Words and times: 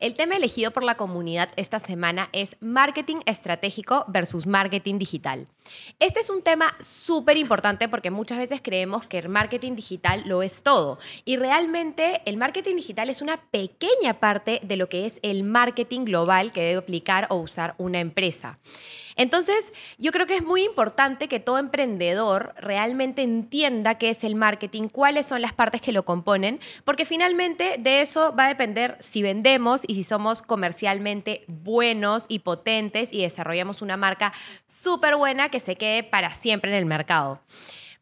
El 0.00 0.14
tema 0.14 0.36
elegido 0.36 0.70
por 0.70 0.84
la 0.84 0.96
comunidad 0.96 1.50
esta 1.56 1.78
semana 1.78 2.28
es 2.32 2.56
marketing 2.60 3.18
estratégico 3.26 4.04
versus 4.08 4.46
marketing 4.46 4.98
digital. 4.98 5.46
Este 5.98 6.20
es 6.20 6.30
un 6.30 6.42
tema 6.42 6.72
súper 6.80 7.36
importante 7.36 7.88
porque 7.88 8.10
muchas 8.10 8.38
veces 8.38 8.60
creemos 8.62 9.04
que 9.06 9.18
el 9.18 9.28
marketing 9.28 9.74
digital 9.74 10.22
lo 10.26 10.42
es 10.42 10.62
todo 10.62 10.98
y 11.24 11.36
realmente 11.36 12.22
el 12.24 12.36
marketing 12.36 12.76
digital 12.76 13.10
es 13.10 13.22
una 13.22 13.38
pequeña 13.50 14.20
parte 14.20 14.60
de 14.62 14.76
lo 14.76 14.88
que 14.88 15.06
es 15.06 15.18
el 15.22 15.42
marketing 15.42 16.04
global 16.04 16.52
que 16.52 16.62
debe 16.62 16.78
aplicar 16.78 17.26
o 17.30 17.36
usar 17.36 17.74
una 17.78 18.00
empresa. 18.00 18.58
Entonces, 19.16 19.72
yo 19.96 20.12
creo 20.12 20.26
que 20.26 20.36
es 20.36 20.44
muy 20.44 20.62
importante 20.62 21.26
que 21.26 21.40
todo 21.40 21.58
emprendedor 21.58 22.54
realmente 22.58 23.22
entienda 23.22 23.96
qué 23.96 24.10
es 24.10 24.24
el 24.24 24.34
marketing, 24.34 24.88
cuáles 24.88 25.26
son 25.26 25.40
las 25.40 25.54
partes 25.54 25.80
que 25.80 25.90
lo 25.90 26.04
componen, 26.04 26.60
porque 26.84 27.06
finalmente 27.06 27.76
de 27.78 28.02
eso 28.02 28.34
va 28.36 28.44
a 28.44 28.48
depender 28.48 28.98
si 29.00 29.22
vendemos 29.22 29.75
y 29.86 29.94
si 29.94 30.04
somos 30.04 30.42
comercialmente 30.42 31.44
buenos 31.48 32.24
y 32.28 32.40
potentes 32.40 33.12
y 33.12 33.22
desarrollamos 33.22 33.82
una 33.82 33.96
marca 33.96 34.32
súper 34.66 35.16
buena 35.16 35.48
que 35.48 35.60
se 35.60 35.76
quede 35.76 36.02
para 36.02 36.30
siempre 36.30 36.70
en 36.70 36.76
el 36.76 36.86
mercado. 36.86 37.40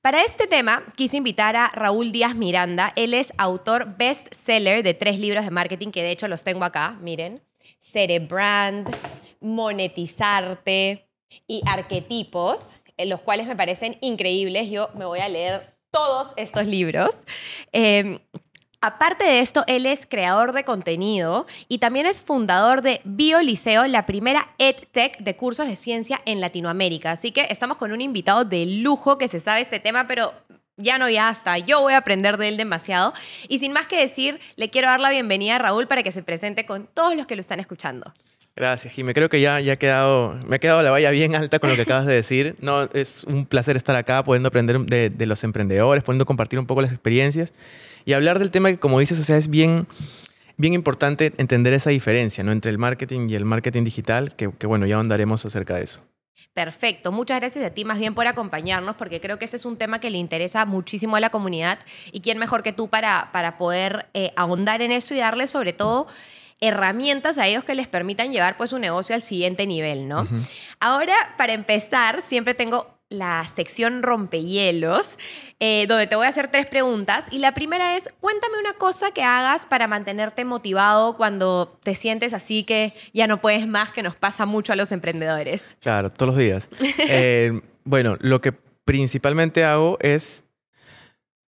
Para 0.05 0.23
este 0.23 0.47
tema 0.47 0.85
quise 0.97 1.17
invitar 1.17 1.57
a 1.57 1.69
Raúl 1.69 2.13
Díaz 2.13 2.35
Miranda. 2.35 2.93
Él 2.95 3.15
es 3.15 3.33
autor 3.39 3.97
bestseller 3.97 4.83
de 4.83 4.93
tres 4.93 5.19
libros 5.19 5.47
de 5.47 5.51
marketing 5.51 5.93
que 5.93 6.03
de 6.03 6.11
hecho 6.11 6.29
los 6.29 6.45
tengo 6.45 6.65
acá, 6.65 6.99
miren. 7.01 7.41
Cerebrand, 7.79 8.95
Monetizarte 9.41 11.09
y 11.47 11.63
Arquetipos, 11.67 12.77
los 12.99 13.23
cuales 13.23 13.47
me 13.47 13.57
parecen 13.57 13.97
increíbles. 14.03 14.71
Yo 14.71 14.91
me 14.95 15.07
voy 15.07 15.21
a 15.21 15.29
leer 15.29 15.75
todos 15.91 16.35
estos 16.37 16.67
libros. 16.67 17.11
Em, 17.73 18.19
Aparte 18.87 19.25
de 19.25 19.41
esto, 19.41 19.65
él 19.67 19.87
es 19.87 20.05
creador 20.05 20.53
de 20.53 20.63
contenido 20.63 21.47
y 21.69 21.79
también 21.79 22.05
es 22.05 22.21
fundador 22.21 22.83
de 22.83 23.01
BioLiseo, 23.05 23.87
la 23.87 24.05
primera 24.05 24.49
EdTech 24.59 25.21
de 25.21 25.37
cursos 25.37 25.67
de 25.67 25.77
ciencia 25.77 26.21
en 26.27 26.39
Latinoamérica. 26.43 27.13
Así 27.13 27.33
que 27.33 27.47
estamos 27.49 27.79
con 27.79 27.93
un 27.93 28.03
invitado 28.03 28.45
de 28.45 28.67
lujo 28.67 29.17
que 29.17 29.29
se 29.29 29.41
sabe 29.41 29.63
este 29.63 29.81
tema, 29.81 30.07
pero 30.07 30.35
ya 30.77 30.99
no, 30.99 31.09
ya 31.09 31.31
hasta. 31.31 31.57
Yo 31.57 31.81
voy 31.81 31.95
a 31.95 31.97
aprender 31.97 32.37
de 32.37 32.49
él 32.49 32.59
demasiado. 32.59 33.15
Y 33.49 33.59
sin 33.59 33.73
más 33.73 33.87
que 33.87 33.99
decir, 33.99 34.39
le 34.57 34.69
quiero 34.69 34.89
dar 34.89 35.01
la 35.01 35.09
bienvenida 35.09 35.57
a 35.57 35.61
Raúl 35.61 35.87
para 35.87 36.03
que 36.03 36.13
se 36.13 36.23
presente 36.23 36.67
con 36.67 36.87
todos 36.87 37.17
los 37.17 37.25
que 37.25 37.37
lo 37.37 37.41
están 37.41 37.61
escuchando. 37.61 38.13
Gracias, 38.57 38.93
Jimé. 38.93 39.15
Creo 39.15 39.29
que 39.29 39.41
ya, 39.41 39.59
ya 39.59 39.77
quedado, 39.77 40.39
me 40.47 40.57
ha 40.57 40.59
quedado 40.61 40.83
la 40.83 40.93
valla 40.93 41.11
bien 41.11 41.35
alta 41.35 41.59
con 41.59 41.71
lo 41.71 41.77
que 41.77 41.83
acabas 41.83 42.07
de 42.07 42.15
decir. 42.15 42.57
No, 42.61 42.85
es 42.93 43.25
un 43.25 43.47
placer 43.47 43.77
estar 43.77 43.97
acá, 43.97 44.23
pudiendo 44.23 44.49
aprender 44.49 44.79
de, 44.81 45.11
de 45.11 45.27
los 45.27 45.43
emprendedores, 45.43 46.05
pudiendo 46.05 46.25
compartir 46.25 46.59
un 46.59 46.67
poco 46.67 46.81
las 46.81 46.93
experiencias. 46.93 47.53
Y 48.05 48.13
hablar 48.13 48.39
del 48.39 48.51
tema 48.51 48.71
que, 48.71 48.79
como 48.79 49.01
dices, 49.01 49.19
o 49.19 49.25
sea, 49.25 49.37
es 49.37 49.49
bien, 49.49 49.89
bien 50.57 50.73
importante 50.73 51.33
entender 51.39 51.73
esa 51.73 51.91
diferencia 51.91 52.45
¿no? 52.45 52.53
entre 52.53 52.71
el 52.71 52.79
marketing 52.79 53.29
y 53.29 53.35
el 53.35 53.45
marketing 53.45 53.83
digital, 53.83 54.37
que, 54.37 54.51
que 54.57 54.67
bueno, 54.67 54.87
ya 54.87 55.01
andaremos 55.01 55.45
acerca 55.45 55.75
de 55.75 55.85
eso. 55.85 56.01
Perfecto, 56.53 57.11
muchas 57.11 57.41
gracias 57.41 57.65
a 57.65 57.71
ti 57.71 57.85
más 57.85 57.99
bien 57.99 58.15
por 58.15 58.29
acompañarnos, 58.29 58.95
porque 58.95 59.21
creo 59.21 59.41
que 59.41 59.45
este 59.45 59.57
es 59.57 59.65
un 59.65 59.77
tema 59.77 59.99
que 59.99 60.09
le 60.11 60.19
interesa 60.19 60.65
muchísimo 60.65 61.17
a 61.17 61.21
la 61.21 61.31
comunidad 61.31 61.81
y 62.13 62.21
quién 62.21 62.39
mejor 62.39 62.63
que 62.63 62.73
tú 62.73 62.89
para, 62.89 63.31
para 63.33 63.59
poder 63.59 64.07
eh, 64.15 64.31
ahondar 64.37 64.81
en 64.81 64.93
eso 64.93 65.15
y 65.15 65.19
darle 65.19 65.49
sobre 65.49 65.73
todo 65.73 66.07
herramientas 66.61 67.39
a 67.39 67.47
ellos 67.47 67.65
que 67.65 67.75
les 67.75 67.87
permitan 67.87 68.33
llevar 68.33 68.57
pues 68.57 68.71
su 68.71 68.79
negocio 68.79 69.15
al 69.15 69.23
siguiente 69.23 69.67
nivel, 69.67 70.09
¿no? 70.09 70.27
Ahora, 70.81 71.35
para 71.37 71.53
empezar, 71.53 72.23
siempre 72.23 72.55
tengo 72.55 72.95
la 73.09 73.47
sección 73.55 74.03
rompehielos, 74.03 75.07
eh, 75.61 75.87
donde 75.89 76.07
te 76.07 76.17
voy 76.17 76.27
a 76.27 76.31
hacer 76.31 76.51
tres 76.51 76.67
preguntas. 76.67 77.25
Y 77.31 77.39
la 77.39 77.55
primera 77.55 77.97
es, 77.97 78.05
cuéntame 78.21 78.59
una 78.59 78.75
cosa 78.75 79.13
que 79.13 79.23
hagas 79.23 79.67
para 79.67 79.87
mantenerte 79.87 80.45
motivado 80.45 81.17
cuando 81.17 81.79
te 81.83 81.95
sientes 81.95 82.33
así 82.33 82.65
que 82.65 82.95
ya 83.13 83.27
no 83.27 83.41
puedes 83.41 83.67
más, 83.67 83.91
que 83.91 84.03
nos 84.03 84.17
pasa 84.17 84.47
mucho 84.47 84.73
a 84.73 84.77
los 84.77 84.93
emprendedores. 84.93 85.65
Claro, 85.81 86.11
todos 86.11 86.35
los 86.35 86.39
días. 86.39 86.69
Eh, 87.07 87.61
bueno, 87.85 88.17
lo 88.21 88.41
que 88.41 88.53
principalmente 88.85 89.65
hago 89.65 89.99
es, 90.01 90.43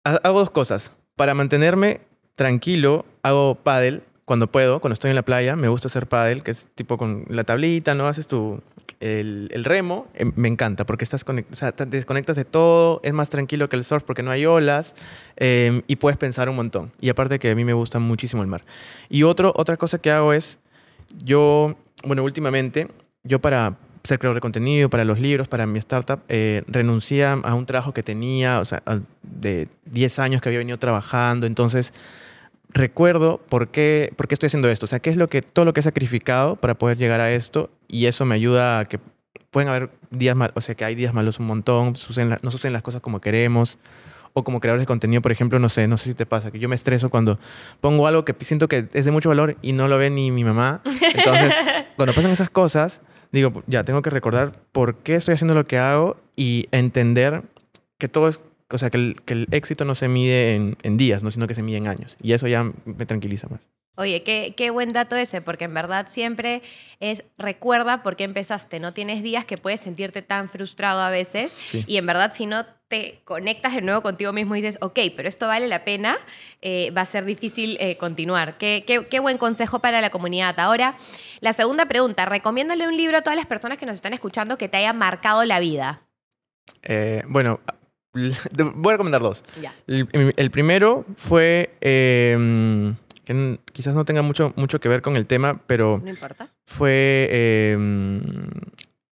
hago 0.05 0.41
dos 0.41 0.50
cosas. 0.50 0.93
Para 1.17 1.34
mantenerme 1.34 2.03
tranquilo, 2.34 3.06
hago 3.23 3.55
paddle 3.55 4.03
cuando 4.26 4.50
puedo, 4.50 4.81
cuando 4.81 4.94
estoy 4.94 5.10
en 5.10 5.14
la 5.14 5.25
playa, 5.25 5.54
me 5.54 5.69
gusta 5.69 5.87
hacer 5.87 6.09
paddle, 6.09 6.42
que 6.42 6.50
es 6.50 6.66
tipo 6.75 6.98
con 6.98 7.25
la 7.28 7.44
tablita, 7.44 7.94
¿no? 7.94 8.09
Haces 8.09 8.26
tu, 8.26 8.60
el, 8.98 9.64
remo, 9.64 10.09
em, 10.14 10.32
me 10.34 10.48
encanta 10.48 10.84
porque 10.84 11.04
estás 11.04 11.25
o 11.25 11.54
sea, 11.54 11.70
te 11.70 11.87
desconectas 11.87 12.34
de 12.34 12.44
todo, 12.44 13.00
es 13.04 13.12
más 13.12 13.31
tranquilo 13.31 13.69
que 13.69 13.76
el 13.76 13.84
surf 13.84 14.03
porque 14.03 14.25
no 14.25 14.32
hay 14.32 14.44
olas 14.44 14.97
em, 15.37 15.82
y 15.87 15.97
puedes 15.97 16.19
pensar 16.19 16.48
un 16.48 16.56
montón. 16.56 16.92
Y 17.00 17.09
aparte 17.09 17.38
que 17.38 17.53
a 17.53 17.54
mí 17.54 17.64
me 17.64 17.72
gusta 17.72 18.00
muchísimo 18.00 18.42
el 18.42 18.48
mar. 18.48 18.64
Y 19.09 19.22
otro, 19.22 19.53
otra 19.56 19.76
cosa 19.76 19.98
que 19.98 20.10
hago 20.10 20.32
es, 20.32 20.58
yo, 21.22 21.76
bueno, 22.04 22.25
últimamente, 22.25 22.88
yo 23.22 23.41
para 23.41 23.76
ser 24.03 24.19
creador 24.19 24.37
de 24.37 24.41
contenido, 24.41 24.91
para 24.91 25.04
los 25.04 25.20
libros, 25.20 25.47
para 25.47 25.66
mi 25.66 25.78
startup, 25.78 26.20
eh, 26.28 26.64
renuncié 26.66 27.25
a 27.26 27.54
un 27.54 27.66
trabajo 27.66 27.94
que 27.94 28.03
tenía, 28.03 28.58
o 28.58 28.64
sea, 28.64 28.82
de 29.22 29.69
10 29.84 30.19
años 30.19 30.43
que 30.43 30.48
había 30.48 30.58
venido 30.58 30.78
trabajando, 30.78 31.47
entonces 31.47 31.93
recuerdo 32.69 33.41
por 33.49 33.69
qué, 33.69 34.12
por 34.16 34.28
qué 34.28 34.34
estoy 34.34 34.49
haciendo 34.49 34.69
esto. 34.69 34.87
O 34.87 34.88
sea, 34.88 35.00
qué 35.00 35.10
es 35.10 35.16
lo 35.16 35.28
que, 35.28 35.43
todo 35.43 35.65
lo 35.65 35.72
que 35.72 35.81
he 35.81 35.82
sacrificado 35.82 36.56
para 36.56 36.75
poder 36.75 36.99
llegar 36.99 37.21
a 37.21 37.32
esto 37.32 37.71
y 37.88 38.06
eso 38.06 38.25
me 38.25 38.34
ayuda 38.34 38.81
a 38.81 38.84
que 38.87 38.99
pueden 39.50 39.69
haber 39.69 39.91
días 40.10 40.37
malos, 40.37 40.54
o 40.56 40.60
sea, 40.60 40.75
que 40.75 40.84
hay 40.84 40.94
días 40.94 41.15
malos 41.15 41.41
un 41.41 41.47
montón, 41.47 41.93
no 41.93 42.50
suceden 42.50 42.72
las 42.72 42.82
cosas 42.82 43.00
como 43.00 43.21
queremos. 43.21 43.78
O 44.38 44.44
como 44.44 44.60
creadores 44.60 44.82
de 44.82 44.87
contenido, 44.87 45.22
por 45.22 45.32
ejemplo, 45.32 45.59
no 45.59 45.71
sé, 45.71 45.88
no 45.88 45.97
sé 45.97 46.10
si 46.10 46.15
te 46.15 46.26
pasa, 46.26 46.50
que 46.50 46.59
yo 46.59 46.69
me 46.69 46.76
estreso 46.76 47.09
cuando 47.09 47.38
pongo 47.81 48.06
algo 48.06 48.26
que 48.26 48.34
siento 48.44 48.69
que 48.69 48.87
es 48.93 49.05
de 49.06 49.10
mucho 49.10 49.31
valor 49.31 49.56
y 49.62 49.72
no 49.72 49.88
lo 49.88 49.97
ve 49.97 50.10
ni 50.10 50.31
mi 50.31 50.44
mamá. 50.44 50.82
Entonces, 50.84 51.55
cuando 51.97 52.12
pasan 52.12 52.32
esas 52.32 52.50
cosas, 52.50 53.00
digo, 53.32 53.62
ya 53.66 53.84
tengo 53.84 54.03
que 54.03 54.10
recordar 54.10 54.53
por 54.72 54.97
qué 54.99 55.15
estoy 55.15 55.32
haciendo 55.32 55.55
lo 55.55 55.66
que 55.66 55.78
hago 55.78 56.19
y 56.37 56.69
entender 56.71 57.44
que 57.97 58.09
todo 58.09 58.28
es 58.28 58.38
o 58.71 58.78
sea, 58.78 58.91
que 58.91 58.97
el, 58.97 59.16
que 59.25 59.34
el 59.34 59.47
éxito 59.53 59.84
no 59.84 59.94
se 59.94 60.09
mide 60.09 60.54
en, 60.54 60.77
en, 60.82 60.97
días, 60.97 61.22
¿no? 61.22 61.31
sino 61.31 61.47
que 61.47 61.54
se 61.54 61.62
mide 61.62 61.77
en 61.77 61.87
años. 61.87 62.16
Y 62.21 62.32
eso 62.32 62.49
ya 62.49 62.65
me 62.84 63.06
tranquiliza 63.06 63.49
más. 63.49 63.69
Oye, 63.99 64.22
qué, 64.22 64.53
qué, 64.56 64.69
buen 64.71 64.93
dato 64.93 65.16
ese, 65.16 65.41
porque 65.41 65.65
en 65.65 65.72
verdad 65.72 66.09
siempre 66.10 66.62
es 67.00 67.25
recuerda 67.38 68.03
por 68.03 68.16
qué 68.16 68.25
empezaste. 68.25 68.78
No 68.78 68.93
tienes 68.93 69.22
días 69.22 69.47
que 69.47 69.56
puedes 69.56 69.81
sentirte 69.81 70.21
tan 70.21 70.50
frustrado 70.50 71.00
a 71.00 71.09
veces. 71.09 71.75
Y 71.87 71.97
en 71.97 72.05
verdad, 72.05 72.34
si 72.34 72.44
no 72.44 72.66
te 72.88 73.21
conectas 73.25 73.75
de 73.75 73.81
nuevo 73.81 74.03
contigo 74.03 74.32
mismo 74.34 74.55
y 74.55 74.60
dices, 74.60 74.78
ok, 74.82 74.99
pero 75.16 75.28
esto 75.28 75.47
vale 75.47 75.66
la 75.66 75.84
pena, 75.84 76.19
eh, 76.60 76.91
va 76.91 77.00
a 77.00 77.06
ser 77.06 77.25
difícil 77.25 77.78
eh, 77.81 77.97
continuar. 77.97 78.59
Qué, 78.59 78.84
qué, 78.87 79.06
qué, 79.06 79.19
buen 79.19 79.38
consejo 79.38 79.78
para 79.78 80.03
la 80.03 80.10
comunidad. 80.10 80.60
Ahora, 80.60 80.97
la 81.41 81.55
segunda 81.55 81.87
pregunta, 81.87 82.26
recomiéndale 82.26 82.87
un 82.87 82.97
libro 82.97 83.16
a 83.16 83.22
todas 83.22 83.37
las 83.37 83.47
personas 83.47 83.78
que 83.78 83.87
nos 83.87 83.94
están 83.94 84.12
escuchando 84.12 84.59
que 84.59 84.69
te 84.69 84.76
haya 84.76 84.93
marcado 84.93 85.43
la 85.44 85.59
vida. 85.59 86.03
Eh, 86.82 87.22
bueno, 87.28 87.60
Voy 88.75 88.91
a 88.91 88.93
recomendar 88.93 89.22
dos. 89.22 89.43
El, 89.87 90.50
primero 90.50 91.04
fue. 91.16 91.71
Em, 91.81 92.97
que 93.25 93.59
quizás 93.72 93.94
no 93.94 94.04
tenga 94.04 94.22
mucho, 94.22 94.53
mucho 94.56 94.78
que 94.78 94.88
ver 94.88 95.03
con 95.03 95.16
el 95.16 95.27
tema, 95.27 95.60
pero. 95.66 96.00
No 96.03 96.10
importa. 96.10 96.53
Fue 96.65 97.28
em, 97.31 98.22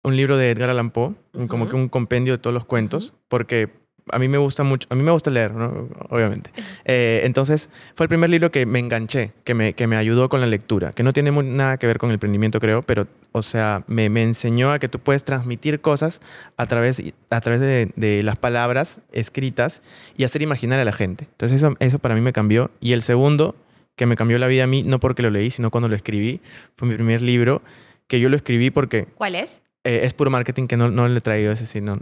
un 0.04 0.16
libro 0.16 0.38
de 0.38 0.51
Edgar 0.51 0.69
Allan 0.69 0.92
Poe, 0.92 1.16
como 1.48 1.68
que 1.68 1.75
un 1.75 1.89
compendio 1.89 2.33
de 2.33 2.38
todos 2.38 2.54
los 2.54 2.66
cuentos, 2.66 3.13
porque 3.28 3.82
a 4.10 4.20
mí 4.20 4.28
me 4.28 4.38
gusta 4.38 4.64
mucho, 4.64 4.88
a 4.90 4.96
mí 4.96 5.04
me 5.04 5.12
gusta 5.12 5.32
leer, 5.32 5.54
¿no? 5.54 5.90
obviamente. 6.10 6.52
Eh, 6.86 7.22
entonces, 7.24 7.70
fue 7.96 8.06
el 8.06 8.10
primer 8.10 8.30
libro 8.30 8.52
que 8.52 8.66
me 8.66 8.80
enganché, 8.80 9.32
que 9.44 9.54
me, 9.54 9.74
que 9.74 9.88
me 9.88 9.96
ayudó 9.96 10.30
con 10.30 10.42
la 10.42 10.48
lectura, 10.48 10.92
que 10.92 11.04
no 11.04 11.14
tiene 11.14 11.32
nada 11.32 11.78
que 11.78 11.88
ver 11.88 11.98
con 11.98 12.10
el 12.10 12.16
emprendimiento, 12.16 12.60
creo, 12.60 12.82
pero, 12.82 13.08
o 13.32 13.42
sea, 13.42 13.84
me, 13.88 14.10
me 14.10 14.24
enseñó 14.24 14.72
a 14.72 14.80
que 14.80 14.90
tú 14.90 15.00
puedes 15.00 15.24
transmitir 15.24 15.82
cosas 15.82 16.20
a 16.58 16.66
través, 16.68 17.02
a 17.30 17.42
través 17.42 17.62
de, 17.62 17.92
de, 17.96 18.24
las 18.24 18.38
palabras 18.38 19.00
escritas 19.12 19.82
y 20.18 20.24
hacer 20.24 20.42
imaginar 20.42 20.80
a 20.80 20.86
la 20.86 20.94
gente. 20.94 21.28
Entonces, 21.32 21.62
eso, 21.62 21.76
eso 21.80 22.00
para 22.00 22.16
mí 22.16 22.22
me 22.22 22.34
cambió. 22.34 22.72
Y 22.80 22.94
el 22.94 23.02
segundo, 23.02 23.56
que 23.96 24.06
me 24.06 24.16
cambió 24.16 24.38
la 24.40 24.48
vida 24.48 24.64
a 24.64 24.68
mí, 24.68 24.84
no 24.84 25.00
porque 25.00 25.22
lo 25.22 25.30
leí, 25.30 25.50
sino 25.50 25.72
cuando 25.72 25.88
lo 25.88 25.96
escribí, 25.96 26.42
fue 26.76 26.88
mi 26.88 26.96
primer 26.96 27.22
libro, 27.22 27.62
que 28.08 28.20
yo 28.20 28.30
lo 28.30 28.36
escribí 28.36 28.72
porque... 28.72 29.06
¿Cuál 29.16 29.36
es? 29.36 29.62
Eh, 29.84 30.02
es 30.04 30.14
puro 30.14 30.32
marketing 30.32 30.68
que 30.68 30.78
no, 30.78 30.90
no 30.90 31.08
le 31.08 31.18
he 31.18 31.22
traído 31.22 31.52
ese, 31.52 31.66
sí, 31.66 31.82
no, 31.82 32.00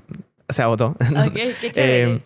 se 0.54 0.62
agotó. 0.62 0.96
eh, 1.76 2.20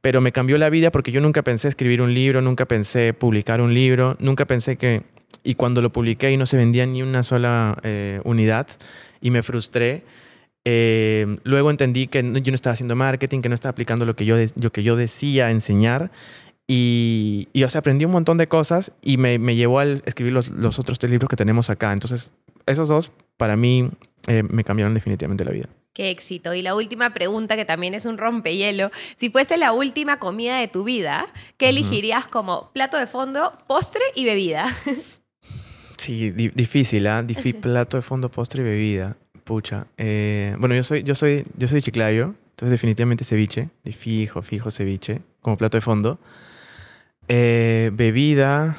pero 0.00 0.20
me 0.20 0.30
cambió 0.32 0.56
la 0.58 0.70
vida 0.70 0.90
porque 0.92 1.10
yo 1.12 1.20
nunca 1.20 1.42
pensé 1.42 1.68
escribir 1.68 2.00
un 2.00 2.14
libro, 2.14 2.40
nunca 2.42 2.66
pensé 2.66 3.12
publicar 3.12 3.60
un 3.60 3.74
libro, 3.74 4.16
nunca 4.20 4.44
pensé 4.46 4.76
que 4.76 5.02
y 5.42 5.54
cuando 5.54 5.82
lo 5.82 5.90
publiqué 5.92 6.30
y 6.32 6.36
no 6.36 6.46
se 6.46 6.56
vendía 6.56 6.86
ni 6.86 7.02
una 7.02 7.22
sola 7.22 7.78
eh, 7.82 8.20
unidad 8.24 8.66
y 9.20 9.30
me 9.30 9.42
frustré. 9.42 10.04
Eh, 10.64 11.36
luego 11.44 11.70
entendí 11.70 12.08
que 12.08 12.22
no- 12.22 12.38
yo 12.38 12.50
no 12.50 12.56
estaba 12.56 12.74
haciendo 12.74 12.96
marketing, 12.96 13.40
que 13.40 13.48
no 13.48 13.54
estaba 13.54 13.70
aplicando 13.70 14.04
lo 14.04 14.16
que 14.16 14.24
yo, 14.24 14.36
de- 14.36 14.50
lo 14.60 14.70
que 14.72 14.82
yo 14.82 14.96
decía 14.96 15.50
enseñar. 15.50 16.10
Y, 16.68 17.48
y, 17.52 17.62
o 17.62 17.70
sea, 17.70 17.78
aprendí 17.78 18.04
un 18.04 18.10
montón 18.10 18.38
de 18.38 18.48
cosas 18.48 18.90
y 19.02 19.18
me, 19.18 19.38
me 19.38 19.54
llevó 19.54 19.78
al 19.78 20.02
escribir 20.04 20.32
los, 20.32 20.48
los 20.50 20.80
otros 20.80 20.98
tres 20.98 21.10
libros 21.12 21.28
que 21.28 21.36
tenemos 21.36 21.70
acá. 21.70 21.92
Entonces, 21.92 22.32
esos 22.66 22.88
dos, 22.88 23.12
para 23.36 23.56
mí, 23.56 23.88
eh, 24.26 24.42
me 24.42 24.64
cambiaron 24.64 24.92
definitivamente 24.94 25.44
la 25.44 25.52
vida. 25.52 25.68
Qué 25.96 26.10
éxito. 26.10 26.52
Y 26.52 26.60
la 26.60 26.74
última 26.74 27.14
pregunta, 27.14 27.56
que 27.56 27.64
también 27.64 27.94
es 27.94 28.04
un 28.04 28.18
rompehielo. 28.18 28.90
Si 29.16 29.30
fuese 29.30 29.56
la 29.56 29.72
última 29.72 30.18
comida 30.18 30.58
de 30.58 30.68
tu 30.68 30.84
vida, 30.84 31.26
¿qué 31.56 31.70
elegirías 31.70 32.26
como 32.26 32.70
plato 32.74 32.98
de 32.98 33.06
fondo, 33.06 33.50
postre 33.66 34.02
y 34.14 34.26
bebida? 34.26 34.76
Sí, 35.96 36.30
di- 36.30 36.50
difícil, 36.50 37.06
¿ah? 37.06 37.22
Difícil, 37.22 37.54
plato 37.62 37.96
de 37.96 38.02
fondo, 38.02 38.30
postre 38.30 38.60
y 38.60 38.64
bebida. 38.66 39.16
Pucha. 39.44 39.86
Eh, 39.96 40.54
bueno, 40.58 40.74
yo 40.74 40.84
soy, 40.84 41.02
yo 41.02 41.14
soy, 41.14 41.46
yo 41.56 41.66
soy 41.68 41.80
Chiclayo, 41.80 42.34
entonces 42.50 42.70
definitivamente 42.72 43.24
ceviche. 43.24 43.70
Fijo, 43.98 44.42
fijo 44.42 44.70
ceviche, 44.70 45.22
como 45.40 45.56
plato 45.56 45.78
de 45.78 45.80
fondo. 45.80 46.18
Eh, 47.28 47.90
bebida. 47.94 48.76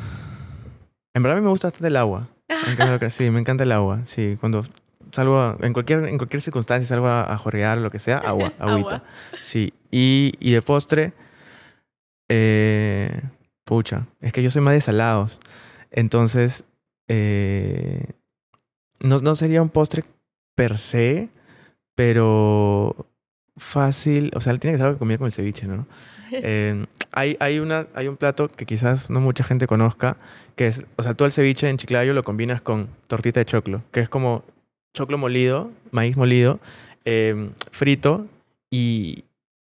En 1.15 1.23
verdad 1.23 1.37
a 1.39 1.41
mí 1.41 1.45
me 1.45 1.49
gusta 1.49 1.67
bastante 1.69 1.87
el 1.87 1.97
agua. 1.97 2.27
Me 2.67 2.73
encanta 2.73 3.09
sí, 3.09 3.31
me 3.31 3.39
encanta 3.39 3.63
el 3.63 3.71
agua. 3.71 4.01
Sí, 4.05 4.37
cuando 4.39 4.63
salgo 5.11 5.39
a- 5.39 5.57
en 5.61 5.73
cualquier, 5.73 6.05
en 6.05 6.17
cualquier 6.17 6.41
circunstancia, 6.41 6.87
salgo 6.87 7.07
a, 7.07 7.31
a 7.33 7.37
jorrear 7.37 7.77
lo 7.77 7.89
que 7.91 7.99
sea, 7.99 8.17
agua, 8.19 8.53
agüita. 8.59 8.95
Agua. 8.97 9.03
Sí. 9.39 9.73
Y, 9.91 10.33
y 10.39 10.51
de 10.51 10.61
postre, 10.61 11.13
eh, 12.29 13.21
pucha, 13.63 14.07
es 14.21 14.33
que 14.33 14.43
yo 14.43 14.51
soy 14.51 14.61
más 14.61 14.73
de 14.73 14.81
salados. 14.81 15.39
Entonces, 15.91 16.65
eh, 17.07 18.03
no, 19.01 19.19
no 19.19 19.35
sería 19.35 19.61
un 19.61 19.69
postre 19.69 20.03
per 20.55 20.77
se, 20.77 21.29
pero 21.95 23.07
fácil. 23.55 24.31
O 24.35 24.41
sea, 24.41 24.57
tiene 24.57 24.73
que 24.73 24.77
ser 24.77 24.87
algo 24.87 24.97
que 24.97 24.99
comida 24.99 25.17
con 25.17 25.27
el 25.27 25.31
ceviche, 25.33 25.67
¿no? 25.67 25.87
Eh, 26.29 26.85
hay, 27.13 27.37
hay, 27.39 27.59
una, 27.59 27.87
hay 27.95 28.09
un 28.09 28.17
plato 28.17 28.51
que 28.51 28.65
quizás 28.65 29.09
no 29.09 29.21
mucha 29.21 29.45
gente 29.45 29.65
conozca, 29.65 30.17
que 30.57 30.67
es, 30.67 30.83
o 30.97 31.03
sea, 31.03 31.13
tú 31.13 31.23
el 31.23 31.31
ceviche 31.31 31.69
en 31.69 31.77
Chiclayo 31.77 32.13
lo 32.13 32.23
combinas 32.25 32.61
con 32.61 32.89
tortita 33.07 33.39
de 33.39 33.45
choclo, 33.45 33.81
que 33.93 34.01
es 34.01 34.09
como 34.09 34.43
choclo 34.93 35.17
molido, 35.17 35.71
maíz 35.91 36.17
molido, 36.17 36.59
eh, 37.05 37.49
frito 37.71 38.27
y, 38.69 39.23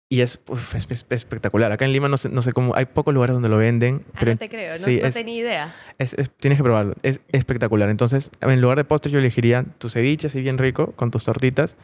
y 0.10 0.22
es, 0.22 0.40
uf, 0.48 0.76
es- 0.76 0.88
es 0.90 1.06
espectacular. 1.10 1.72
Acá 1.72 1.86
en 1.86 1.94
Lima 1.94 2.08
no 2.10 2.18
sé, 2.18 2.30
no 2.30 2.42
sé 2.42 2.52
cómo, 2.54 2.76
hay 2.76 2.86
pocos 2.86 3.14
lugares 3.14 3.34
donde 3.34 3.50
lo 3.50 3.58
venden, 3.58 4.02
Ah, 4.14 4.18
pero 4.20 4.32
no 4.34 4.38
te 4.38 4.50
creo, 4.50 4.72
no, 4.74 4.78
sí, 4.78 5.00
no 5.02 5.08
es- 5.08 5.14
tenía 5.14 5.36
idea. 5.38 5.76
es- 6.00 6.14
es- 6.16 6.30
tienes 6.32 6.58
que 6.58 6.64
probarlo. 6.64 6.96
Es 7.04 7.22
espectacular. 7.32 7.90
Entonces, 7.90 8.32
en 8.42 8.62
lugar 8.62 8.78
de 8.78 8.84
postre, 8.84 9.12
yo 9.12 9.20
elegiría 9.20 9.66
tu 9.78 9.90
ceviche 9.90 10.28
así 10.28 10.42
bien 10.42 10.58
rico, 10.58 10.92
con 10.94 11.12
tus 11.12 11.24
tortitas. 11.26 11.78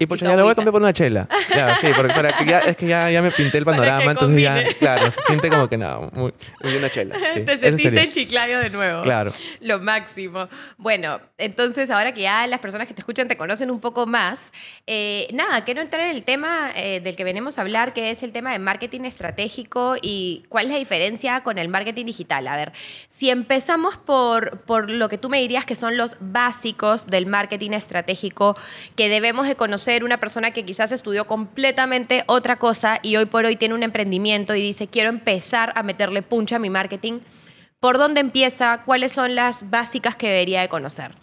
Y 0.00 0.06
pues 0.06 0.22
ya 0.22 0.34
lo 0.34 0.44
voy 0.44 0.52
a 0.52 0.54
cambiar 0.54 0.72
por 0.72 0.80
una 0.80 0.94
chela. 0.94 1.28
Claro, 1.48 1.76
sí, 1.78 1.88
porque 1.94 2.14
para 2.14 2.32
que 2.38 2.46
ya, 2.46 2.60
es 2.60 2.74
que 2.74 2.86
ya, 2.86 3.10
ya 3.10 3.20
me 3.20 3.30
pinté 3.30 3.58
el 3.58 3.66
panorama, 3.66 4.10
entonces 4.10 4.40
ya, 4.40 4.54
combine. 4.54 4.74
claro, 4.76 5.10
se 5.10 5.20
siente 5.22 5.50
como 5.50 5.68
que 5.68 5.76
nada, 5.76 6.08
muy, 6.12 6.32
muy 6.62 6.76
una 6.76 6.88
chela. 6.88 7.16
Sí, 7.34 7.42
Te 7.42 7.58
sentiste 7.58 8.08
Chiclayo 8.08 8.60
de 8.60 8.70
nuevo. 8.70 9.02
Claro. 9.02 9.30
Lo 9.60 9.78
máximo. 9.78 10.48
Bueno, 10.78 11.20
entonces 11.36 11.90
ahora 11.90 12.12
que 12.12 12.22
ya 12.22 12.46
las 12.46 12.60
personas 12.60 12.88
que 12.88 12.94
te 12.94 13.02
escuchan 13.02 13.28
te 13.28 13.36
conocen 13.36 13.70
un 13.70 13.78
poco 13.78 14.06
más, 14.06 14.38
eh, 14.86 15.28
nada, 15.34 15.64
quiero 15.64 15.82
entrar 15.82 16.08
en 16.08 16.16
el 16.16 16.24
tema 16.24 16.70
eh, 16.74 17.00
del 17.00 17.14
que 17.14 17.24
venimos 17.24 17.58
a 17.58 17.60
hablar, 17.60 17.92
que 17.92 18.10
es 18.10 18.22
el 18.22 18.32
tema 18.32 18.52
de 18.52 18.58
marketing 18.58 19.02
estratégico 19.02 19.96
y 20.00 20.44
cuál 20.48 20.66
es 20.66 20.72
la 20.72 20.78
diferencia 20.78 21.42
con 21.42 21.58
el 21.58 21.68
marketing 21.68 22.06
digital. 22.06 22.48
A 22.48 22.56
ver, 22.56 22.72
si 23.20 23.28
empezamos 23.28 23.98
por, 23.98 24.60
por 24.62 24.90
lo 24.90 25.10
que 25.10 25.18
tú 25.18 25.28
me 25.28 25.40
dirías 25.40 25.66
que 25.66 25.74
son 25.74 25.98
los 25.98 26.16
básicos 26.20 27.06
del 27.06 27.26
marketing 27.26 27.72
estratégico 27.72 28.56
que 28.96 29.10
debemos 29.10 29.46
de 29.46 29.56
conocer 29.56 30.04
una 30.04 30.18
persona 30.18 30.52
que 30.52 30.64
quizás 30.64 30.90
estudió 30.90 31.26
completamente 31.26 32.24
otra 32.28 32.56
cosa 32.56 32.98
y 33.02 33.16
hoy 33.16 33.26
por 33.26 33.44
hoy 33.44 33.56
tiene 33.56 33.74
un 33.74 33.82
emprendimiento 33.82 34.54
y 34.54 34.62
dice, 34.62 34.88
quiero 34.88 35.10
empezar 35.10 35.74
a 35.76 35.82
meterle 35.82 36.22
puncha 36.22 36.56
a 36.56 36.58
mi 36.60 36.70
marketing. 36.70 37.20
¿Por 37.78 37.98
dónde 37.98 38.22
empieza? 38.22 38.84
¿Cuáles 38.86 39.12
son 39.12 39.34
las 39.34 39.68
básicas 39.68 40.16
que 40.16 40.28
debería 40.28 40.62
de 40.62 40.70
conocer? 40.70 41.14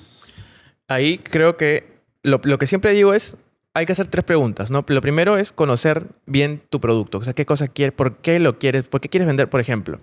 Ahí 0.87 1.17
creo 1.17 1.57
que 1.57 2.03
lo, 2.21 2.39
lo 2.43 2.59
que 2.59 2.67
siempre 2.67 2.93
digo 2.93 3.15
es, 3.15 3.37
hay 3.77 3.85
que 3.85 3.91
hacer 3.91 4.07
tres 4.07 4.25
preguntas, 4.25 4.71
¿no? 4.71 4.83
Lo 4.87 5.01
primero 5.01 5.37
es 5.37 5.51
conocer 5.51 6.07
bien 6.25 6.63
tu 6.71 6.81
producto, 6.81 7.19
o 7.19 7.23
sea, 7.23 7.33
qué 7.33 7.45
cosa 7.45 7.67
quieres, 7.67 7.93
por 7.93 8.17
qué 8.17 8.39
lo 8.39 8.57
quieres, 8.57 8.87
por 8.87 9.01
qué 9.01 9.07
quieres 9.07 9.27
vender, 9.27 9.51
por 9.51 9.61
ejemplo. 9.61 9.99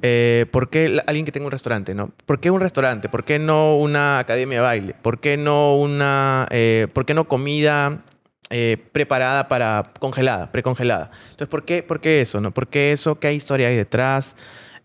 Eh, 0.00 0.46
¿Por 0.52 0.70
qué 0.70 1.02
alguien 1.08 1.26
que 1.26 1.32
tenga 1.32 1.46
un 1.46 1.50
restaurante, 1.50 1.92
no? 1.92 2.12
¿Por 2.24 2.38
qué 2.38 2.52
un 2.52 2.60
restaurante? 2.60 3.08
¿Por 3.08 3.24
qué 3.24 3.40
no 3.40 3.76
una 3.76 4.20
academia 4.20 4.58
de 4.58 4.62
baile? 4.62 4.94
¿Por 5.02 5.18
qué 5.18 5.36
no 5.36 5.74
una, 5.74 6.46
eh, 6.50 6.86
por 6.92 7.04
qué 7.04 7.14
no 7.14 7.26
comida 7.26 8.04
eh, 8.48 8.76
preparada 8.92 9.48
para 9.48 9.92
congelada, 9.98 10.52
precongelada? 10.52 11.10
Entonces, 11.30 11.48
¿por 11.48 11.64
qué, 11.64 11.82
¿por 11.82 12.00
qué 12.00 12.20
eso, 12.20 12.40
no? 12.40 12.52
¿Por 12.52 12.68
qué 12.68 12.92
eso? 12.92 13.18
¿Qué 13.18 13.34
historia 13.34 13.68
hay 13.68 13.76
detrás? 13.76 14.36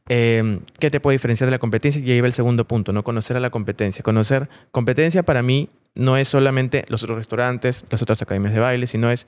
¿Qué 0.08 0.90
te 0.92 1.00
puede 1.00 1.16
diferenciar 1.16 1.46
de 1.46 1.52
la 1.52 1.60
competencia? 1.60 2.02
Y 2.02 2.10
ahí 2.12 2.22
va 2.22 2.28
el 2.28 2.34
segundo 2.34 2.68
punto, 2.68 2.92
¿no? 2.92 3.04
Conocer 3.04 3.38
a 3.38 3.40
la 3.40 3.52
competencia. 3.52 4.02
Conocer 4.02 4.50
competencia 4.72 5.22
para 5.22 5.44
mí 5.44 5.70
no 5.96 6.18
es 6.18 6.28
solamente 6.28 6.86
los 6.90 7.04
otros 7.04 7.18
restaurantes, 7.18 7.86
las 7.90 8.02
otras 8.02 8.22
academias 8.22 8.54
de 8.54 8.60
baile, 8.60 8.88
sino 8.88 9.10
es 9.10 9.28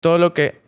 todo 0.00 0.18
lo 0.18 0.32
que... 0.32 0.60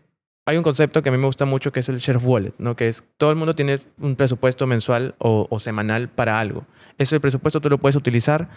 Hay 0.45 0.57
un 0.57 0.65
concepto 0.65 1.03
que 1.03 1.09
a 1.09 1.13
mí 1.13 1.19
me 1.19 1.27
gusta 1.27 1.45
mucho 1.45 1.71
que 1.71 1.79
es 1.79 1.89
el 1.89 1.99
share 1.99 2.19
wallet, 2.19 2.53
¿no? 2.59 2.75
Que 2.75 2.89
es 2.89 3.05
todo 3.17 3.31
el 3.31 3.37
mundo 3.37 3.55
tiene 3.55 3.79
un 4.01 4.17
presupuesto 4.17 4.67
mensual 4.67 5.15
o, 5.19 5.47
o 5.49 5.61
semanal 5.61 6.09
para 6.09 6.41
algo. 6.41 6.67
Ese 6.99 7.21
presupuesto 7.21 7.61
tú 7.61 7.71
lo 7.71 7.79
puedes 7.79 7.95
utilizar 7.95 8.49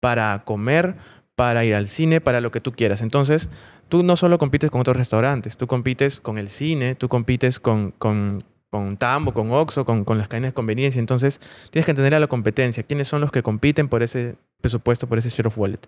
para 0.00 0.42
comer, 0.46 0.96
para 1.36 1.66
ir 1.66 1.74
al 1.74 1.88
cine, 1.88 2.22
para 2.22 2.40
lo 2.40 2.50
que 2.50 2.62
tú 2.62 2.72
quieras. 2.72 3.02
Entonces, 3.02 3.50
tú 3.90 4.02
no 4.02 4.16
solo 4.16 4.38
compites 4.38 4.70
con 4.70 4.80
otros 4.80 4.96
restaurantes, 4.96 5.58
tú 5.58 5.66
compites 5.66 6.18
con 6.18 6.38
el 6.38 6.48
cine, 6.48 6.94
tú 6.94 7.08
compites 7.10 7.60
con, 7.60 7.90
con, 7.92 8.42
con 8.70 8.96
Tambo, 8.96 9.34
con 9.34 9.52
Oxxo, 9.52 9.84
con, 9.84 10.06
con 10.06 10.16
las 10.16 10.28
cadenas 10.28 10.52
de 10.52 10.54
conveniencia. 10.54 10.98
Entonces, 10.98 11.42
tienes 11.70 11.84
que 11.84 11.92
entender 11.92 12.14
a 12.14 12.20
la 12.20 12.26
competencia, 12.26 12.84
quiénes 12.84 13.06
son 13.06 13.20
los 13.20 13.30
que 13.30 13.42
compiten 13.42 13.88
por 13.88 14.02
ese 14.02 14.36
presupuesto, 14.60 15.06
por 15.06 15.18
ese 15.18 15.30
share 15.30 15.46
of 15.48 15.58
wallet. 15.58 15.80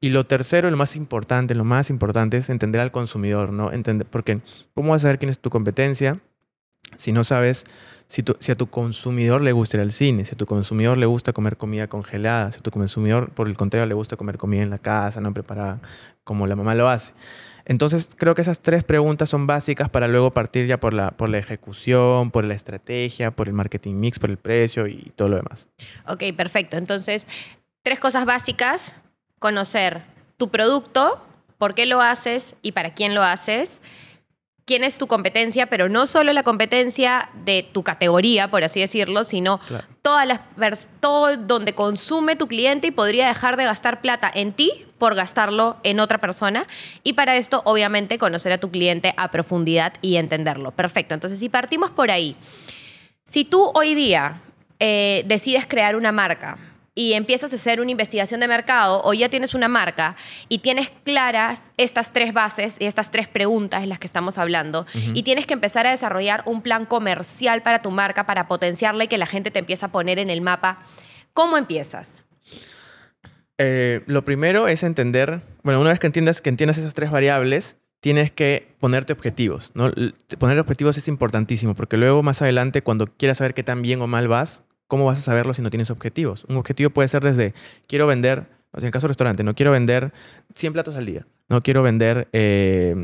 Y 0.00 0.08
lo 0.10 0.24
tercero, 0.24 0.70
lo 0.70 0.76
más 0.76 0.96
importante, 0.96 1.54
lo 1.54 1.64
más 1.64 1.90
importante 1.90 2.36
es 2.38 2.48
entender 2.48 2.80
al 2.80 2.90
consumidor, 2.90 3.52
¿no? 3.52 3.70
Entender, 3.72 4.06
porque 4.08 4.40
¿cómo 4.74 4.90
vas 4.92 5.02
a 5.02 5.04
saber 5.04 5.18
quién 5.18 5.28
es 5.30 5.38
tu 5.38 5.50
competencia 5.50 6.20
si 6.96 7.12
no 7.12 7.22
sabes 7.24 7.64
si, 8.08 8.24
tu- 8.24 8.36
si 8.40 8.50
a 8.50 8.56
tu 8.56 8.66
consumidor 8.68 9.40
le 9.42 9.52
gusta 9.52 9.76
ir 9.76 9.82
al 9.82 9.92
cine, 9.92 10.24
si 10.24 10.34
a 10.34 10.36
tu 10.36 10.44
consumidor 10.46 10.96
le 10.98 11.06
gusta 11.06 11.32
comer 11.32 11.56
comida 11.56 11.86
congelada, 11.86 12.50
si 12.50 12.58
a 12.58 12.62
tu 12.62 12.70
consumidor, 12.72 13.30
por 13.30 13.46
el 13.46 13.56
contrario, 13.56 13.86
le 13.86 13.94
gusta 13.94 14.16
comer 14.16 14.36
comida 14.38 14.62
en 14.62 14.70
la 14.70 14.78
casa, 14.78 15.20
no 15.20 15.32
preparada 15.32 15.80
como 16.24 16.46
la 16.48 16.56
mamá 16.56 16.74
lo 16.74 16.88
hace? 16.88 17.12
Entonces, 17.66 18.08
creo 18.16 18.34
que 18.34 18.42
esas 18.42 18.60
tres 18.60 18.82
preguntas 18.82 19.28
son 19.28 19.46
básicas 19.46 19.88
para 19.90 20.08
luego 20.08 20.32
partir 20.32 20.66
ya 20.66 20.80
por 20.80 20.92
la, 20.92 21.12
por 21.12 21.28
la 21.28 21.38
ejecución, 21.38 22.32
por 22.32 22.44
la 22.44 22.54
estrategia, 22.54 23.30
por 23.30 23.46
el 23.46 23.52
marketing 23.54 23.94
mix, 23.94 24.18
por 24.18 24.30
el 24.30 24.38
precio 24.38 24.88
y 24.88 25.12
todo 25.14 25.28
lo 25.28 25.36
demás. 25.36 25.68
Ok, 26.08 26.24
perfecto. 26.36 26.76
Entonces, 26.78 27.28
tres 27.82 27.98
cosas 27.98 28.24
básicas. 28.24 28.94
Conocer 29.38 30.02
tu 30.36 30.48
producto, 30.50 31.24
por 31.58 31.74
qué 31.74 31.86
lo 31.86 32.00
haces 32.00 32.54
y 32.62 32.72
para 32.72 32.94
quién 32.94 33.14
lo 33.14 33.22
haces. 33.22 33.80
Quién 34.66 34.84
es 34.84 34.98
tu 34.98 35.08
competencia, 35.08 35.66
pero 35.66 35.88
no 35.88 36.06
solo 36.06 36.32
la 36.32 36.44
competencia 36.44 37.28
de 37.44 37.68
tu 37.72 37.82
categoría, 37.82 38.50
por 38.50 38.62
así 38.62 38.78
decirlo, 38.78 39.24
sino 39.24 39.58
Claro. 39.58 39.84
todas 40.00 40.28
las 40.28 40.88
todo 41.00 41.36
donde 41.36 41.74
consume 41.74 42.36
tu 42.36 42.46
cliente 42.46 42.86
y 42.86 42.90
podría 42.92 43.26
dejar 43.26 43.56
de 43.56 43.64
gastar 43.64 44.00
plata 44.00 44.30
en 44.32 44.52
ti 44.52 44.86
por 44.98 45.16
gastarlo 45.16 45.78
en 45.82 45.98
otra 45.98 46.18
persona. 46.18 46.66
Y 47.02 47.14
para 47.14 47.36
esto, 47.36 47.62
obviamente, 47.64 48.16
conocer 48.18 48.52
a 48.52 48.58
tu 48.58 48.70
cliente 48.70 49.12
a 49.16 49.32
profundidad 49.32 49.94
y 50.02 50.16
entenderlo. 50.16 50.70
Perfecto. 50.70 51.14
Entonces, 51.14 51.40
si 51.40 51.48
partimos 51.48 51.90
por 51.90 52.12
ahí, 52.12 52.36
si 53.24 53.44
tú 53.44 53.72
hoy 53.74 53.96
día 53.96 54.40
eh, 54.78 55.24
decides 55.26 55.66
crear 55.66 55.96
una 55.96 56.12
marca 56.12 56.58
y 57.00 57.14
empiezas 57.14 57.50
a 57.54 57.56
hacer 57.56 57.80
una 57.80 57.92
investigación 57.92 58.40
de 58.40 58.46
mercado 58.46 59.00
o 59.04 59.14
ya 59.14 59.30
tienes 59.30 59.54
una 59.54 59.68
marca 59.68 60.16
y 60.50 60.58
tienes 60.58 60.90
claras 61.02 61.62
estas 61.78 62.12
tres 62.12 62.34
bases 62.34 62.76
y 62.78 62.84
estas 62.84 63.10
tres 63.10 63.26
preguntas 63.26 63.82
en 63.82 63.88
las 63.88 63.98
que 63.98 64.06
estamos 64.06 64.36
hablando 64.36 64.84
y 65.14 65.22
tienes 65.22 65.46
que 65.46 65.54
empezar 65.54 65.86
a 65.86 65.92
desarrollar 65.92 66.42
un 66.44 66.60
plan 66.60 66.84
comercial 66.84 67.62
para 67.62 67.80
tu 67.80 67.90
marca 67.90 68.26
para 68.26 68.48
potenciarla 68.48 69.04
y 69.04 69.08
que 69.08 69.16
la 69.16 69.24
gente 69.24 69.50
te 69.50 69.60
empiece 69.60 69.86
a 69.86 69.88
poner 69.88 70.18
en 70.18 70.28
el 70.28 70.42
mapa, 70.42 70.80
¿cómo 71.32 71.56
empiezas? 71.56 72.22
Eh, 73.56 74.02
lo 74.04 74.22
primero 74.22 74.68
es 74.68 74.82
entender, 74.82 75.40
bueno, 75.62 75.80
una 75.80 75.88
vez 75.88 76.00
que 76.00 76.06
entiendas 76.06 76.42
que 76.42 76.50
entiendas 76.50 76.76
esas 76.76 76.92
tres 76.92 77.10
variables, 77.10 77.78
tienes 78.00 78.30
que 78.30 78.74
ponerte 78.78 79.14
objetivos, 79.14 79.70
¿no? 79.72 79.90
Poner 80.38 80.58
objetivos 80.58 80.98
es 80.98 81.08
importantísimo 81.08 81.74
porque 81.74 81.96
luego 81.96 82.22
más 82.22 82.42
adelante 82.42 82.82
cuando 82.82 83.06
quieras 83.06 83.38
saber 83.38 83.54
qué 83.54 83.62
tan 83.62 83.80
bien 83.80 84.02
o 84.02 84.06
mal 84.06 84.28
vas, 84.28 84.64
¿cómo 84.90 85.06
vas 85.06 85.18
a 85.18 85.22
saberlo 85.22 85.54
si 85.54 85.62
no 85.62 85.70
tienes 85.70 85.90
objetivos? 85.90 86.44
Un 86.48 86.58
objetivo 86.58 86.90
puede 86.90 87.08
ser 87.08 87.22
desde 87.22 87.54
quiero 87.86 88.06
vender, 88.06 88.44
en 88.76 88.84
el 88.84 88.90
caso 88.90 89.06
del 89.06 89.10
restaurante, 89.10 89.42
no 89.42 89.54
quiero 89.54 89.70
vender 89.70 90.12
100 90.54 90.74
platos 90.74 90.96
al 90.96 91.06
día, 91.06 91.26
no 91.48 91.62
quiero 91.62 91.82
vender 91.82 92.28
eh, 92.34 92.94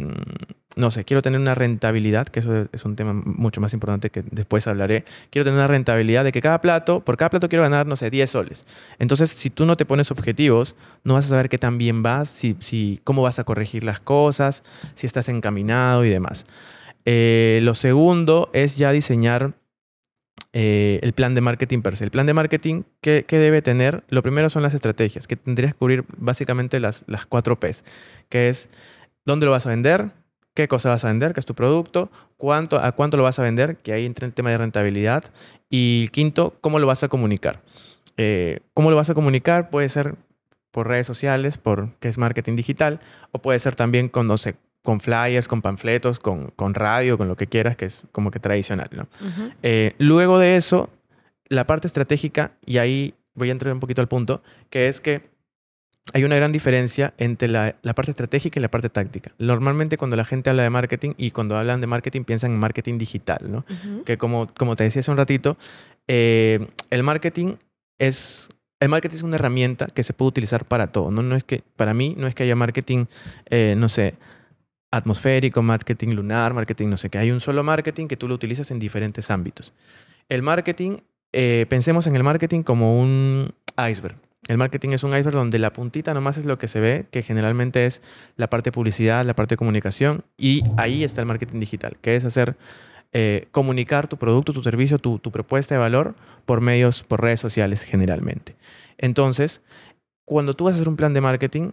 no 0.76 0.90
sé, 0.90 1.04
quiero 1.04 1.22
tener 1.22 1.40
una 1.40 1.54
rentabilidad, 1.54 2.26
que 2.26 2.40
eso 2.40 2.68
es 2.70 2.84
un 2.84 2.96
tema 2.96 3.14
mucho 3.14 3.62
más 3.62 3.72
importante 3.72 4.10
que 4.10 4.22
después 4.30 4.66
hablaré. 4.66 5.06
Quiero 5.30 5.44
tener 5.44 5.58
una 5.58 5.66
rentabilidad 5.66 6.22
de 6.22 6.32
que 6.32 6.42
cada 6.42 6.60
plato, 6.60 7.00
por 7.00 7.16
cada 7.16 7.30
plato 7.30 7.48
quiero 7.48 7.62
ganar, 7.62 7.86
no 7.86 7.96
sé, 7.96 8.10
10 8.10 8.30
soles. 8.30 8.66
Entonces, 8.98 9.30
si 9.30 9.48
tú 9.48 9.64
no 9.64 9.78
te 9.78 9.86
pones 9.86 10.10
objetivos, 10.10 10.76
no 11.02 11.14
vas 11.14 11.24
a 11.24 11.28
saber 11.28 11.48
qué 11.48 11.56
tan 11.56 11.78
bien 11.78 12.02
vas, 12.02 12.28
si, 12.28 12.56
si, 12.60 13.00
cómo 13.04 13.22
vas 13.22 13.38
a 13.38 13.44
corregir 13.44 13.84
las 13.84 14.00
cosas, 14.00 14.64
si 14.94 15.06
estás 15.06 15.30
encaminado 15.30 16.04
y 16.04 16.10
demás. 16.10 16.44
Eh, 17.06 17.60
lo 17.62 17.74
segundo 17.74 18.50
es 18.52 18.76
ya 18.76 18.92
diseñar 18.92 19.54
eh, 20.58 21.00
el 21.02 21.12
plan 21.12 21.34
de 21.34 21.42
marketing 21.42 21.82
per 21.82 21.98
se. 21.98 22.04
El 22.04 22.10
plan 22.10 22.24
de 22.24 22.32
marketing, 22.32 22.84
¿qué, 23.02 23.26
debe 23.28 23.60
tener? 23.60 24.04
Lo 24.08 24.22
primero 24.22 24.48
son 24.48 24.62
las 24.62 24.72
estrategias, 24.72 25.26
que 25.26 25.36
tendrías 25.36 25.74
que 25.74 25.78
cubrir 25.78 26.06
básicamente 26.16 26.80
las, 26.80 27.04
las 27.08 27.26
cuatro 27.26 27.60
Ps, 27.60 27.84
que 28.30 28.48
es 28.48 28.70
dónde 29.26 29.44
lo 29.44 29.52
vas 29.52 29.66
a 29.66 29.68
vender, 29.68 30.12
qué 30.54 30.66
cosa 30.66 30.88
vas 30.88 31.04
a 31.04 31.08
vender, 31.08 31.34
qué 31.34 31.40
es 31.40 31.46
tu 31.46 31.54
producto, 31.54 32.10
cuánto, 32.38 32.78
a 32.78 32.92
cuánto 32.92 33.18
lo 33.18 33.22
vas 33.22 33.38
a 33.38 33.42
vender, 33.42 33.76
que 33.76 33.92
ahí 33.92 34.06
entra 34.06 34.26
el 34.26 34.32
tema 34.32 34.48
de 34.48 34.56
rentabilidad, 34.56 35.24
y 35.68 36.08
quinto, 36.08 36.56
cómo 36.62 36.78
lo 36.78 36.86
vas 36.86 37.02
a 37.02 37.08
comunicar. 37.08 37.60
Eh, 38.16 38.60
¿Cómo 38.72 38.88
lo 38.88 38.96
vas 38.96 39.10
a 39.10 39.14
comunicar? 39.14 39.68
Puede 39.68 39.90
ser 39.90 40.14
por 40.70 40.88
redes 40.88 41.06
sociales, 41.06 41.58
por 41.58 41.92
que 41.98 42.08
es 42.08 42.16
marketing 42.16 42.56
digital, 42.56 43.00
o 43.30 43.42
puede 43.42 43.58
ser 43.58 43.76
también 43.76 44.08
con, 44.08 44.26
no 44.26 44.38
sé, 44.38 44.54
con 44.86 45.00
flyers, 45.00 45.48
con 45.48 45.62
panfletos, 45.62 46.20
con, 46.20 46.52
con, 46.54 46.72
radio, 46.72 47.18
con 47.18 47.26
lo 47.26 47.36
que 47.36 47.48
quieras, 47.48 47.76
que 47.76 47.86
es 47.86 48.04
como 48.12 48.30
que 48.30 48.38
tradicional. 48.38 48.88
¿no? 48.92 49.08
Eh, 49.64 49.94
luego 49.98 50.38
de 50.38 50.56
eso, 50.56 50.90
la 51.48 51.66
parte 51.66 51.88
estratégica, 51.88 52.52
y 52.64 52.78
ahí 52.78 53.12
voy 53.34 53.48
a 53.48 53.52
entrar 53.52 53.74
un 53.74 53.80
poquito 53.80 54.00
al 54.00 54.06
punto, 54.06 54.44
que 54.70 54.86
es 54.86 55.00
que 55.00 55.22
hay 56.12 56.22
una 56.22 56.36
gran 56.36 56.52
diferencia 56.52 57.14
entre 57.18 57.48
la, 57.48 57.74
parte 57.96 58.12
estratégica 58.12 58.60
y 58.60 58.62
la 58.62 58.70
parte 58.70 58.88
táctica. 58.88 59.32
Normalmente 59.40 59.98
cuando 59.98 60.14
la 60.14 60.24
gente 60.24 60.50
habla 60.50 60.62
de 60.62 60.70
marketing 60.70 61.14
y 61.16 61.32
cuando 61.32 61.58
hablan 61.58 61.80
de 61.80 61.88
marketing 61.88 62.22
piensan 62.22 62.52
en 62.52 62.58
marketing 62.60 62.96
digital, 62.96 63.40
¿no? 63.50 63.64
Que 64.04 64.16
como, 64.16 64.46
como 64.54 64.76
te 64.76 64.84
decía 64.84 65.00
hace 65.00 65.10
un 65.10 65.16
ratito, 65.16 65.58
eh, 66.06 66.64
el 66.90 67.02
marketing 67.02 67.56
es... 67.98 68.48
El 68.78 68.90
marketing 68.90 69.16
es 69.16 69.22
una 69.22 69.34
herramienta 69.34 69.86
que 69.86 70.04
se 70.04 70.12
puede 70.12 70.28
utilizar 70.28 70.64
para 70.64 70.92
todo. 70.92 71.10
No, 71.10 71.22
no 71.22 71.34
es 71.34 71.42
que, 71.42 71.62
para 71.76 71.92
mí, 71.92 72.14
no 72.16 72.28
es 72.28 72.36
que 72.36 72.44
haya 72.44 72.54
marketing, 72.54 73.06
eh, 73.46 73.74
no 73.76 73.88
sé, 73.88 74.14
atmosférico, 74.90 75.62
marketing 75.62 76.10
lunar, 76.14 76.54
marketing 76.54 76.88
no 76.88 76.96
sé 76.96 77.10
qué. 77.10 77.18
Hay 77.18 77.30
un 77.30 77.40
solo 77.40 77.62
marketing 77.62 78.06
que 78.06 78.16
tú 78.16 78.28
lo 78.28 78.34
utilizas 78.34 78.70
en 78.70 78.78
diferentes 78.78 79.30
ámbitos. 79.30 79.72
El 80.28 80.42
marketing, 80.42 80.98
eh, 81.32 81.66
pensemos 81.68 82.06
en 82.06 82.16
el 82.16 82.22
marketing 82.22 82.62
como 82.62 83.00
un 83.00 83.52
iceberg. 83.76 84.16
El 84.48 84.58
marketing 84.58 84.90
es 84.90 85.02
un 85.02 85.10
iceberg 85.10 85.34
donde 85.34 85.58
la 85.58 85.72
puntita 85.72 86.14
nomás 86.14 86.36
es 86.36 86.44
lo 86.44 86.56
que 86.58 86.68
se 86.68 86.80
ve, 86.80 87.06
que 87.10 87.22
generalmente 87.22 87.86
es 87.86 88.00
la 88.36 88.48
parte 88.48 88.68
de 88.68 88.72
publicidad, 88.72 89.26
la 89.26 89.34
parte 89.34 89.54
de 89.54 89.56
comunicación, 89.56 90.24
y 90.36 90.62
ahí 90.76 91.02
está 91.02 91.20
el 91.20 91.26
marketing 91.26 91.58
digital, 91.58 91.96
que 92.00 92.14
es 92.14 92.24
hacer 92.24 92.56
eh, 93.12 93.48
comunicar 93.50 94.06
tu 94.06 94.18
producto, 94.18 94.52
tu 94.52 94.62
servicio, 94.62 94.98
tu, 94.98 95.18
tu, 95.18 95.32
propuesta 95.32 95.74
de 95.74 95.80
valor 95.80 96.14
por 96.44 96.60
medios, 96.60 97.02
por 97.02 97.22
redes 97.22 97.40
sociales 97.40 97.82
generalmente. 97.82 98.56
Entonces, 98.98 99.62
cuando 100.24 100.54
tú 100.54 100.64
vas 100.64 100.74
a 100.74 100.76
hacer 100.76 100.88
un 100.88 100.96
plan 100.96 101.14
de 101.14 101.20
marketing, 101.20 101.72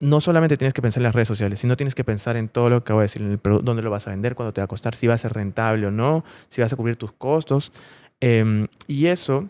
no 0.00 0.20
solamente 0.20 0.56
tienes 0.56 0.74
que 0.74 0.82
pensar 0.82 1.00
en 1.00 1.04
las 1.04 1.14
redes 1.14 1.28
sociales, 1.28 1.58
sino 1.58 1.76
tienes 1.76 1.94
que 1.94 2.04
pensar 2.04 2.36
en 2.36 2.48
todo 2.48 2.70
lo 2.70 2.80
que 2.80 2.84
acabo 2.84 3.00
de 3.00 3.04
decir, 3.04 3.22
en 3.22 3.32
el 3.32 3.38
producto, 3.38 3.64
dónde 3.64 3.82
lo 3.82 3.90
vas 3.90 4.06
a 4.06 4.10
vender, 4.10 4.34
cuándo 4.34 4.52
te 4.52 4.60
va 4.60 4.66
a 4.66 4.68
costar, 4.68 4.94
si 4.94 5.06
va 5.06 5.14
a 5.14 5.18
ser 5.18 5.32
rentable 5.32 5.86
o 5.86 5.90
no, 5.90 6.24
si 6.48 6.60
vas 6.60 6.72
a 6.72 6.76
cubrir 6.76 6.96
tus 6.96 7.12
costos. 7.12 7.72
Em, 8.20 8.68
y 8.86 9.06
eso 9.06 9.48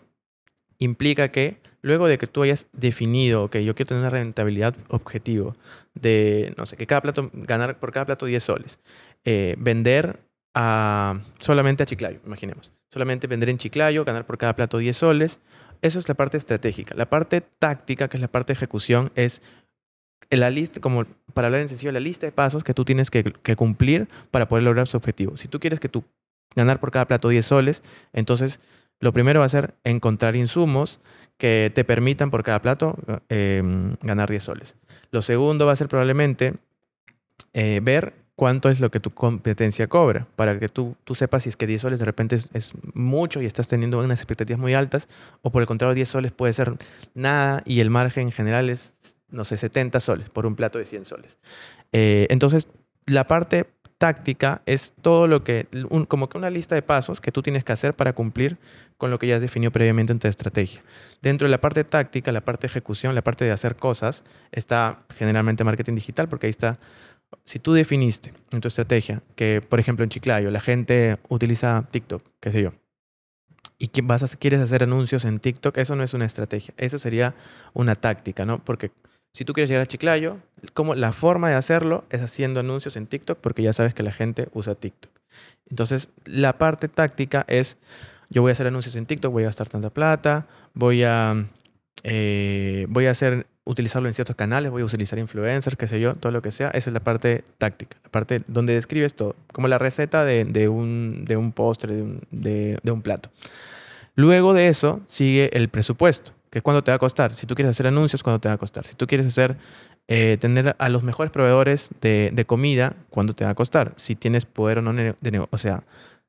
implica 0.79 1.29
que 1.29 1.57
luego 1.81 2.07
de 2.07 2.17
que 2.17 2.27
tú 2.27 2.43
hayas 2.43 2.67
definido, 2.73 3.49
que 3.49 3.63
yo 3.63 3.75
quiero 3.75 3.89
tener 3.89 4.01
una 4.01 4.09
rentabilidad 4.09 4.75
objetivo 4.89 5.55
de, 5.93 6.53
no 6.57 6.65
sé, 6.65 6.77
que 6.77 6.87
cada 6.87 7.01
plato, 7.01 7.29
ganar 7.33 7.79
por 7.79 7.91
cada 7.91 8.05
plato 8.05 8.25
10 8.25 8.43
soles, 8.43 8.79
eh, 9.25 9.55
vender 9.57 10.19
a, 10.53 11.21
solamente 11.39 11.83
a 11.83 11.85
Chiclayo, 11.85 12.19
imaginemos. 12.25 12.71
Solamente 12.91 13.27
vender 13.27 13.49
en 13.49 13.57
Chiclayo, 13.59 14.03
ganar 14.03 14.25
por 14.25 14.37
cada 14.37 14.55
plato 14.55 14.79
10 14.79 14.97
soles. 14.97 15.39
Eso 15.81 15.99
es 15.99 16.07
la 16.09 16.15
parte 16.15 16.37
estratégica. 16.37 16.95
La 16.95 17.09
parte 17.09 17.41
táctica, 17.41 18.07
que 18.09 18.17
es 18.17 18.21
la 18.21 18.27
parte 18.27 18.53
de 18.53 18.57
ejecución, 18.57 19.11
es 19.15 19.41
la 20.29 20.49
lista, 20.49 20.79
como 20.79 21.05
para 21.33 21.47
hablar 21.47 21.61
en 21.61 21.69
sencillo, 21.69 21.91
la 21.91 21.99
lista 21.99 22.25
de 22.25 22.31
pasos 22.31 22.63
que 22.63 22.73
tú 22.73 22.85
tienes 22.85 23.09
que, 23.09 23.23
cumplir 23.55 24.07
para 24.31 24.47
poder 24.47 24.63
lograr 24.63 24.87
su 24.87 24.97
objetivo. 24.97 25.37
Si 25.37 25.47
tú 25.47 25.59
quieres 25.59 25.79
que 25.79 25.89
tú 25.89 26.03
ganar 26.55 26.79
por 26.79 26.91
cada 26.91 27.05
plato 27.05 27.29
10 27.29 27.45
soles, 27.45 27.83
entonces 28.13 28.59
lo 28.99 29.13
primero 29.13 29.39
va 29.39 29.45
a 29.45 29.49
ser 29.49 29.75
encontrar 29.83 30.35
insumos 30.35 30.99
que 31.37 31.71
te 31.73 31.83
permitan 31.83 32.31
por 32.31 32.43
cada 32.43 32.61
plato 32.61 32.97
em, 33.29 33.95
ganar 34.01 34.29
10 34.29 34.43
soles. 34.43 34.75
Lo 35.11 35.21
segundo 35.21 35.65
va 35.65 35.71
a 35.71 35.75
ser 35.77 35.87
probablemente 35.87 36.55
eh, 37.53 37.79
ver 37.81 38.13
cuánto 38.39 38.69
es 38.69 38.79
lo 38.79 38.89
que 38.89 39.01
tu 39.01 39.11
competencia 39.11 39.87
cobra, 39.87 40.25
para 40.37 40.57
que 40.59 40.69
tú, 40.69 40.95
tú 41.03 41.13
sepas 41.13 41.43
si 41.43 41.49
es 41.49 41.57
que 41.57 41.67
10 41.67 41.81
soles 41.81 41.99
de 41.99 42.05
repente 42.05 42.37
es, 42.37 42.73
mucho 42.93 43.41
y 43.41 43.45
estás 43.45 43.67
teniendo 43.67 43.99
unas 43.99 44.19
expectativas 44.19 44.61
muy 44.61 44.73
altas, 44.73 45.09
o 45.41 45.51
por 45.51 45.61
el 45.61 45.67
contrario 45.67 45.93
10 45.93 46.07
soles 46.07 46.31
puede 46.31 46.53
ser 46.53 46.77
nada 47.13 47.63
y 47.65 47.81
el 47.81 47.89
margen 47.89 48.27
en 48.27 48.31
general 48.31 48.69
es, 48.69 48.93
no 49.31 49.45
sé, 49.45 49.57
70 49.57 49.99
soles 49.99 50.29
por 50.29 50.45
un 50.45 50.55
plato 50.55 50.79
de 50.79 50.85
100 50.85 51.05
soles. 51.05 51.37
Eh, 51.91 52.27
entonces, 52.29 52.67
la 53.05 53.27
parte 53.27 53.67
táctica 53.99 54.61
es 54.65 54.93
todo 55.01 55.27
lo 55.27 55.43
que, 55.43 55.67
como 56.07 56.29
que 56.29 56.37
una 56.37 56.49
lista 56.49 56.73
de 56.73 56.81
pasos 56.81 57.19
que 57.19 57.31
tú 57.31 57.41
tienes 57.41 57.63
que 57.65 57.73
hacer 57.73 57.95
para 57.95 58.13
cumplir 58.13 58.57
con 58.97 59.11
lo 59.11 59.19
que 59.19 59.27
ya 59.27 59.35
has 59.35 59.41
definido 59.41 59.71
previamente 59.71 60.13
en 60.13 60.19
tu 60.19 60.27
estrategia. 60.27 60.81
Dentro 61.21 61.47
de 61.47 61.51
la 61.51 61.61
parte 61.61 61.83
táctica, 61.83 62.31
la 62.31 62.41
parte 62.41 62.67
de 62.67 62.71
ejecución, 62.71 63.13
la 63.13 63.23
parte 63.23 63.45
de 63.45 63.51
hacer 63.51 63.75
cosas, 63.75 64.23
está 64.51 65.03
generalmente 65.15 65.63
marketing 65.63 65.95
digital, 65.95 66.29
porque 66.29 66.47
ahí 66.47 66.51
está, 66.51 66.79
si 67.43 67.59
tú 67.59 67.73
definiste 67.73 68.33
en 68.51 68.61
tu 68.61 68.69
estrategia 68.69 69.21
que, 69.35 69.61
por 69.61 69.79
ejemplo, 69.79 70.03
en 70.03 70.09
Chiclayo 70.09 70.49
la 70.49 70.61
gente 70.61 71.17
utiliza 71.27 71.85
TikTok, 71.91 72.23
qué 72.39 72.51
sé 72.53 72.61
yo, 72.61 72.73
y 73.77 73.89
que 73.89 74.01
vas 74.01 74.23
a, 74.23 74.37
quieres 74.37 74.61
hacer 74.61 74.83
anuncios 74.83 75.25
en 75.25 75.39
TikTok, 75.39 75.77
eso 75.77 75.97
no 75.97 76.03
es 76.03 76.13
una 76.13 76.25
estrategia, 76.25 76.73
eso 76.77 76.99
sería 76.99 77.35
una 77.73 77.95
táctica, 77.95 78.45
¿no? 78.45 78.63
Porque 78.63 78.91
si 79.33 79.45
tú 79.45 79.53
quieres 79.53 79.69
llegar 79.69 79.83
a 79.83 79.87
Chiclayo, 79.87 80.37
como 80.73 80.95
la 80.95 81.11
forma 81.11 81.49
de 81.49 81.55
hacerlo 81.55 82.03
es 82.09 82.21
haciendo 82.21 82.59
anuncios 82.59 82.95
en 82.95 83.07
TikTok 83.07 83.37
porque 83.39 83.61
ya 83.61 83.73
sabes 83.73 83.93
que 83.93 84.03
la 84.03 84.11
gente 84.11 84.49
usa 84.53 84.75
TikTok. 84.75 85.11
Entonces, 85.69 86.09
la 86.25 86.57
parte 86.57 86.87
táctica 86.87 87.45
es, 87.47 87.77
yo 88.29 88.41
voy 88.41 88.49
a 88.49 88.53
hacer 88.53 88.67
anuncios 88.67 88.95
en 88.95 89.05
TikTok, 89.05 89.31
voy 89.31 89.43
a 89.43 89.47
gastar 89.47 89.69
tanta 89.69 89.91
plata, 89.91 90.47
voy 90.73 91.03
a, 91.03 91.45
eh, 92.03 92.87
voy 92.89 93.05
a 93.05 93.11
hacer, 93.11 93.45
utilizarlo 93.65 94.07
en 94.07 94.15
ciertos 94.15 94.35
canales, 94.35 94.71
voy 94.71 94.81
a 94.81 94.85
utilizar 94.85 95.19
influencers, 95.19 95.77
qué 95.77 95.87
sé 95.87 95.99
yo, 95.99 96.15
todo 96.15 96.31
lo 96.31 96.41
que 96.41 96.51
sea. 96.51 96.69
Esa 96.69 96.89
es 96.89 96.93
la 96.93 97.01
parte 97.01 97.43
táctica, 97.59 97.97
la 98.03 98.09
parte 98.09 98.41
donde 98.47 98.73
describes 98.73 99.13
todo, 99.13 99.35
como 99.53 99.67
la 99.67 99.77
receta 99.77 100.25
de, 100.25 100.69
un, 100.69 101.23
de 101.25 101.37
un 101.37 101.51
postre, 101.51 101.95
de 101.95 102.01
un, 102.01 102.21
de 102.31 102.91
un 102.91 103.01
plato. 103.03 103.29
Luego 104.15 104.53
de 104.53 104.69
eso 104.69 105.01
sigue 105.07 105.55
el 105.55 105.69
presupuesto 105.69 106.31
que 106.49 106.59
es 106.59 106.63
cuánto 106.63 106.83
te 106.83 106.91
va 106.91 106.95
a 106.95 106.99
costar. 106.99 107.33
Si 107.33 107.45
tú 107.45 107.55
quieres 107.55 107.71
hacer 107.71 107.87
anuncios, 107.87 108.23
cuánto 108.23 108.39
te 108.39 108.49
va 108.49 108.55
a 108.55 108.57
costar. 108.57 108.85
Si 108.85 108.95
tú 108.95 109.07
quieres 109.07 109.27
hacer, 109.27 109.57
eh, 110.07 110.37
tener 110.39 110.75
a 110.79 110.89
los 110.89 111.03
mejores 111.03 111.31
proveedores 111.31 111.89
de, 112.01 112.31
de, 112.33 112.45
comida, 112.45 112.95
cuánto 113.09 113.33
te 113.33 113.45
va 113.45 113.51
a 113.51 113.55
costar. 113.55 113.93
Si 113.97 114.15
tienes 114.15 114.45
poder 114.45 114.79
o 114.79 114.81
no 114.81 114.93
de 114.93 115.31
negocio. 115.31 115.49
O 115.51 115.57
sea, 115.57 115.83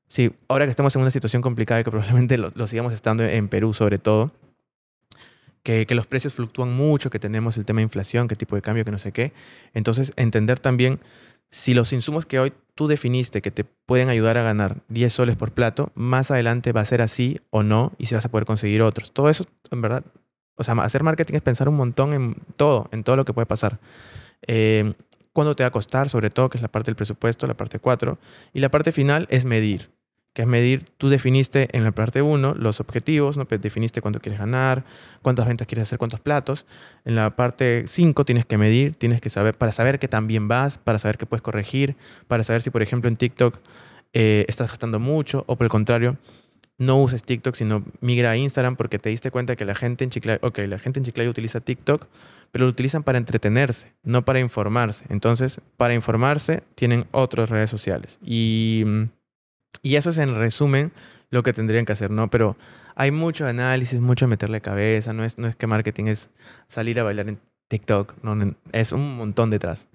si 0.07 0.33
ahora 0.49 0.67
que 0.67 0.71
estamos 0.71 0.95
en 0.97 1.03
una 1.03 1.11
situación 1.11 1.41
complicada 1.41 1.81
y 1.81 1.85
que 1.85 1.91
probablemente 1.91 2.37
lo, 2.37 2.67
sigamos 2.67 2.93
estando 2.93 3.25
en 3.25 3.49
Perú 3.49 3.73
sobre 3.73 3.99
todo, 3.99 4.33
que, 5.63 5.87
que, 5.87 5.95
los 5.95 6.07
precios 6.07 6.35
fluctúan 6.35 6.73
mucho, 6.73 7.11
que 7.11 7.19
tenemos 7.19 7.57
el 7.59 7.67
tema 7.67 7.79
de 7.79 7.85
inflación, 7.85 8.29
qué 8.29 8.35
tipo 8.35 8.57
de 8.57 8.63
cambio, 8.63 8.85
que 8.85 8.91
no 8.91 8.99
sé 8.99 9.13
qué. 9.13 9.33
Entonces, 9.75 10.13
entender 10.17 10.59
también 10.59 11.01
si 11.51 11.75
los 11.75 11.93
insumos 11.93 12.27
que 12.27 12.39
hoy 12.39 12.53
tú 12.75 12.89
definiste 12.89 13.43
que 13.43 13.51
te 13.51 13.65
pueden 13.65 14.09
ayudar 14.09 14.39
a 14.39 14.43
ganar 14.43 14.79
10 14.89 15.13
soles 15.13 15.37
por 15.37 15.53
plato, 15.53 15.93
más 15.95 16.31
adelante 16.31 16.73
va 16.73 16.81
a 16.81 16.87
ser 16.87 17.03
así 17.03 17.39
o 17.51 17.63
no 17.63 17.93
y 17.99 18.07
si 18.07 18.15
vas 18.15 18.25
a 18.25 18.31
poder 18.31 18.47
conseguir 18.47 18.83
otros. 18.83 19.13
Todo 19.13 19.29
eso, 19.29 19.45
en 19.71 19.83
verdad, 19.83 20.05
o 20.57 20.65
sea, 20.65 20.75
hacer 20.75 21.03
marketing 21.03 21.35
es 21.35 21.43
pensar 21.43 21.69
un 21.69 21.77
montón 21.77 22.13
en 22.13 22.37
todo, 22.57 22.89
en 22.93 23.05
todo 23.05 23.17
lo 23.17 23.25
que 23.25 23.35
puede 23.35 23.47
pasar. 23.47 23.81
Eh, 24.47 24.95
¿Cuándo 25.33 25.55
te 25.55 25.63
va 25.63 25.69
a 25.69 25.73
costar? 25.73 26.09
Sobre 26.09 26.31
todo, 26.31 26.51
que 26.51 26.59
es 26.59 26.63
la 26.63 26.69
parte 26.69 26.87
del 26.91 26.97
presupuesto, 26.97 27.47
la 27.47 27.57
parte 27.57 27.79
4. 27.79 28.19
Y 28.53 28.61
la 28.61 28.69
parte 28.69 28.93
final 28.93 29.27
es 29.31 29.45
medir 29.45 29.91
que 30.33 30.43
es 30.43 30.49
medir, 30.49 30.85
tú 30.97 31.09
definiste 31.09 31.69
en 31.73 31.83
la 31.83 31.91
parte 31.91 32.23
1 32.23 32.55
los 32.55 32.81
objetivos, 32.81 33.37
¿no? 33.37 33.47
Pues 33.47 33.61
definiste 33.61 34.01
cuánto 34.01 34.21
quieres 34.21 34.39
ganar, 34.39 34.85
cuántas 35.23 35.47
ventas 35.47 35.67
quieres 35.67 35.89
hacer, 35.89 35.99
cuántos 35.99 36.21
platos. 36.21 36.67
En 37.05 37.17
la 37.17 37.35
parte 37.35 37.85
5 37.87 38.25
tienes 38.25 38.47
que 38.47 38.57
medir, 38.57 38.95
tienes 38.95 39.21
que 39.21 39.31
saber, 39.31 39.57
para 39.57 39.73
saber 39.73 39.99
que 39.99 40.09
también 40.09 40.47
vas, 40.47 40.79
para 40.79 40.99
saber 40.99 41.19
qué 41.19 41.27
puedes 41.27 41.43
corregir, 41.43 41.97
para 42.29 42.43
saber 42.45 42.63
si, 42.63 42.71
por 42.71 42.83
ejemplo, 42.83 43.09
en 43.09 43.17
TikTok 43.17 43.59
eh, 44.13 44.45
estás 44.49 44.69
gastando 44.69 45.01
mucho 45.01 45.45
o 45.47 45.57
por 45.57 45.65
el 45.65 45.71
contrario, 45.71 46.17
no 46.79 47.01
uses 47.03 47.23
TikTok, 47.23 47.55
sino 47.57 47.85
migra 48.01 48.31
a 48.31 48.37
Instagram 48.37 48.77
porque 48.77 48.99
te 48.99 49.11
diste 49.11 49.31
cuenta 49.31 49.55
que 49.55 49.65
la 49.65 49.75
gente 49.75 50.03
en 50.03 50.11
Chiclayo, 50.11 50.39
ok, 50.43 50.61
la 50.61 50.79
gente 50.79 50.99
en 50.99 51.05
Chiclayo 51.05 51.29
utiliza 51.29 51.61
TikTok, 51.61 52.07
pero 52.53 52.65
lo 52.65 52.71
utilizan 52.71 53.03
para 53.03 53.19
entretenerse, 53.19 53.93
no 54.03 54.25
para 54.25 54.41
informarse. 54.41 55.05
Entonces, 55.11 55.61
para 55.77 55.93
informarse, 55.93 56.63
tienen 56.75 57.05
otras 57.11 57.51
redes 57.51 57.69
sociales. 57.69 58.19
Y 58.25 58.85
mm, 58.87 59.03
y 59.83 59.97
eso 59.97 60.11
es 60.11 60.19
en 60.19 60.35
resumen 60.35 60.93
lo 61.31 61.43
que 61.43 61.53
tendrían 61.53 61.85
que 61.85 61.93
hacer, 61.93 62.11
¿no? 62.11 62.29
Pero 62.29 62.57
hay 62.95 63.11
mucho 63.11 63.47
análisis, 63.47 64.01
mucho 64.01 64.27
meterle 64.27 64.61
cabeza, 64.61 65.13
no 65.13 65.25
es, 65.25 65.39
no 65.39 65.49
es 65.49 65.57
que 65.57 65.67
marketing 65.67 66.07
es 66.07 66.31
salir 66.67 66.99
a 67.01 67.05
bailar 67.05 67.29
en 67.29 67.41
TikTok, 67.69 68.15
no, 68.23 68.55
es 68.73 68.93
un 68.93 69.17
montón 69.17 69.51
detrás. 69.51 69.89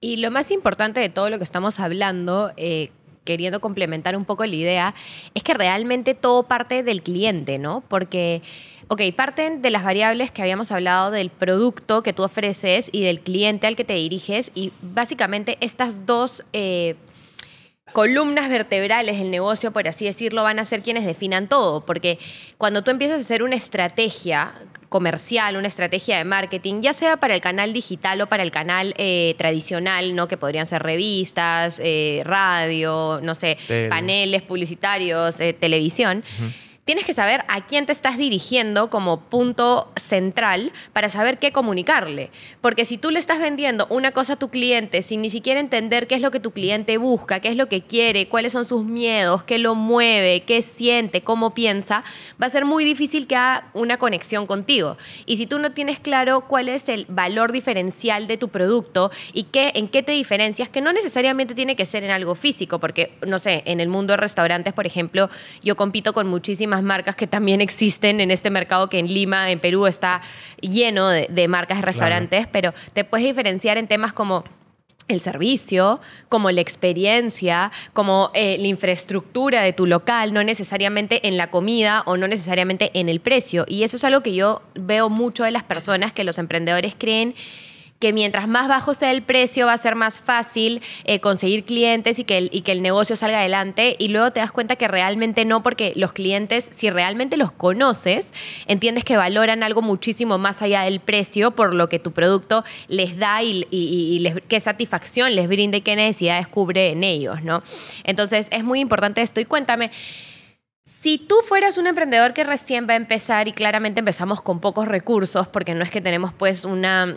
Y 0.00 0.18
lo 0.18 0.30
más 0.30 0.50
importante 0.50 1.00
de 1.00 1.08
todo 1.08 1.30
lo 1.30 1.38
que 1.38 1.44
estamos 1.44 1.80
hablando, 1.80 2.52
eh, 2.56 2.90
queriendo 3.24 3.60
complementar 3.60 4.16
un 4.16 4.24
poco 4.24 4.46
la 4.46 4.54
idea, 4.54 4.94
es 5.34 5.42
que 5.42 5.52
realmente 5.52 6.14
todo 6.14 6.44
parte 6.44 6.82
del 6.82 7.02
cliente, 7.02 7.58
¿no? 7.58 7.82
Porque, 7.88 8.40
ok, 8.86 9.02
parten 9.14 9.60
de 9.60 9.70
las 9.70 9.82
variables 9.82 10.30
que 10.30 10.40
habíamos 10.40 10.70
hablado 10.70 11.10
del 11.10 11.30
producto 11.30 12.02
que 12.02 12.12
tú 12.12 12.22
ofreces 12.22 12.88
y 12.92 13.02
del 13.02 13.20
cliente 13.20 13.66
al 13.66 13.76
que 13.76 13.84
te 13.84 13.94
diriges 13.94 14.52
y 14.54 14.72
básicamente 14.80 15.58
estas 15.60 16.06
dos... 16.06 16.44
Eh, 16.52 16.96
columnas 17.92 18.48
vertebrales 18.48 19.18
del 19.18 19.30
negocio, 19.30 19.72
por 19.72 19.88
así 19.88 20.04
decirlo, 20.04 20.42
van 20.42 20.58
a 20.58 20.64
ser 20.64 20.82
quienes 20.82 21.04
definan 21.04 21.48
todo, 21.48 21.84
porque 21.84 22.18
cuando 22.56 22.82
tú 22.82 22.90
empiezas 22.90 23.18
a 23.18 23.20
hacer 23.20 23.42
una 23.42 23.56
estrategia 23.56 24.54
comercial, 24.88 25.56
una 25.56 25.68
estrategia 25.68 26.18
de 26.18 26.24
marketing, 26.24 26.80
ya 26.80 26.92
sea 26.92 27.18
para 27.18 27.34
el 27.34 27.40
canal 27.40 27.72
digital 27.72 28.20
o 28.22 28.26
para 28.26 28.42
el 28.42 28.50
canal 28.50 28.94
eh, 28.96 29.34
tradicional, 29.38 30.14
¿no? 30.14 30.28
Que 30.28 30.36
podrían 30.36 30.66
ser 30.66 30.82
revistas, 30.82 31.80
eh, 31.84 32.22
radio, 32.24 33.20
no 33.22 33.34
sé, 33.34 33.58
paneles 33.88 34.42
publicitarios, 34.42 35.38
eh, 35.40 35.52
televisión 35.52 36.24
tienes 36.88 37.04
que 37.04 37.12
saber 37.12 37.44
a 37.48 37.66
quién 37.66 37.84
te 37.84 37.92
estás 37.92 38.16
dirigiendo 38.16 38.88
como 38.88 39.20
punto 39.20 39.92
central 39.96 40.72
para 40.94 41.10
saber 41.10 41.36
qué 41.36 41.52
comunicarle. 41.52 42.30
Porque 42.62 42.86
si 42.86 42.96
tú 42.96 43.10
le 43.10 43.18
estás 43.18 43.40
vendiendo 43.40 43.86
una 43.90 44.12
cosa 44.12 44.32
a 44.32 44.36
tu 44.36 44.48
cliente 44.48 45.02
sin 45.02 45.20
ni 45.20 45.28
siquiera 45.28 45.60
entender 45.60 46.06
qué 46.06 46.14
es 46.14 46.22
lo 46.22 46.30
que 46.30 46.40
tu 46.40 46.52
cliente 46.52 46.96
busca, 46.96 47.40
qué 47.40 47.48
es 47.48 47.56
lo 47.56 47.68
que 47.68 47.82
quiere, 47.82 48.28
cuáles 48.28 48.52
son 48.52 48.64
sus 48.64 48.86
miedos, 48.86 49.42
qué 49.42 49.58
lo 49.58 49.74
mueve, 49.74 50.44
qué 50.46 50.62
siente, 50.62 51.20
cómo 51.20 51.52
piensa, 51.52 52.04
va 52.40 52.46
a 52.46 52.48
ser 52.48 52.64
muy 52.64 52.86
difícil 52.86 53.26
que 53.26 53.36
haga 53.36 53.68
una 53.74 53.98
conexión 53.98 54.46
contigo. 54.46 54.96
Y 55.26 55.36
si 55.36 55.46
tú 55.46 55.58
no 55.58 55.72
tienes 55.72 56.00
claro 56.00 56.46
cuál 56.48 56.70
es 56.70 56.88
el 56.88 57.04
valor 57.10 57.52
diferencial 57.52 58.26
de 58.26 58.38
tu 58.38 58.48
producto 58.48 59.10
y 59.34 59.42
qué, 59.42 59.72
en 59.74 59.88
qué 59.88 60.02
te 60.02 60.12
diferencias, 60.12 60.70
que 60.70 60.80
no 60.80 60.94
necesariamente 60.94 61.54
tiene 61.54 61.76
que 61.76 61.84
ser 61.84 62.02
en 62.02 62.12
algo 62.12 62.34
físico, 62.34 62.78
porque, 62.78 63.12
no 63.26 63.38
sé, 63.40 63.62
en 63.66 63.80
el 63.80 63.90
mundo 63.90 64.14
de 64.14 64.16
restaurantes, 64.16 64.72
por 64.72 64.86
ejemplo, 64.86 65.28
yo 65.62 65.76
compito 65.76 66.14
con 66.14 66.26
muchísimas 66.28 66.77
marcas 66.82 67.16
que 67.16 67.26
también 67.26 67.60
existen 67.60 68.20
en 68.20 68.30
este 68.30 68.50
mercado 68.50 68.88
que 68.88 68.98
en 68.98 69.06
Lima, 69.06 69.50
en 69.50 69.60
Perú, 69.60 69.86
está 69.86 70.20
lleno 70.60 71.08
de, 71.08 71.48
marcas 71.48 71.78
de 71.78 71.86
restaurantes, 71.86 72.46
pero 72.46 72.72
te 72.92 73.04
puedes 73.04 73.26
diferenciar 73.26 73.78
en 73.78 73.86
temas 73.86 74.12
como 74.12 74.44
el 75.08 75.20
servicio, 75.20 76.00
como 76.28 76.50
la 76.50 76.60
experiencia, 76.60 77.72
como 77.94 78.30
eh, 78.34 78.58
la 78.58 78.66
infraestructura 78.66 79.62
de 79.62 79.72
tu 79.72 79.86
local, 79.86 80.32
no 80.32 80.44
necesariamente 80.44 81.26
en 81.26 81.36
la 81.36 81.50
comida 81.50 82.02
o 82.06 82.16
no 82.16 82.28
necesariamente 82.28 82.90
en 82.94 83.08
el 83.08 83.20
precio. 83.20 83.64
Y 83.66 83.82
eso 83.82 83.96
es 83.96 84.04
algo 84.04 84.22
que 84.22 84.34
yo 84.34 84.62
veo 84.74 85.08
mucho 85.08 85.44
de 85.44 85.50
las 85.50 85.64
personas 85.64 86.12
que 86.12 86.24
los 86.24 86.38
emprendedores 86.38 86.94
creen 86.96 87.34
que 87.98 88.12
mientras 88.12 88.46
más 88.46 88.68
bajo 88.68 88.94
sea 88.94 89.10
el 89.10 89.22
precio 89.22 89.66
va 89.66 89.72
a 89.72 89.78
ser 89.78 89.94
más 89.94 90.20
fácil 90.20 90.82
eh, 91.04 91.20
conseguir 91.20 91.64
clientes 91.64 92.18
y 92.18 92.24
que, 92.24 92.38
el, 92.38 92.50
y 92.52 92.62
que 92.62 92.72
el 92.72 92.82
negocio 92.82 93.16
salga 93.16 93.40
adelante 93.40 93.96
y 93.98 94.08
luego 94.08 94.30
te 94.30 94.40
das 94.40 94.52
cuenta 94.52 94.76
que 94.76 94.86
realmente 94.86 95.44
no 95.44 95.62
porque 95.62 95.92
los 95.96 96.12
clientes, 96.12 96.70
si 96.74 96.90
realmente 96.90 97.36
los 97.36 97.50
conoces, 97.50 98.32
entiendes 98.66 99.04
que 99.04 99.16
valoran 99.16 99.62
algo 99.62 99.82
muchísimo 99.82 100.38
más 100.38 100.62
allá 100.62 100.82
del 100.82 101.00
precio 101.00 101.52
por 101.52 101.74
lo 101.74 101.88
que 101.88 101.98
tu 101.98 102.12
producto 102.12 102.64
les 102.86 103.18
da 103.18 103.42
y, 103.42 103.66
qué 104.48 104.60
satisfacción 104.60 105.34
les 105.34 105.48
brinda 105.48 105.78
y 105.78 105.80
qué 105.80 105.96
necesidades 105.96 106.46
cubre 106.46 106.90
en 106.90 107.02
ellos, 107.02 107.42
¿no? 107.42 107.62
Entonces 108.04 108.48
es 108.50 108.64
muy 108.64 108.80
importante 108.80 109.22
esto 109.22 109.40
y 109.40 109.44
cuéntame. 109.44 109.90
Si 111.02 111.18
tú 111.18 111.36
fueras 111.46 111.78
un 111.78 111.86
emprendedor 111.86 112.32
que 112.32 112.44
recién 112.44 112.88
va 112.88 112.94
a 112.94 112.96
empezar 112.96 113.48
y 113.48 113.52
claramente 113.52 114.00
empezamos 114.00 114.40
con 114.40 114.60
pocos 114.60 114.88
recursos, 114.88 115.46
porque 115.46 115.74
no 115.74 115.84
es 115.84 115.90
que 115.90 116.00
tenemos 116.00 116.32
pues 116.32 116.64
una 116.64 117.16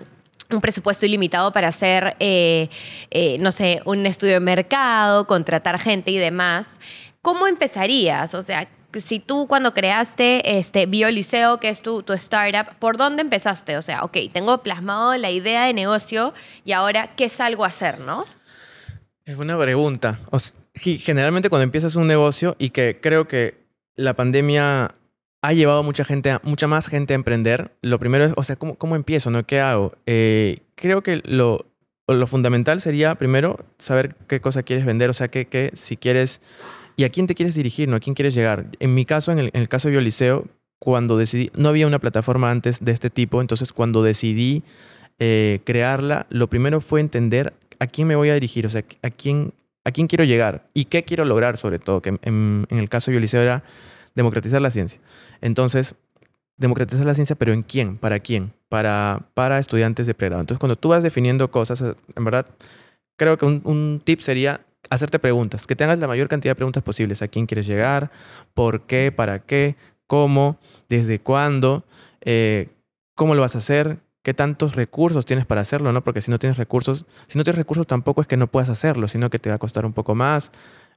un 0.56 0.62
presupuesto 0.62 1.06
ilimitado 1.06 1.52
para 1.52 1.68
hacer, 1.68 2.16
eh, 2.20 2.70
eh, 3.10 3.38
no 3.40 3.52
sé, 3.52 3.82
un 3.86 4.06
estudio 4.06 4.34
de 4.34 4.40
mercado, 4.40 5.28
contratar 5.28 5.80
gente 5.80 6.12
y 6.12 6.18
demás, 6.18 6.68
¿cómo 7.22 7.48
empezarías? 7.48 8.34
O 8.34 8.44
sea, 8.44 8.68
si 9.00 9.20
tú 9.20 9.48
cuando 9.48 9.74
creaste 9.74 10.58
este 10.58 10.86
Bioliceo, 10.86 11.60
que 11.60 11.70
es 11.70 11.82
tu, 11.82 12.04
tu 12.04 12.14
startup, 12.14 12.76
¿por 12.80 12.98
dónde 12.98 13.22
empezaste? 13.22 13.78
O 13.78 13.82
sea, 13.82 14.04
ok, 14.04 14.18
tengo 14.34 14.58
plasmado 14.60 15.16
la 15.18 15.32
idea 15.32 15.66
de 15.66 15.74
negocio 15.74 16.34
y 16.66 16.74
ahora, 16.74 17.16
¿qué 17.16 17.30
salgo 17.30 17.64
a 17.64 17.68
hacer, 17.68 18.00
no? 18.00 18.26
Es 19.26 19.38
una 19.38 19.58
pregunta. 19.58 20.20
generalmente 20.76 21.50
cuando 21.50 21.64
empiezas 21.64 21.96
un 21.96 22.08
negocio 22.08 22.56
y 22.60 22.72
que 22.72 23.00
creo 23.02 23.28
que 23.28 23.62
la 23.96 24.14
pandemia 24.14 24.96
ha 25.42 25.54
llevado 25.54 25.84
mucha 25.84 26.04
gente, 26.04 26.38
mucha 26.44 26.68
más 26.68 26.88
gente 26.88 27.14
a 27.14 27.16
emprender. 27.16 27.72
Lo 27.82 28.00
primero 28.00 28.26
es, 28.26 28.34
o 28.36 28.44
sea, 28.44 28.56
¿cómo, 28.56 28.76
cómo 28.76 28.96
empiezo? 28.96 29.32
¿no? 29.32 29.46
¿Qué 29.46 29.60
hago? 29.60 29.94
Eh, 30.06 30.60
creo 30.76 31.02
que 31.02 31.22
lo, 31.26 31.66
lo 32.08 32.28
fundamental 32.28 32.82
sería 32.82 33.16
primero 33.16 33.58
saber 33.80 34.16
qué 34.28 34.40
cosa 34.40 34.64
quieres 34.64 34.86
vender, 34.86 35.10
o 35.10 35.14
sea, 35.14 35.30
qué, 35.30 35.48
qué, 35.48 35.72
si 35.74 35.98
quieres 35.98 36.42
y 36.96 37.04
a 37.04 37.10
quién 37.10 37.28
te 37.28 37.36
quieres 37.36 37.56
dirigir, 37.56 37.90
¿no? 37.90 37.96
¿A 37.96 38.00
quién 38.00 38.14
quieres 38.14 38.34
llegar? 38.34 38.68
En 38.80 38.94
mi 38.94 39.06
caso, 39.06 39.32
en 39.32 39.40
el, 39.40 39.50
en 39.54 39.62
el 39.62 39.70
caso 39.70 39.88
de 39.88 39.94
Bioliceo, 39.94 40.46
cuando 40.78 41.18
decidí, 41.18 41.52
no 41.56 41.70
había 41.70 41.88
una 41.88 42.00
plataforma 42.00 42.52
antes 42.52 42.84
de 42.84 42.92
este 42.92 43.10
tipo, 43.10 43.40
entonces 43.40 43.72
cuando 43.72 44.04
decidí 44.04 44.64
eh, 45.20 45.62
crearla, 45.64 46.26
lo 46.32 46.50
primero 46.50 46.82
fue 46.82 47.00
entender 47.00 47.54
a 47.80 47.86
quién 47.86 48.08
me 48.08 48.16
voy 48.16 48.30
a 48.30 48.34
dirigir, 48.34 48.66
o 48.66 48.70
sea, 48.70 48.84
a 49.04 49.12
quién, 49.12 49.54
a 49.86 49.92
quién 49.92 50.08
quiero 50.08 50.24
llegar 50.24 50.68
y 50.74 50.86
qué 50.86 51.04
quiero 51.04 51.24
lograr 51.24 51.58
sobre 51.58 51.78
todo, 51.78 52.02
que 52.02 52.18
en, 52.24 52.66
el 52.70 52.90
caso 52.90 53.12
de 53.12 53.18
Bioliceo 53.18 53.42
era 53.42 53.64
democratizar 54.16 54.62
la 54.62 54.72
ciencia. 54.72 55.00
Entonces, 55.42 55.96
democratizar 56.58 57.06
la 57.06 57.16
ciencia, 57.16 57.36
pero 57.36 57.54
¿en 57.54 57.64
quién? 57.64 57.98
¿Para 57.98 58.20
quién? 58.20 58.54
Para, 58.70 59.30
para 59.34 59.60
estudiantes 59.60 60.08
de 60.08 60.14
pregrado. 60.14 60.42
Entonces, 60.42 60.60
cuando 60.60 60.78
tú 60.78 60.90
vas 60.90 61.04
definiendo 61.04 61.50
cosas, 61.52 61.82
eh, 61.82 61.96
en 62.16 62.24
verdad, 62.24 62.48
creo 63.18 63.38
que 63.38 63.46
un, 63.46 64.02
tip 64.04 64.22
sería 64.22 64.62
hacerte 64.90 65.20
preguntas, 65.20 65.68
que 65.68 65.76
tengas 65.76 66.00
la 66.00 66.08
mayor 66.08 66.28
cantidad 66.28 66.52
de 66.52 66.56
preguntas 66.56 66.84
posibles. 66.84 67.22
¿A 67.22 67.28
quién 67.28 67.46
quieres 67.46 67.68
llegar? 67.68 68.12
¿Por 68.54 68.82
qué? 68.82 69.12
¿Para 69.12 69.40
qué? 69.40 69.76
¿Cómo? 70.08 70.58
¿Desde 70.90 71.20
cuándo? 71.20 71.86
Eh, 72.22 72.70
¿Cómo 73.16 73.36
lo 73.36 73.42
vas 73.42 73.56
a 73.56 73.60
hacer? 73.60 74.00
¿Qué 74.24 74.34
tantos 74.34 74.76
recursos 74.76 75.26
tienes 75.26 75.46
para 75.46 75.62
hacerlo? 75.62 75.92
¿no? 75.92 76.04
Porque 76.04 76.22
si 76.22 76.30
no 76.30 76.38
tienes 76.38 76.58
recursos, 76.58 77.06
si 77.28 77.38
no 77.38 77.44
tienes 77.44 77.58
recursos 77.58 77.88
tampoco 77.88 78.22
es 78.22 78.28
que 78.28 78.38
no 78.38 78.48
puedas 78.48 78.70
hacerlo, 78.70 79.08
sino 79.08 79.30
que 79.30 79.40
te 79.40 79.50
va 79.50 79.56
a 79.56 79.60
costar 79.60 79.86
un 79.86 79.94
poco 79.94 80.14
más. 80.14 80.52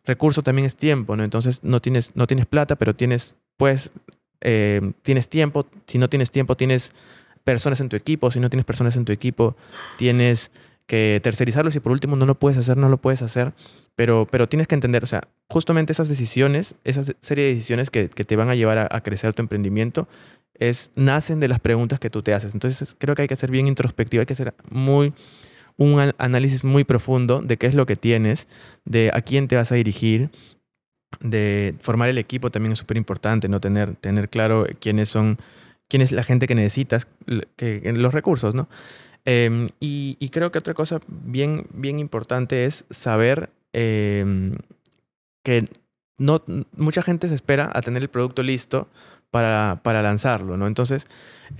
Recurso 0.04 0.42
también 0.42 0.66
es 0.66 0.76
tiempo, 0.76 1.16
¿no? 1.16 1.24
Entonces 1.24 1.60
no 1.62 1.80
tienes, 1.80 2.12
no 2.14 2.26
tienes 2.26 2.46
plata, 2.46 2.76
pero 2.76 2.94
tienes, 2.94 3.36
pues, 3.56 3.90
tienes 5.02 5.28
tiempo. 5.28 5.66
Si 5.86 5.98
no 5.98 6.08
tienes 6.08 6.30
tiempo, 6.30 6.56
tienes 6.56 6.92
personas 7.44 7.80
en 7.80 7.88
tu 7.88 7.96
equipo. 7.96 8.30
Si 8.30 8.40
no 8.40 8.50
tienes 8.50 8.66
personas 8.66 8.96
en 8.96 9.04
tu 9.04 9.12
equipo, 9.12 9.56
tienes 9.96 10.50
que 10.86 11.20
tercerizarlo. 11.22 11.70
Si 11.70 11.80
por 11.80 11.92
último 11.92 12.16
no 12.16 12.26
lo 12.26 12.38
puedes 12.38 12.58
hacer, 12.58 12.76
no 12.76 12.88
lo 12.88 12.98
puedes 12.98 13.22
hacer. 13.22 13.54
Pero, 13.96 14.26
pero 14.30 14.48
tienes 14.48 14.66
que 14.66 14.74
entender, 14.74 15.04
o 15.04 15.06
sea, 15.06 15.22
justamente 15.48 15.92
esas 15.92 16.08
decisiones, 16.08 16.74
esa 16.84 17.04
serie 17.20 17.44
de 17.44 17.54
decisiones 17.54 17.90
que, 17.90 18.08
que 18.10 18.24
te 18.24 18.36
van 18.36 18.50
a 18.50 18.54
llevar 18.56 18.78
a, 18.78 18.88
a, 18.90 19.02
crecer 19.02 19.32
tu 19.34 19.42
emprendimiento, 19.42 20.08
es, 20.54 20.90
nacen 20.96 21.38
de 21.38 21.48
las 21.48 21.60
preguntas 21.60 22.00
que 22.00 22.10
tú 22.10 22.22
te 22.22 22.34
haces. 22.34 22.54
Entonces 22.54 22.96
creo 22.98 23.14
que 23.14 23.22
hay 23.22 23.28
que 23.28 23.36
ser 23.36 23.50
bien 23.50 23.68
introspectivo, 23.68 24.20
hay 24.20 24.26
que 24.26 24.34
ser 24.34 24.52
muy 24.68 25.14
un 25.76 26.12
análisis 26.18 26.64
muy 26.64 26.84
profundo 26.84 27.40
de 27.40 27.56
qué 27.56 27.66
es 27.66 27.74
lo 27.74 27.86
que 27.86 27.96
tienes, 27.96 28.48
de 28.84 29.10
a 29.12 29.20
quién 29.20 29.48
te 29.48 29.56
vas 29.56 29.72
a 29.72 29.74
dirigir, 29.74 30.30
de 31.20 31.74
formar 31.80 32.08
el 32.08 32.18
equipo 32.18 32.50
también 32.50 32.72
es 32.72 32.78
súper 32.78 32.96
importante, 32.96 33.48
¿no? 33.48 33.60
Tener, 33.60 33.94
tener 33.96 34.28
claro 34.28 34.66
quiénes 34.80 35.08
son, 35.08 35.38
quién 35.88 36.02
es 36.02 36.12
la 36.12 36.24
gente 36.24 36.46
que 36.46 36.54
necesitas, 36.54 37.08
que, 37.56 37.92
los 37.94 38.14
recursos, 38.14 38.54
¿no? 38.54 38.68
Em, 39.24 39.70
y, 39.80 40.28
creo 40.30 40.52
que 40.52 40.58
otra 40.58 40.74
cosa 40.74 41.00
bien, 41.08 41.66
bien 41.72 41.98
importante 41.98 42.66
es 42.66 42.84
saber 42.90 43.50
em, 43.72 44.56
que 45.42 45.68
no, 46.18 46.42
mucha 46.76 47.02
gente 47.02 47.28
se 47.28 47.34
espera 47.34 47.70
a 47.74 47.80
tener 47.80 48.02
el 48.02 48.10
producto 48.10 48.42
listo 48.42 48.88
para, 49.34 50.02
lanzarlo, 50.02 50.56
¿no? 50.56 50.68
Entonces, 50.68 51.06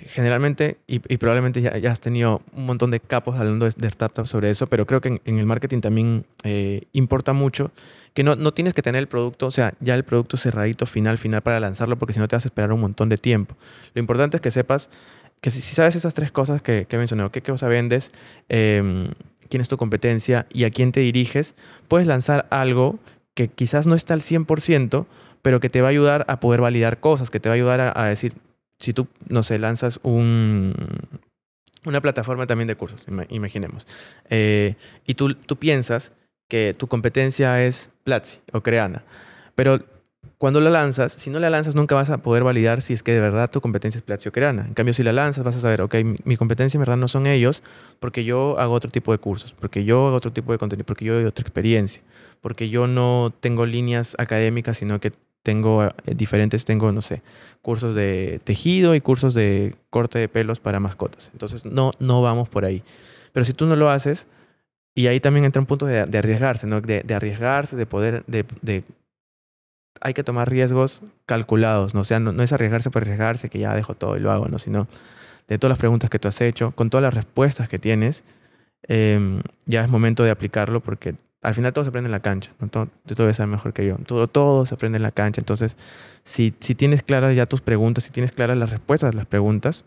generalmente, 0.06 0.78
y, 0.86 1.00
probablemente 1.16 1.60
ya, 1.60 1.90
has 1.90 1.98
tenido 1.98 2.40
un 2.52 2.66
montón 2.66 2.92
de 2.92 3.00
capos 3.00 3.34
hablando 3.34 3.68
de, 3.68 3.90
startups 3.90 4.30
sobre 4.30 4.50
eso, 4.50 4.68
pero 4.68 4.86
creo 4.86 5.00
que 5.00 5.20
en, 5.24 5.38
el 5.38 5.44
marketing 5.44 5.80
también 5.80 6.24
eh, 6.44 6.82
importa 6.92 7.32
mucho 7.32 7.72
que 8.12 8.22
no, 8.22 8.36
no 8.36 8.54
tienes 8.54 8.74
que 8.74 8.82
tener 8.82 9.00
el 9.00 9.08
producto, 9.08 9.48
o 9.48 9.50
sea, 9.50 9.74
ya 9.80 9.96
el 9.96 10.04
producto 10.04 10.36
cerradito 10.36 10.86
final, 10.86 11.18
final 11.18 11.42
para 11.42 11.58
lanzarlo, 11.58 11.98
porque 11.98 12.12
si 12.12 12.20
no 12.20 12.28
te 12.28 12.36
vas 12.36 12.44
a 12.44 12.48
esperar 12.48 12.72
un 12.72 12.80
montón 12.80 13.08
de 13.08 13.18
tiempo. 13.18 13.56
Lo 13.92 13.98
importante 13.98 14.36
es 14.36 14.40
que 14.40 14.52
sepas 14.52 14.88
que 15.40 15.50
si, 15.50 15.60
sabes 15.60 15.96
esas 15.96 16.14
tres 16.14 16.30
cosas 16.30 16.62
que, 16.62 16.86
que 16.86 16.94
he 16.94 16.98
mencionado, 17.00 17.32
qué 17.32 17.42
cosa 17.42 17.66
vendes, 17.66 18.12
em, 18.48 19.08
quién 19.50 19.60
es 19.60 19.66
tu 19.66 19.76
competencia 19.76 20.46
y 20.52 20.62
a 20.62 20.70
quién 20.70 20.92
te 20.92 21.00
diriges, 21.00 21.56
puedes 21.88 22.06
lanzar 22.06 22.46
algo 22.50 23.00
que 23.34 23.48
quizás 23.48 23.88
no 23.88 23.96
está 23.96 24.14
al 24.14 24.20
100%, 24.20 25.06
pero 25.44 25.60
que 25.60 25.68
te 25.68 25.82
va 25.82 25.88
a 25.88 25.90
ayudar 25.90 26.24
a 26.26 26.40
poder 26.40 26.62
validar 26.62 27.00
cosas, 27.00 27.28
que 27.28 27.38
te 27.38 27.50
va 27.50 27.52
a 27.52 27.56
ayudar 27.56 27.92
a, 27.94 28.04
decir, 28.06 28.32
si 28.78 28.94
tú, 28.94 29.08
no 29.28 29.42
sé, 29.42 29.58
lanzas 29.58 30.00
un, 30.02 30.74
una 31.84 32.00
plataforma 32.00 32.46
también 32.46 32.66
de 32.66 32.76
cursos, 32.76 33.02
imaginemos, 33.28 33.86
eh, 34.30 34.76
y 35.06 35.12
tú, 35.12 35.34
tú 35.34 35.56
piensas 35.56 36.12
que 36.48 36.74
tu 36.74 36.88
competencia 36.88 37.62
es 37.62 37.90
Platzi 38.04 38.38
o 38.54 38.62
Creana, 38.62 39.04
pero 39.54 39.84
cuando 40.38 40.62
la 40.62 40.70
lanzas, 40.70 41.12
si 41.12 41.28
no 41.28 41.38
la 41.40 41.50
lanzas 41.50 41.74
nunca 41.74 41.94
vas 41.94 42.08
a 42.08 42.18
poder 42.18 42.42
validar 42.42 42.80
si 42.80 42.94
es 42.94 43.02
que 43.02 43.12
de 43.12 43.20
verdad 43.20 43.50
tu 43.50 43.60
competencia 43.60 43.98
es 43.98 44.02
Platziocrana. 44.02 44.64
En 44.66 44.74
cambio, 44.74 44.94
si 44.94 45.02
la 45.02 45.12
lanzas 45.12 45.44
vas 45.44 45.56
a 45.56 45.60
saber, 45.60 45.82
ok, 45.82 45.94
mi 46.24 46.36
competencia 46.36 46.78
en 46.78 46.80
verdad 46.80 46.96
no 46.96 47.08
son 47.08 47.26
ellos 47.26 47.62
porque 48.00 48.24
yo 48.24 48.58
hago 48.58 48.72
otro 48.72 48.90
tipo 48.90 49.12
de 49.12 49.18
cursos, 49.18 49.54
porque 49.58 49.84
yo 49.84 50.06
hago 50.06 50.16
otro 50.16 50.32
tipo 50.32 50.52
de 50.52 50.58
contenido, 50.58 50.86
porque 50.86 51.04
yo 51.04 51.14
doy 51.14 51.24
otra 51.24 51.42
experiencia, 51.42 52.02
porque 52.40 52.68
yo 52.68 52.86
no 52.86 53.32
tengo 53.40 53.66
líneas 53.66 54.16
académicas, 54.18 54.78
sino 54.78 55.00
que 55.00 55.12
tengo 55.44 55.84
eh, 55.84 55.90
diferentes, 56.16 56.64
tengo, 56.64 56.90
no 56.90 57.02
sé, 57.02 57.22
cursos 57.62 57.94
de 57.94 58.40
tejido 58.42 58.96
y 58.96 59.00
cursos 59.00 59.34
de 59.34 59.76
corte 59.90 60.18
de 60.18 60.28
pelos 60.28 60.58
para 60.58 60.80
mascotas. 60.80 61.30
Entonces, 61.32 61.64
no, 61.64 61.92
no 62.00 62.22
vamos 62.22 62.48
por 62.48 62.64
ahí. 62.64 62.82
Pero 63.32 63.44
si 63.44 63.52
tú 63.52 63.66
no 63.66 63.76
lo 63.76 63.90
haces, 63.90 64.26
y 64.96 65.06
ahí 65.06 65.20
también 65.20 65.44
entra 65.44 65.60
un 65.60 65.66
punto 65.66 65.86
de, 65.86 66.06
de 66.06 66.18
arriesgarse, 66.18 66.66
¿no? 66.66 66.80
De, 66.80 67.02
de, 67.02 67.14
arriesgarse, 67.14 67.76
de 67.76 67.86
poder, 67.86 68.24
de, 68.26 68.44
de 68.62 68.84
hay 70.00 70.14
que 70.14 70.24
tomar 70.24 70.48
riesgos 70.48 71.02
calculados, 71.26 71.94
¿no? 71.94 72.00
O 72.00 72.04
sea, 72.04 72.18
no, 72.20 72.32
no, 72.32 72.42
es 72.42 72.52
arriesgarse 72.52 72.90
por 72.90 73.02
arriesgarse, 73.02 73.50
que 73.50 73.58
ya 73.58 73.74
dejo 73.74 73.94
todo 73.94 74.16
y 74.16 74.20
lo 74.20 74.32
hago, 74.32 74.48
¿no? 74.48 74.58
Sino 74.58 74.88
de 75.46 75.58
todas 75.58 75.70
las 75.70 75.78
preguntas 75.78 76.08
que 76.08 76.18
tú 76.18 76.28
has 76.28 76.40
hecho, 76.40 76.70
con 76.72 76.88
todas 76.88 77.02
las 77.02 77.14
respuestas 77.14 77.68
que 77.68 77.78
tienes, 77.78 78.24
eh, 78.88 79.40
ya 79.66 79.84
es 79.84 79.90
momento 79.90 80.24
de 80.24 80.30
aplicarlo 80.30 80.80
porque 80.80 81.16
al 81.44 81.54
final 81.54 81.72
todo 81.72 81.84
se 81.84 81.90
aprende 81.90 82.08
en 82.08 82.12
la 82.12 82.20
cancha, 82.20 82.50
¿no? 82.58 82.68
Todo, 82.68 82.88
tú 83.06 83.14
debes 83.14 83.36
saber 83.36 83.50
mejor 83.50 83.72
que 83.74 83.86
yo, 83.86 83.96
todo, 84.06 84.26
todo 84.28 84.66
se 84.66 84.74
aprende 84.74 84.96
en 84.96 85.02
la 85.02 85.12
cancha, 85.12 85.40
entonces 85.40 85.76
si, 86.24 86.54
si 86.60 86.74
tienes 86.74 87.02
claras 87.02 87.36
ya 87.36 87.46
tus 87.46 87.60
preguntas, 87.60 88.04
si 88.04 88.10
tienes 88.10 88.32
claras 88.32 88.56
las 88.56 88.70
respuestas 88.70 89.12
a 89.12 89.16
las 89.16 89.26
preguntas, 89.26 89.84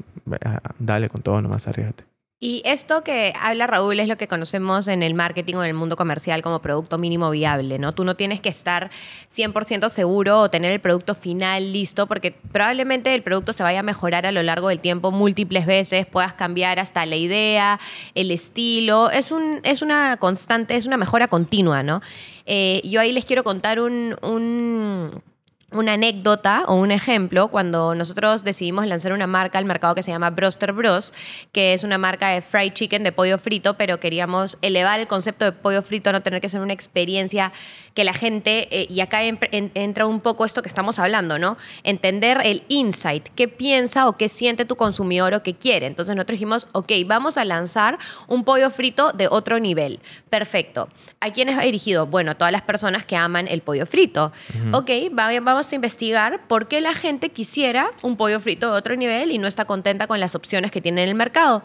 dale 0.79 1.09
con 1.09 1.21
todo, 1.23 1.41
nomás 1.41 1.67
arriesgate. 1.67 2.05
Y 2.39 2.61
esto 2.65 3.03
que 3.03 3.33
habla 3.41 3.65
Raúl 3.65 3.99
es 3.99 4.07
lo 4.07 4.15
que 4.15 4.27
conocemos 4.27 4.87
en 4.87 5.01
el 5.01 5.15
marketing 5.15 5.55
o 5.55 5.63
en 5.63 5.69
el 5.69 5.73
mundo 5.73 5.95
comercial 5.95 6.43
como 6.43 6.61
producto 6.61 6.99
mínimo 6.99 7.31
viable, 7.31 7.79
¿no? 7.79 7.93
Tú 7.93 8.03
no 8.03 8.15
tienes 8.15 8.41
que 8.41 8.49
estar 8.49 8.91
100% 9.35 9.89
seguro 9.89 10.41
o 10.41 10.49
tener 10.51 10.71
el 10.71 10.79
producto 10.79 11.15
final 11.15 11.73
listo 11.73 12.05
porque 12.05 12.35
probablemente 12.51 13.15
el 13.15 13.23
producto 13.23 13.53
se 13.53 13.63
vaya 13.63 13.79
a 13.79 13.83
mejorar 13.83 14.27
a 14.27 14.31
lo 14.31 14.43
largo 14.43 14.69
del 14.69 14.81
tiempo 14.81 15.09
múltiples 15.09 15.65
veces, 15.65 16.05
puedas 16.05 16.33
cambiar 16.33 16.77
hasta 16.77 17.07
la 17.07 17.15
idea, 17.15 17.79
el 18.13 18.29
estilo, 18.29 19.09
es, 19.09 19.31
un, 19.31 19.59
es 19.63 19.81
una 19.81 20.17
constante, 20.17 20.75
es 20.75 20.85
una 20.85 20.97
mejora 20.97 21.29
continua, 21.29 21.81
¿no? 21.81 22.01
Eh, 22.45 22.83
yo 22.83 23.01
ahí 23.01 23.13
les 23.13 23.25
quiero 23.25 23.43
contar 23.43 23.79
un, 23.79 24.15
un 24.21 25.23
una 25.71 25.93
anécdota 25.93 26.63
o 26.67 26.75
un 26.75 26.91
ejemplo 26.91 27.49
cuando 27.49 27.93
nosotros 27.93 28.45
decidimos 28.45 28.85
lanzar 28.87 29.11
una 29.11 29.27
marca 29.27 29.57
al 29.57 29.65
mercado 29.65 29.95
que 29.95 30.03
se 30.03 30.11
llama 30.11 30.29
Broster 30.29 30.71
Bros, 30.71 31.13
que 31.51 31.73
es 31.73 31.83
una 31.83 31.97
marca 31.97 32.29
de 32.29 32.41
fried 32.41 32.71
chicken, 32.71 33.03
de 33.03 33.11
pollo 33.11 33.37
frito, 33.37 33.73
pero 33.73 33.99
queríamos 33.99 34.57
elevar 34.61 35.01
el 35.01 35.07
concepto 35.07 35.43
de 35.43 35.51
pollo 35.51 35.81
frito 35.81 36.09
a 36.09 36.13
no 36.13 36.21
tener 36.21 36.39
que 36.39 36.47
ser 36.47 36.61
una 36.61 36.71
experiencia 36.71 37.51
que 37.93 38.05
la 38.05 38.13
gente, 38.13 38.67
eh, 38.71 38.87
y 38.89 39.01
acá 39.01 39.23
en, 39.23 39.39
en, 39.51 39.71
entra 39.73 40.05
un 40.05 40.21
poco 40.21 40.45
esto 40.45 40.61
que 40.61 40.69
estamos 40.69 40.99
hablando, 40.99 41.39
¿no? 41.39 41.57
Entender 41.83 42.39
el 42.43 42.63
insight, 42.69 43.27
qué 43.35 43.47
piensa 43.47 44.07
o 44.07 44.17
qué 44.17 44.29
siente 44.29 44.65
tu 44.65 44.75
consumidor 44.75 45.33
o 45.33 45.43
qué 45.43 45.55
quiere. 45.55 45.87
Entonces 45.87 46.15
nosotros 46.15 46.35
dijimos, 46.35 46.67
ok, 46.73 46.91
vamos 47.07 47.37
a 47.37 47.43
lanzar 47.43 47.97
un 48.27 48.43
pollo 48.43 48.69
frito 48.69 49.11
de 49.13 49.27
otro 49.27 49.59
nivel. 49.59 49.99
Perfecto. 50.29 50.89
¿A 51.19 51.31
quiénes 51.31 51.57
ha 51.57 51.63
dirigido? 51.63 52.05
Bueno, 52.05 52.31
a 52.31 52.35
todas 52.35 52.51
las 52.51 52.61
personas 52.61 53.03
que 53.03 53.15
aman 53.15 53.47
el 53.47 53.61
pollo 53.61 53.87
frito. 53.87 54.31
Uh 54.53 54.71
-huh. 54.71 54.77
Ok, 54.77 55.11
vamos 55.11 55.56
a 55.57 55.75
investigar 55.75 56.47
por 56.47 56.67
qué 56.67 56.81
la 56.81 56.93
gente 56.93 57.29
quisiera 57.29 57.91
un 58.03 58.17
pollo 58.17 58.39
frito 58.39 58.71
de 58.71 58.77
otro 58.77 58.95
nivel 58.95 59.31
y 59.31 59.37
no 59.37 59.47
está 59.47 59.65
contenta 59.65 60.07
con 60.07 60.19
las 60.19 60.35
opciones 60.35 60.71
que 60.71 60.81
tiene 60.81 61.03
en 61.03 61.09
el 61.09 61.15
mercado. 61.15 61.63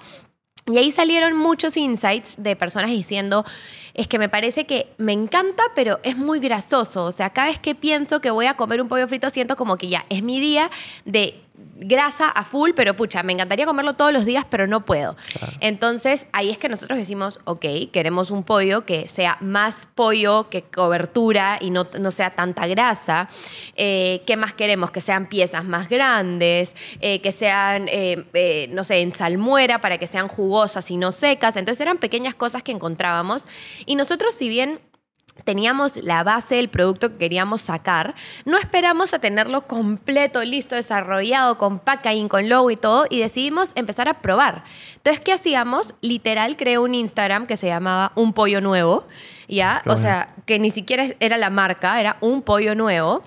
Y 0.67 0.79
ahí 0.79 0.93
salieron 0.93 1.37
muchos 1.37 1.77
insights 1.77 2.41
de 2.41 2.55
personas 2.55 2.91
diciendo, 2.91 3.45
es 3.95 4.07
que 4.07 4.21
me 4.21 4.29
parece 4.29 4.65
que 4.65 4.93
me 4.97 5.13
encanta, 5.13 5.65
pero 5.75 5.99
es 6.05 6.17
muy 6.17 6.39
grasoso. 6.39 7.05
O 7.05 7.13
sea, 7.13 7.31
cada 7.31 7.49
vez 7.49 7.59
que 7.59 7.75
pienso 7.75 8.21
que 8.21 8.31
voy 8.31 8.47
a 8.47 8.55
comer 8.55 8.81
un 8.81 8.87
pollo 8.87 9.09
frito, 9.09 9.29
siento 9.31 9.57
como 9.57 9.77
que 9.77 9.89
ya 9.89 10.07
es 10.09 10.23
mi 10.23 10.39
día 10.39 10.71
de 11.05 11.43
grasa 11.77 12.29
a 12.29 12.45
full, 12.45 12.71
pero 12.75 12.95
pucha, 12.95 13.23
me 13.23 13.33
encantaría 13.33 13.67
comerlo 13.67 13.95
todos 13.95 14.13
los 14.13 14.25
días, 14.25 14.47
pero 14.49 14.67
no 14.67 14.85
puedo. 14.85 15.17
Claro. 15.33 15.53
Entonces, 15.61 16.27
ahí 16.33 16.51
es 16.51 16.59
que 16.59 16.69
nosotros 16.69 16.99
decimos, 16.99 17.41
ok, 17.45 17.65
queremos 17.93 18.31
un 18.31 18.45
pollo 18.45 18.85
que 18.85 19.09
sea 19.09 19.37
más 19.41 19.89
pollo 19.95 20.49
que 20.49 20.63
cobertura 20.63 21.59
y 21.61 21.71
no, 21.71 21.89
no 21.99 22.11
sea 22.11 22.35
tanta 22.35 22.67
grasa. 22.67 23.29
Eh, 23.77 24.23
¿Qué 24.27 24.37
más 24.37 24.53
queremos? 24.53 24.91
Que 24.91 25.01
sean 25.01 25.29
piezas 25.29 25.65
más 25.65 25.89
grandes, 25.89 26.75
eh, 27.01 27.21
que 27.21 27.33
sean, 27.33 27.87
eh, 27.89 28.69
no 28.71 28.85
sé, 28.85 29.01
en 29.01 29.13
salmuera 29.13 29.81
para 29.81 29.99
que 29.99 30.07
sean 30.07 30.29
jugosas 30.29 30.91
y 30.91 30.97
no 30.97 31.13
secas. 31.13 31.57
Entonces, 31.57 31.81
eran 31.81 31.99
pequeñas 31.99 32.35
cosas 32.35 32.63
que 32.63 32.73
encontrábamos. 32.73 33.45
Y 33.87 33.97
nosotros, 33.97 34.35
si 34.35 34.49
bien 34.49 34.81
teníamos 35.45 35.97
la 35.97 36.23
base 36.23 36.57
del 36.57 36.69
producto 36.69 37.11
que 37.11 37.19
queríamos 37.19 37.63
sacar, 37.63 38.15
no 38.45 38.59
esperamos 38.59 39.13
a 39.15 39.19
tenerlo 39.19 39.67
completo, 39.67 40.45
listo, 40.45 40.75
desarrollado, 40.75 41.59
con 41.59 41.79
packaging, 41.79 42.29
con 42.29 42.49
logo 42.49 42.71
y 42.71 42.77
todo, 42.77 43.07
y 43.11 43.21
decidimos 43.21 43.73
empezar 43.75 44.09
a 44.09 44.21
probar. 44.21 44.65
Entonces, 44.97 45.21
¿qué 45.21 45.33
hacíamos? 45.33 45.95
Literal, 46.01 46.57
creé 46.57 46.79
un 46.79 46.95
Instagram 46.95 47.47
que 47.47 47.57
se 47.57 47.67
llamaba 47.67 48.13
Un 48.15 48.33
Pollo 48.33 48.61
Nuevo, 48.61 49.07
¿ya? 49.49 49.81
Qué 49.83 49.91
o 49.91 49.95
bueno. 49.95 50.09
sea, 50.09 50.35
que 50.47 50.59
ni 50.59 50.71
siquiera 50.71 51.07
era 51.21 51.37
la 51.37 51.51
marca, 51.51 52.01
era 52.01 52.19
Un 52.21 52.43
Pollo 52.43 52.75
Nuevo. 52.75 53.23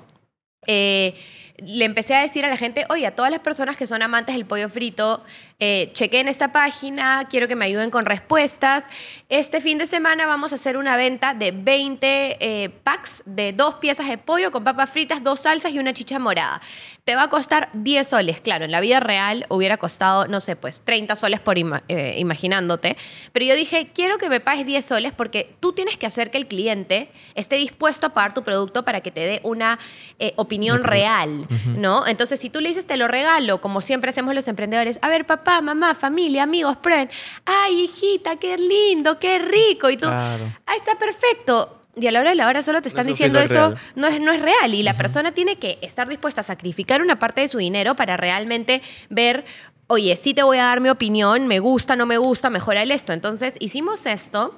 Eh, 0.67 1.15
le 1.57 1.85
empecé 1.85 2.15
a 2.15 2.21
decir 2.21 2.43
a 2.43 2.49
la 2.49 2.57
gente, 2.57 2.85
oye, 2.89 3.07
a 3.07 3.15
todas 3.15 3.31
las 3.31 3.39
personas 3.39 3.77
que 3.77 3.87
son 3.87 4.01
amantes 4.01 4.35
del 4.35 4.45
pollo 4.45 4.69
frito, 4.69 5.23
eh, 5.57 5.91
chequen 5.93 6.27
esta 6.27 6.51
página, 6.51 7.27
quiero 7.29 7.47
que 7.47 7.55
me 7.55 7.65
ayuden 7.65 7.89
con 7.89 8.05
respuestas. 8.05 8.83
Este 9.29 9.61
fin 9.61 9.77
de 9.77 9.85
semana 9.85 10.27
vamos 10.27 10.51
a 10.51 10.55
hacer 10.55 10.75
una 10.75 10.97
venta 10.97 11.33
de 11.33 11.51
20 11.51 12.37
eh, 12.39 12.69
packs 12.83 13.23
de 13.25 13.53
dos 13.53 13.75
piezas 13.75 14.09
de 14.09 14.17
pollo 14.17 14.51
con 14.51 14.65
papas 14.65 14.89
fritas, 14.89 15.23
dos 15.23 15.39
salsas 15.39 15.71
y 15.71 15.79
una 15.79 15.93
chicha 15.93 16.19
morada. 16.19 16.61
Te 17.05 17.15
va 17.15 17.23
a 17.23 17.29
costar 17.29 17.69
10 17.71 18.07
soles. 18.07 18.41
Claro, 18.41 18.65
en 18.65 18.71
la 18.71 18.81
vida 18.81 18.99
real 18.99 19.45
hubiera 19.47 19.77
costado, 19.77 20.27
no 20.27 20.41
sé, 20.41 20.55
pues 20.57 20.81
30 20.83 21.15
soles 21.15 21.39
por 21.39 21.57
ima 21.57 21.83
eh, 21.87 22.15
imaginándote. 22.17 22.97
Pero 23.31 23.45
yo 23.45 23.55
dije, 23.55 23.91
quiero 23.93 24.17
que 24.17 24.27
me 24.27 24.41
pagues 24.41 24.65
10 24.65 24.83
soles 24.83 25.13
porque 25.13 25.55
tú 25.61 25.71
tienes 25.71 25.97
que 25.97 26.05
hacer 26.05 26.31
que 26.31 26.37
el 26.37 26.47
cliente 26.47 27.09
esté 27.35 27.55
dispuesto 27.55 28.07
a 28.07 28.09
pagar 28.09 28.33
tu 28.33 28.43
producto 28.43 28.83
para 28.83 28.99
que 29.01 29.11
te 29.11 29.21
dé 29.21 29.39
una 29.43 29.79
eh, 30.19 30.33
opinión 30.35 30.83
real, 30.83 31.47
uh 31.49 31.53
-huh. 31.53 31.75
¿no? 31.77 32.07
Entonces, 32.07 32.39
si 32.39 32.49
tú 32.49 32.59
le 32.59 32.69
dices, 32.69 32.85
te 32.85 32.97
lo 32.97 33.07
regalo, 33.07 33.61
como 33.61 33.79
siempre 33.81 34.09
hacemos 34.09 34.35
los 34.35 34.47
emprendedores, 34.47 34.99
a 35.01 35.07
ver, 35.07 35.25
papá, 35.25 35.44
mamá, 35.61 35.95
familia, 35.95 36.43
amigos, 36.43 36.77
prueben. 36.77 37.09
Ay, 37.45 37.85
hijita, 37.85 38.35
qué 38.37 38.57
lindo, 38.57 39.19
qué 39.19 39.39
rico. 39.39 39.89
Y 39.89 39.97
tú, 39.97 40.07
claro. 40.07 40.45
ah, 40.65 40.75
está 40.75 40.97
perfecto 40.97 41.81
y 41.97 42.07
a 42.07 42.11
la 42.11 42.19
hora 42.19 42.31
de 42.31 42.35
la 42.35 42.47
hora 42.47 42.61
solo 42.61 42.81
te 42.81 42.89
están 42.89 43.07
diciendo 43.07 43.39
eso, 43.39 43.73
no 43.95 44.07
es, 44.07 44.19
no 44.19 44.31
es 44.31 44.41
real. 44.41 44.73
Y 44.73 44.83
la 44.83 44.91
uh 44.91 44.93
-huh. 44.93 44.97
persona 44.97 45.31
tiene 45.31 45.57
que 45.57 45.79
estar 45.81 46.07
dispuesta 46.07 46.41
a 46.41 46.43
sacrificar 46.43 47.01
una 47.01 47.19
parte 47.19 47.41
de 47.41 47.47
su 47.47 47.57
dinero 47.57 47.95
para 47.95 48.17
realmente 48.17 48.81
ver, 49.09 49.45
oye, 49.87 50.15
sí 50.17 50.33
te 50.33 50.43
voy 50.43 50.57
a 50.57 50.65
dar 50.65 50.81
mi 50.81 50.89
opinión, 50.89 51.47
me 51.47 51.59
gusta, 51.59 51.95
no 51.95 52.05
me 52.05 52.17
gusta, 52.17 52.49
mejora 52.49 52.81
el 52.81 52.91
esto. 52.91 53.13
Entonces 53.13 53.55
hicimos 53.59 54.05
esto 54.05 54.55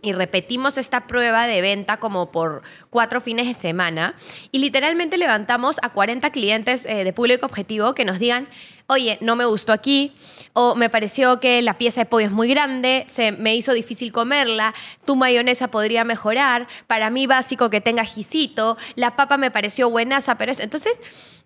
y 0.00 0.12
repetimos 0.12 0.78
esta 0.78 1.06
prueba 1.06 1.46
de 1.46 1.60
venta 1.60 1.98
como 1.98 2.30
por 2.30 2.62
cuatro 2.88 3.20
fines 3.20 3.48
de 3.48 3.54
semana 3.54 4.14
y 4.52 4.60
literalmente 4.60 5.18
levantamos 5.18 5.76
a 5.82 5.90
40 5.90 6.30
clientes 6.30 6.86
eh, 6.86 7.04
de 7.04 7.12
público 7.12 7.46
objetivo 7.46 7.94
que 7.94 8.04
nos 8.04 8.18
digan, 8.18 8.48
oye, 8.88 9.18
no 9.20 9.36
me 9.36 9.44
gustó 9.44 9.72
aquí, 9.72 10.12
o 10.54 10.74
me 10.74 10.88
pareció 10.88 11.40
que 11.40 11.62
la 11.62 11.78
pieza 11.78 12.00
de 12.00 12.06
pollo 12.06 12.26
es 12.26 12.32
muy 12.32 12.48
grande, 12.48 13.04
se 13.08 13.32
me 13.32 13.54
hizo 13.54 13.72
difícil 13.72 14.12
comerla, 14.12 14.74
tu 15.04 15.14
mayonesa 15.14 15.68
podría 15.68 16.04
mejorar, 16.04 16.66
para 16.86 17.10
mí 17.10 17.26
básico 17.26 17.70
que 17.70 17.80
tenga 17.80 18.04
jicito, 18.04 18.76
la 18.96 19.14
papa 19.14 19.36
me 19.36 19.50
pareció 19.50 19.90
buenaza, 19.90 20.38
pero 20.38 20.52
es... 20.52 20.60
Entonces, 20.60 20.98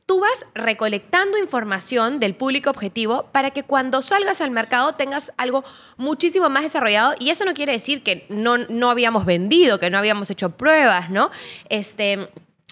tú 0.06 0.20
vas 0.20 0.46
recolectando 0.54 1.36
información 1.36 2.20
del 2.20 2.34
público 2.34 2.70
objetivo 2.70 3.28
para 3.32 3.50
que 3.50 3.64
cuando 3.64 4.02
salgas 4.02 4.40
al 4.40 4.50
mercado 4.50 4.94
tengas 4.94 5.32
algo 5.36 5.64
muchísimo 5.96 6.48
más 6.48 6.62
desarrollado 6.62 7.14
y 7.18 7.30
eso 7.30 7.44
no 7.44 7.54
quiere 7.54 7.72
decir 7.72 8.02
que 8.02 8.26
no, 8.28 8.58
no 8.58 8.90
habíamos 8.90 9.24
vendido, 9.24 9.80
que 9.80 9.90
no 9.90 9.98
habíamos 9.98 10.30
hecho 10.30 10.50
pruebas, 10.50 11.10
¿no? 11.10 11.30
Este... 11.68 12.28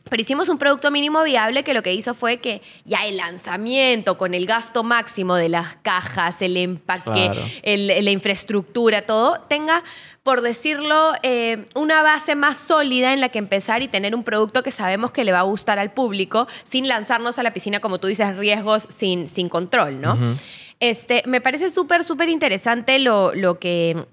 Pero 0.09 0.23
hicimos 0.23 0.49
un 0.49 0.59
producto 0.59 0.91
mínimo 0.91 1.23
viable 1.23 1.63
que 1.63 1.75
lo 1.75 1.83
que 1.83 1.93
hizo 1.95 2.15
fue 2.15 2.39
que 2.39 2.63
ya 2.85 3.07
el 3.07 3.17
lanzamiento 3.17 4.17
con 4.17 4.35
el 4.35 4.47
gasto 4.47 4.83
máximo 4.83 5.37
de 5.37 5.49
las 5.49 5.77
cajas, 5.83 6.41
el 6.43 6.57
empaque, 6.57 7.31
claro. 7.31 7.41
el, 7.63 8.05
la 8.05 8.11
infraestructura, 8.11 9.03
todo, 9.03 9.41
tenga, 9.49 9.83
por 10.23 10.41
decirlo, 10.41 11.13
eh, 11.23 11.67
una 11.75 12.03
base 12.03 12.35
más 12.35 12.57
sólida 12.57 13.13
en 13.13 13.21
la 13.21 13.29
que 13.29 13.39
empezar 13.39 13.83
y 13.83 13.89
tener 13.89 14.15
un 14.15 14.25
producto 14.25 14.63
que 14.63 14.71
sabemos 14.71 15.13
que 15.13 15.25
le 15.25 15.33
va 15.33 15.41
a 15.41 15.45
gustar 15.45 15.79
al 15.79 15.93
público 15.93 16.49
sin 16.65 16.89
lanzarnos 16.89 17.39
a 17.39 17.43
la 17.43 17.53
piscina, 17.53 17.81
como 17.81 17.99
tú 17.99 18.07
dices, 18.07 18.37
riesgos 18.37 18.87
sin, 18.89 19.29
sin 19.29 19.49
control, 19.49 20.01
¿no? 20.01 20.15
Uh 20.15 20.17
-huh. 20.17 20.37
este, 20.81 21.23
me 21.27 21.41
parece 21.41 21.71
súper, 21.71 22.05
súper 22.05 22.29
interesante 22.29 22.99
lo, 22.99 23.35
lo 23.35 23.59
que 23.59 24.07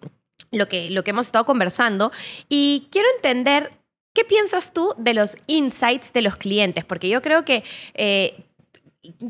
lo 0.51 0.69
que, 0.69 0.89
lo 0.89 1.03
que 1.03 1.11
hemos 1.11 1.25
estado 1.25 1.45
conversando 1.45 2.11
y 2.47 2.87
quiero 2.89 3.07
entender 3.17 3.76
¿Qué 4.17 4.25
piensas 4.25 4.73
tú 4.73 4.95
de 4.97 5.13
los 5.13 5.37
insights 5.45 6.11
de 6.11 6.23
los 6.23 6.37
clientes? 6.37 6.83
Porque 6.83 7.07
yo 7.07 7.21
creo 7.21 7.45
que 7.45 7.63
eh, 7.93 8.46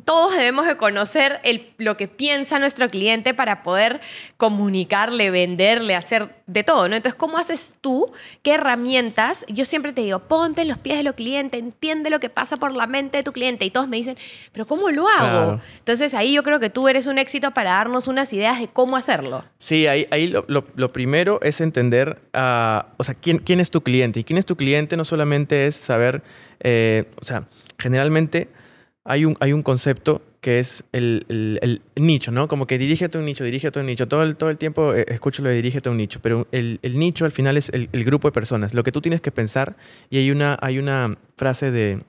todos 0.05 0.35
debemos 0.35 0.65
de 0.67 0.77
conocer 0.77 1.39
el, 1.43 1.73
lo 1.77 1.97
que 1.97 2.07
piensa 2.07 2.59
nuestro 2.59 2.89
cliente 2.89 3.33
para 3.33 3.63
poder 3.63 4.01
comunicarle, 4.37 5.31
venderle, 5.31 5.95
hacer 5.95 6.35
de 6.47 6.63
todo, 6.63 6.87
¿no? 6.87 6.95
Entonces, 6.95 7.17
¿cómo 7.17 7.37
haces 7.37 7.73
tú? 7.81 8.11
¿Qué 8.41 8.53
herramientas? 8.53 9.45
Yo 9.49 9.65
siempre 9.65 9.93
te 9.93 10.01
digo, 10.01 10.19
ponte 10.19 10.61
en 10.61 10.69
los 10.69 10.77
pies 10.77 10.97
de 10.97 11.03
los 11.03 11.15
clientes, 11.15 11.59
entiende 11.59 12.09
lo 12.09 12.19
que 12.19 12.29
pasa 12.29 12.57
por 12.57 12.73
la 12.73 12.87
mente 12.87 13.17
de 13.17 13.23
tu 13.23 13.33
cliente. 13.33 13.65
Y 13.65 13.71
todos 13.71 13.87
me 13.87 13.97
dicen, 13.97 14.17
¿pero 14.53 14.65
cómo 14.65 14.89
lo 14.89 15.07
hago? 15.07 15.59
Entonces, 15.79 16.13
ahí 16.13 16.33
yo 16.33 16.43
creo 16.43 16.59
que 16.59 16.69
tú 16.69 16.87
eres 16.87 17.07
un 17.07 17.17
éxito 17.17 17.51
para 17.51 17.71
darnos 17.71 18.07
unas 18.07 18.31
ideas 18.33 18.59
de 18.59 18.67
cómo 18.67 18.95
hacerlo. 18.95 19.43
Sí, 19.57 19.87
ahí, 19.87 20.07
ahí 20.11 20.27
lo, 20.27 20.45
lo, 20.47 20.93
primero 20.93 21.39
es 21.41 21.59
entender, 21.59 22.21
uh, 22.33 22.87
o 22.97 23.03
sea, 23.03 23.15
¿quién, 23.15 23.39
quién 23.39 23.59
es 23.59 23.69
tu 23.69 23.81
cliente. 23.81 24.21
Y 24.21 24.23
quién 24.23 24.37
es 24.37 24.45
tu 24.45 24.55
cliente 24.55 24.97
no 24.97 25.05
solamente 25.05 25.67
es 25.67 25.75
saber, 25.75 26.23
eh, 26.61 27.05
o 27.21 27.25
sea, 27.25 27.47
generalmente 27.77 28.49
hay 29.07 29.25
un, 29.25 29.37
hay 29.39 29.53
un 29.53 29.63
concepto 29.63 30.21
que 30.41 30.59
es 30.59 30.83
el, 30.91 31.25
el, 31.29 31.81
nicho, 31.95 32.31
¿no? 32.31 32.47
Como 32.47 32.67
que 32.67 32.77
dirígete 32.77 33.17
a 33.17 33.19
un 33.19 33.25
nicho, 33.25 33.43
dirígete 33.43 33.79
a 33.79 33.81
un 33.81 33.87
nicho. 33.87 34.07
Todo 34.07 34.21
el, 34.23 34.35
todo 34.35 34.49
el 34.49 34.57
tiempo 34.57 34.93
eh, 34.93 35.05
escucho 35.07 35.41
lo 35.41 35.49
de 35.49 35.55
dirígete 35.55 35.89
a 35.89 35.91
un 35.91 35.97
nicho, 35.97 36.19
pero 36.21 36.47
el, 36.51 36.79
nicho 36.83 37.25
al 37.25 37.31
final 37.31 37.57
es 37.57 37.69
el, 37.69 37.87
grupo 38.03 38.27
de 38.27 38.33
personas, 38.33 38.73
lo 38.73 38.83
que 38.83 38.91
tú 38.91 39.01
tienes 39.01 39.21
que 39.21 39.31
pensar. 39.31 39.77
Y 40.09 40.17
hay 40.17 40.29
una, 40.29 40.57
hay 40.61 40.77
una 40.77 41.17
frase 41.37 41.71
de, 41.71 42.03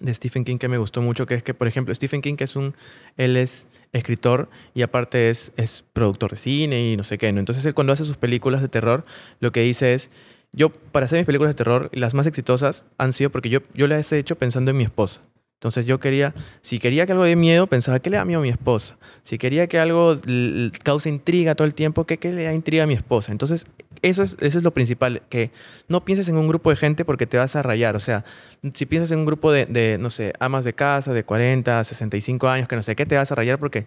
de 0.00 0.14
Stephen 0.14 0.44
King 0.44 0.56
que 0.56 0.68
me 0.68 0.78
gustó 0.78 1.02
mucho, 1.02 1.26
que 1.26 1.34
es 1.34 1.42
que, 1.42 1.52
por 1.52 1.68
ejemplo, 1.68 1.94
Stephen 1.94 2.22
King, 2.22 2.36
que 2.36 2.44
es 2.44 2.56
un, 2.56 2.74
él 3.18 3.36
es 3.36 3.68
escritor 3.92 4.48
y 4.74 4.82
aparte 4.82 5.30
es, 5.30 5.52
es 5.56 5.84
productor 5.92 6.32
de 6.32 6.36
cine 6.38 6.92
y 6.92 6.96
no 6.96 7.04
sé 7.04 7.18
qué, 7.18 7.32
¿no? 7.32 7.38
Entonces 7.38 7.64
él 7.66 7.74
cuando 7.74 7.92
hace 7.92 8.04
sus 8.04 8.16
películas 8.16 8.62
de 8.62 8.68
terror, 8.68 9.04
lo 9.40 9.52
que 9.52 9.60
dice 9.60 9.92
es, 9.92 10.10
yo 10.52 10.70
para 10.70 11.06
hacer 11.06 11.18
mis 11.18 11.26
películas 11.26 11.54
de 11.54 11.58
terror, 11.58 11.90
las 11.92 12.14
más 12.14 12.26
exitosas 12.26 12.84
han 12.96 13.12
sido 13.12 13.30
porque 13.30 13.50
yo, 13.50 13.60
yo 13.74 13.86
las 13.86 14.10
he 14.12 14.18
hecho 14.18 14.36
pensando 14.36 14.70
en 14.70 14.78
mi 14.78 14.84
esposa. 14.84 15.20
Entonces 15.54 15.86
yo 15.86 15.98
quería, 15.98 16.34
si 16.60 16.78
quería 16.78 17.06
que 17.06 17.12
algo 17.12 17.24
de 17.24 17.36
miedo, 17.36 17.66
pensaba, 17.66 17.98
¿qué 17.98 18.10
le 18.10 18.18
da 18.18 18.24
miedo 18.24 18.40
a 18.40 18.42
mi 18.42 18.50
esposa? 18.50 18.98
Si 19.22 19.38
quería 19.38 19.66
que 19.66 19.78
algo 19.78 20.18
cause 20.82 21.08
intriga 21.08 21.54
todo 21.54 21.66
el 21.66 21.74
tiempo, 21.74 22.04
¿qué, 22.04 22.18
qué 22.18 22.32
le 22.32 22.44
da 22.44 22.52
intriga 22.52 22.84
a 22.84 22.86
mi 22.86 22.94
esposa? 22.94 23.32
Entonces 23.32 23.64
eso 24.04 24.22
es, 24.22 24.36
eso 24.40 24.58
es 24.58 24.64
lo 24.64 24.72
principal, 24.72 25.22
que 25.30 25.50
no 25.88 26.04
pienses 26.04 26.28
en 26.28 26.36
un 26.36 26.46
grupo 26.46 26.68
de 26.68 26.76
gente 26.76 27.06
porque 27.06 27.26
te 27.26 27.38
vas 27.38 27.56
a 27.56 27.62
rayar. 27.62 27.96
O 27.96 28.00
sea, 28.00 28.24
si 28.74 28.84
piensas 28.84 29.10
en 29.12 29.20
un 29.20 29.24
grupo 29.24 29.50
de, 29.50 29.64
de 29.64 29.96
no 29.98 30.10
sé, 30.10 30.34
amas 30.40 30.64
de 30.64 30.74
casa 30.74 31.14
de 31.14 31.24
40, 31.24 31.82
65 31.82 32.48
años, 32.48 32.68
que 32.68 32.76
no 32.76 32.82
sé 32.82 32.94
qué, 32.96 33.06
te 33.06 33.16
vas 33.16 33.32
a 33.32 33.34
rayar 33.34 33.58
porque 33.58 33.86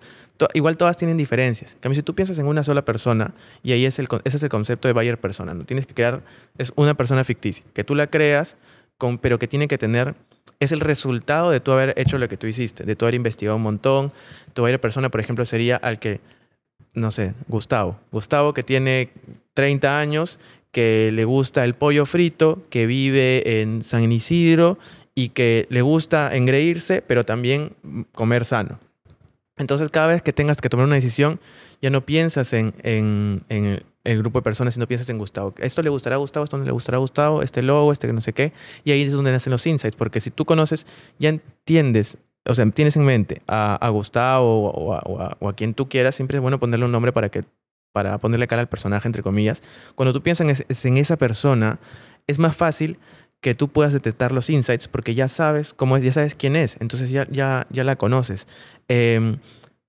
igual 0.55 0.75
todas 0.75 0.97
tienen 0.97 1.17
diferencias. 1.17 1.77
En 1.83 1.93
si 1.93 2.01
tú 2.01 2.15
piensas 2.15 2.39
en 2.39 2.47
una 2.47 2.63
sola 2.63 2.83
persona, 2.83 3.35
y 3.61 3.73
ahí 3.73 3.85
es 3.85 3.99
el, 3.99 4.07
ese 4.23 4.37
es 4.37 4.43
el 4.43 4.49
concepto 4.49 4.87
de 4.87 4.93
Bayer 4.93 5.19
persona, 5.19 5.53
¿no? 5.53 5.65
Tienes 5.65 5.85
que 5.85 5.93
crear, 5.93 6.23
es 6.57 6.73
una 6.75 6.95
persona 6.95 7.23
ficticia, 7.23 7.63
que 7.73 7.83
tú 7.83 7.93
la 7.93 8.07
creas, 8.07 8.57
con, 8.97 9.19
pero 9.19 9.37
que 9.37 9.47
tiene 9.47 9.67
que 9.67 9.77
tener 9.77 10.15
es 10.59 10.71
el 10.71 10.79
resultado 10.79 11.51
de 11.51 11.59
tú 11.59 11.71
haber 11.71 11.93
hecho 11.97 12.17
lo 12.17 12.27
que 12.29 12.37
tú 12.37 12.47
hiciste, 12.47 12.83
de 12.83 12.95
tú 12.95 13.05
haber 13.05 13.15
investigado 13.15 13.57
un 13.57 13.63
montón. 13.63 14.11
Tu 14.53 14.61
Bayer 14.61 14.79
persona, 14.79 15.09
por 15.09 15.19
ejemplo, 15.19 15.45
sería 15.45 15.77
al 15.77 15.99
que, 15.99 16.19
no 16.93 17.11
sé, 17.11 17.33
Gustavo. 17.47 17.99
Gustavo 18.11 18.53
que 18.53 18.63
tiene 18.63 19.11
30 19.53 19.99
años, 19.99 20.39
que 20.71 21.11
le 21.13 21.25
gusta 21.25 21.63
el 21.63 21.75
pollo 21.75 22.05
frito, 22.05 22.63
que 22.69 22.85
vive 22.85 23.61
en 23.61 23.83
San 23.83 24.11
Isidro 24.11 24.77
y 25.15 25.29
que 25.29 25.67
le 25.69 25.81
gusta 25.81 26.35
engreírse, 26.35 27.01
pero 27.01 27.25
también 27.25 27.73
comer 28.13 28.45
sano. 28.45 28.79
Entonces, 29.57 29.89
cada 29.89 30.07
vez 30.07 30.21
que 30.21 30.33
tengas 30.33 30.61
que 30.61 30.69
tomar 30.69 30.85
una 30.85 30.95
decisión, 30.95 31.39
ya 31.81 31.89
no 31.89 32.05
piensas 32.05 32.53
en, 32.53 32.73
en, 32.83 33.43
en 33.49 33.81
el 34.07 34.19
grupo 34.19 34.39
de 34.39 34.43
personas 34.43 34.77
y 34.77 34.79
no 34.79 34.87
piensas 34.87 35.09
en 35.09 35.17
Gustavo. 35.17 35.53
Esto 35.57 35.81
le 35.81 35.89
gustará 35.89 36.15
a 36.15 36.19
Gustavo, 36.19 36.45
esto 36.45 36.57
no 36.57 36.63
le 36.63 36.71
gustará 36.71 36.95
a 36.95 36.99
Gustavo, 36.99 37.41
este 37.41 37.61
logo, 37.61 37.91
este 37.91 38.11
no 38.13 38.21
sé 38.21 38.31
qué. 38.31 38.53
Y 38.85 38.91
ahí 38.91 39.01
es 39.01 39.11
donde 39.11 39.31
nacen 39.31 39.51
los 39.51 39.65
insights, 39.67 39.97
porque 39.97 40.21
si 40.21 40.31
tú 40.31 40.45
conoces, 40.45 40.85
ya 41.19 41.29
entiendes, 41.29 42.17
o 42.45 42.55
sea, 42.55 42.65
tienes 42.71 42.95
en 42.95 43.03
mente 43.03 43.41
a, 43.47 43.89
Gustavo 43.89 44.71
o 44.71 45.47
a, 45.49 45.53
quien 45.53 45.73
tú 45.73 45.89
quieras, 45.89 46.15
siempre 46.15 46.37
es 46.37 46.41
bueno 46.41 46.57
ponerle 46.59 46.85
un 46.85 46.91
nombre 46.91 47.11
para 47.11 47.29
que 47.29 47.43
para 47.91 48.17
ponerle 48.19 48.47
cara 48.47 48.61
al 48.61 48.69
personaje, 48.69 49.07
entre 49.07 49.23
comillas. 49.23 49.61
Cuando 49.95 50.13
tú 50.13 50.21
piensas 50.21 50.63
en, 50.85 50.97
esa 50.97 51.17
persona, 51.17 51.79
es 52.27 52.37
más 52.39 52.55
fácil 52.55 52.99
que 53.41 53.55
tú 53.55 53.67
puedas 53.69 53.91
detectar 53.91 54.31
los 54.31 54.49
insights 54.49 54.87
porque 54.87 55.15
ya 55.15 55.27
sabes 55.27 55.73
cómo 55.73 55.97
es, 55.97 56.03
ya 56.03 56.13
sabes 56.13 56.35
quién 56.35 56.55
es, 56.55 56.77
entonces 56.79 57.09
ya, 57.09 57.25
ya, 57.29 57.67
ya 57.69 57.83
la 57.83 57.97
conoces. 57.97 58.47
Eh, 58.87 59.37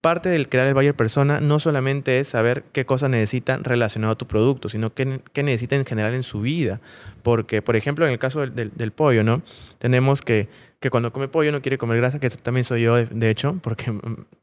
parte 0.01 0.29
del 0.29 0.49
crear 0.49 0.67
el 0.69 0.75
buyer 0.75 0.95
persona 0.95 1.41
no 1.41 1.59
solamente 1.59 2.21
es 2.21 2.29
saber 2.29 2.65
qué 2.73 2.87
cosas 2.87 3.11
necesitan 3.11 3.65
relacionado 3.65 4.13
a 4.13 4.19
tu 4.19 4.27
producto, 4.29 4.69
sino 4.69 4.95
qué, 4.95 5.21
qué 5.33 5.43
necesitan 5.43 5.81
en 5.81 5.87
general 5.87 6.15
en 6.15 6.23
su 6.23 6.41
vida. 6.41 6.81
Porque, 7.23 7.63
por 7.63 7.75
ejemplo, 7.75 8.07
en 8.07 8.13
el 8.13 8.19
caso 8.19 8.47
del, 8.47 8.73
del, 8.75 8.93
pollo, 8.93 9.25
¿no? 9.25 9.43
Tenemos 9.79 10.23
que, 10.23 10.49
que 10.79 10.89
cuando 10.89 11.13
come 11.13 11.27
pollo 11.27 11.51
no 11.51 11.63
quiere 11.63 11.79
comer 11.79 11.97
grasa, 11.99 12.21
que 12.21 12.31
también 12.31 12.65
soy 12.65 12.83
yo, 12.83 12.95
de, 12.97 13.31
hecho, 13.31 13.59
porque 13.61 13.93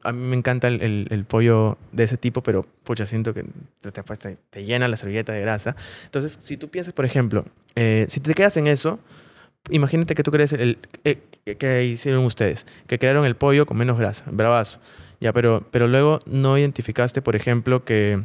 a 0.02 0.12
mí 0.12 0.20
me 0.28 0.36
encanta 0.36 0.68
el, 0.68 1.08
el, 1.10 1.24
pollo 1.24 1.78
de 1.92 2.04
ese 2.04 2.18
tipo, 2.18 2.42
pero 2.42 2.66
pucha, 2.84 3.06
siento 3.06 3.32
que 3.32 3.44
te, 3.80 3.90
te, 3.92 4.36
te, 4.50 4.64
llena 4.64 4.88
la 4.88 4.98
servilleta 4.98 5.32
de 5.32 5.40
grasa. 5.40 5.74
Entonces, 6.04 6.38
si 6.42 6.58
tú 6.58 6.68
piensas, 6.68 6.92
por 6.92 7.06
ejemplo, 7.06 7.46
eh, 7.76 8.06
si 8.10 8.20
te 8.20 8.34
quedas 8.34 8.56
en 8.58 8.66
eso, 8.66 9.00
imagínate 9.70 10.14
que 10.14 10.22
tú 10.22 10.30
crees 10.30 10.52
el, 10.52 10.78
el, 11.04 11.18
que 11.58 11.84
hicieron 11.84 12.24
ustedes, 12.24 12.66
que 12.86 12.98
crearon 12.98 13.24
el 13.24 13.36
pollo 13.36 13.66
con 13.66 13.76
menos 13.76 13.98
grasa, 13.98 14.24
bravazo. 14.30 14.80
Ya, 15.20 15.32
pero, 15.32 15.64
pero 15.70 15.88
luego 15.88 16.20
no 16.26 16.58
identificaste, 16.58 17.22
por 17.22 17.36
ejemplo, 17.36 17.84
que, 17.84 18.24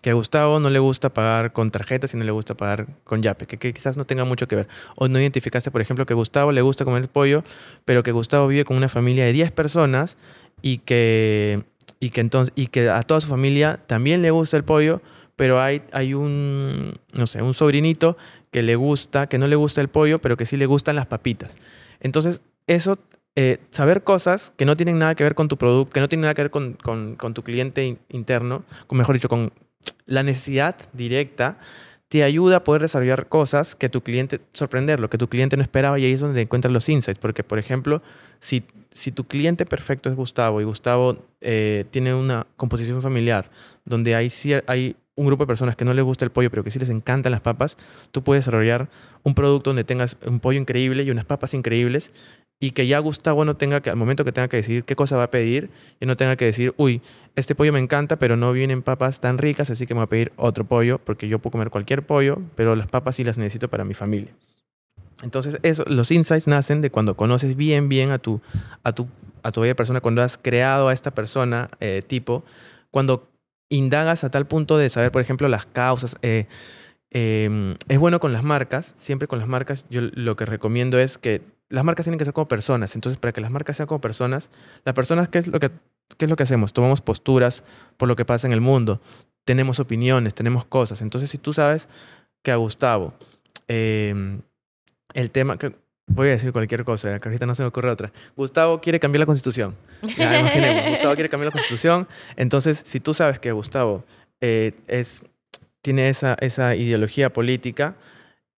que 0.00 0.10
a 0.10 0.14
Gustavo 0.14 0.60
no 0.60 0.70
le 0.70 0.78
gusta 0.78 1.10
pagar 1.12 1.52
con 1.52 1.70
tarjetas 1.70 2.14
y 2.14 2.16
no 2.16 2.24
le 2.24 2.30
gusta 2.30 2.54
pagar 2.54 2.86
con 3.04 3.22
Yape, 3.22 3.46
que, 3.46 3.72
quizás 3.72 3.96
no 3.96 4.04
tenga 4.06 4.24
mucho 4.24 4.48
que 4.48 4.56
ver. 4.56 4.68
O 4.94 5.08
no 5.08 5.20
identificaste, 5.20 5.70
por 5.70 5.80
ejemplo, 5.80 6.06
que 6.06 6.14
a 6.14 6.16
Gustavo 6.16 6.52
le 6.52 6.62
gusta 6.62 6.84
comer 6.84 7.08
pollo, 7.08 7.44
pero 7.84 8.02
que 8.02 8.12
Gustavo 8.12 8.48
vive 8.48 8.64
con 8.64 8.76
una 8.76 8.88
familia 8.88 9.24
de 9.24 9.32
10 9.32 9.52
personas 9.52 10.16
y 10.62 10.78
que, 10.78 11.64
y 12.00 12.10
que, 12.10 12.20
entonces, 12.20 12.52
y 12.56 12.68
que 12.68 12.88
a 12.88 13.02
toda 13.02 13.20
su 13.20 13.28
familia 13.28 13.80
también 13.86 14.22
le 14.22 14.30
gusta 14.30 14.56
el 14.56 14.64
pollo, 14.64 15.02
pero 15.36 15.60
hay, 15.60 15.82
hay 15.92 16.14
un, 16.14 16.98
no 17.12 17.26
sé, 17.26 17.42
un 17.42 17.52
sobrinito 17.52 18.16
que 18.56 18.62
le 18.62 18.74
gusta, 18.74 19.26
que 19.26 19.36
no 19.36 19.48
le 19.48 19.56
gusta 19.56 19.82
el 19.82 19.88
pollo, 19.88 20.18
pero 20.18 20.38
que 20.38 20.46
sí 20.46 20.56
le 20.56 20.64
gustan 20.64 20.96
las 20.96 21.04
papitas. 21.04 21.58
Entonces, 22.00 22.40
eso 22.66 22.98
eh, 23.34 23.58
saber 23.70 24.02
cosas 24.02 24.50
que 24.56 24.64
no 24.64 24.78
tienen 24.78 24.98
nada 24.98 25.14
que 25.14 25.24
ver 25.24 25.34
con 25.34 25.46
tu 25.46 25.58
producto, 25.58 25.92
que 25.92 26.00
no 26.00 26.08
tienen 26.08 26.22
nada 26.22 26.32
que 26.32 26.40
ver 26.40 26.50
con, 26.50 26.72
con, 26.72 27.34
tu 27.34 27.42
cliente 27.42 27.98
interno, 28.08 28.64
o 28.86 28.94
mejor 28.94 29.14
dicho, 29.14 29.28
con 29.28 29.52
la 30.06 30.22
necesidad 30.22 30.74
directa, 30.94 31.58
te 32.08 32.24
ayuda 32.24 32.56
a 32.56 32.64
poder 32.64 32.80
desarrollar 32.80 33.28
cosas 33.28 33.74
que 33.74 33.90
tu 33.90 34.00
cliente, 34.00 34.40
sorprenderlo, 34.54 35.10
que 35.10 35.18
tu 35.18 35.28
cliente 35.28 35.58
no 35.58 35.62
esperaba 35.62 35.98
y 35.98 36.06
ahí 36.06 36.12
es 36.12 36.20
donde 36.20 36.40
encuentras 36.40 36.72
los 36.72 36.88
insights. 36.88 37.20
Porque, 37.20 37.44
por 37.44 37.58
ejemplo, 37.58 38.00
si, 38.40 38.64
si 38.90 39.12
tu 39.12 39.24
cliente 39.24 39.66
perfecto 39.66 40.08
es 40.08 40.16
Gustavo 40.16 40.62
y 40.62 40.64
Gustavo 40.64 41.18
eh, 41.42 41.84
tiene 41.90 42.14
una 42.14 42.46
composición 42.56 43.02
familiar 43.02 43.50
donde 43.84 44.14
hay, 44.14 44.32
hay 44.66 44.96
un 45.16 45.26
grupo 45.26 45.44
de 45.44 45.48
personas 45.48 45.76
que 45.76 45.84
no 45.84 45.94
les 45.94 46.04
gusta 46.04 46.24
el 46.24 46.30
pollo, 46.30 46.50
pero 46.50 46.62
que 46.62 46.70
sí 46.70 46.78
les 46.78 46.90
encantan 46.90 47.32
las 47.32 47.40
papas, 47.40 47.76
tú 48.12 48.22
puedes 48.22 48.44
desarrollar 48.44 48.88
un 49.22 49.34
producto 49.34 49.70
donde 49.70 49.84
tengas 49.84 50.16
un 50.24 50.40
pollo 50.40 50.60
increíble 50.60 51.02
y 51.02 51.10
unas 51.10 51.24
papas 51.24 51.54
increíbles 51.54 52.12
y 52.58 52.70
que 52.70 52.86
ya 52.86 52.98
Gustavo 52.98 53.44
no 53.44 53.56
tenga 53.56 53.80
que, 53.82 53.90
al 53.90 53.96
momento 53.96 54.24
que 54.24 54.32
tenga 54.32 54.48
que 54.48 54.56
decidir 54.56 54.84
qué 54.84 54.96
cosa 54.96 55.16
va 55.16 55.24
a 55.24 55.30
pedir, 55.30 55.70
y 56.00 56.06
no 56.06 56.16
tenga 56.16 56.36
que 56.36 56.46
decir, 56.46 56.72
uy, 56.78 57.02
este 57.34 57.54
pollo 57.54 57.72
me 57.72 57.78
encanta, 57.78 58.18
pero 58.18 58.36
no 58.36 58.52
vienen 58.52 58.82
papas 58.82 59.20
tan 59.20 59.36
ricas, 59.38 59.68
así 59.68 59.86
que 59.86 59.94
me 59.94 59.98
voy 59.98 60.04
a 60.04 60.08
pedir 60.08 60.32
otro 60.36 60.64
pollo, 60.64 60.98
porque 60.98 61.28
yo 61.28 61.38
puedo 61.38 61.52
comer 61.52 61.70
cualquier 61.70 62.06
pollo, 62.06 62.40
pero 62.54 62.74
las 62.74 62.86
papas 62.86 63.16
sí 63.16 63.24
las 63.24 63.36
necesito 63.36 63.68
para 63.68 63.84
mi 63.84 63.92
familia. 63.92 64.32
Entonces, 65.22 65.58
eso, 65.62 65.84
los 65.86 66.10
insights 66.10 66.46
nacen 66.46 66.80
de 66.80 66.90
cuando 66.90 67.16
conoces 67.16 67.56
bien, 67.56 67.88
bien 67.88 68.10
a 68.10 68.18
tu, 68.18 68.40
a 68.82 68.92
tu, 68.92 69.06
a 69.42 69.52
tu 69.52 69.60
persona, 69.74 70.00
cuando 70.00 70.22
has 70.22 70.38
creado 70.38 70.88
a 70.88 70.94
esta 70.94 71.10
persona 71.10 71.68
eh, 71.80 72.02
tipo, 72.06 72.42
cuando 72.90 73.28
indagas 73.68 74.24
a 74.24 74.30
tal 74.30 74.46
punto 74.46 74.78
de 74.78 74.90
saber, 74.90 75.12
por 75.12 75.22
ejemplo, 75.22 75.48
las 75.48 75.66
causas. 75.66 76.16
Eh, 76.22 76.46
em, 77.10 77.76
es 77.88 77.98
bueno 77.98 78.20
con 78.20 78.32
las 78.32 78.42
marcas, 78.42 78.94
siempre 78.96 79.28
con 79.28 79.38
las 79.38 79.48
marcas, 79.48 79.86
yo 79.90 80.00
lo 80.02 80.36
que 80.36 80.46
recomiendo 80.46 80.98
es 80.98 81.18
que 81.18 81.42
las 81.68 81.84
marcas 81.84 82.04
tienen 82.04 82.18
que 82.18 82.24
ser 82.24 82.34
como 82.34 82.48
personas. 82.48 82.94
Entonces, 82.94 83.18
para 83.18 83.32
que 83.32 83.40
las 83.40 83.50
marcas 83.50 83.76
sean 83.76 83.86
como 83.86 84.00
personas, 84.00 84.50
las 84.84 84.94
personas, 84.94 85.28
¿qué 85.28 85.38
es 85.38 85.48
lo 85.48 85.58
que, 85.58 85.70
es 86.18 86.30
lo 86.30 86.36
que 86.36 86.42
hacemos? 86.44 86.72
Tomamos 86.72 87.00
posturas 87.00 87.64
por 87.96 88.08
lo 88.08 88.16
que 88.16 88.24
pasa 88.24 88.46
en 88.46 88.52
el 88.52 88.60
mundo. 88.60 89.00
Tenemos 89.44 89.80
opiniones, 89.80 90.34
tenemos 90.34 90.64
cosas. 90.64 91.02
Entonces, 91.02 91.30
si 91.30 91.38
tú 91.38 91.52
sabes 91.52 91.88
que 92.42 92.52
a 92.52 92.56
Gustavo, 92.56 93.14
em, 93.68 94.42
el 95.14 95.30
tema, 95.30 95.58
que 95.58 95.74
voy 96.06 96.28
a 96.28 96.30
decir 96.32 96.52
cualquier 96.52 96.84
cosa, 96.84 97.18
que 97.18 97.28
ahorita 97.28 97.46
no 97.46 97.54
se 97.54 97.62
me 97.62 97.68
ocurre 97.68 97.90
otra. 97.90 98.12
Gustavo 98.36 98.80
quiere 98.80 99.00
cambiar 99.00 99.20
la 99.20 99.26
constitución. 99.26 99.76
Gustavo 100.02 101.14
quiere 101.14 101.28
cambiar 101.28 101.46
la 101.46 101.52
constitución. 101.52 102.08
Entonces, 102.36 102.82
si 102.84 103.00
tú 103.00 103.14
sabes 103.14 103.40
que 103.40 103.52
Gustavo 103.52 104.04
eh, 104.40 104.72
es, 104.86 105.20
tiene 105.82 106.08
esa, 106.08 106.36
esa 106.40 106.74
ideología 106.76 107.32
política, 107.32 107.96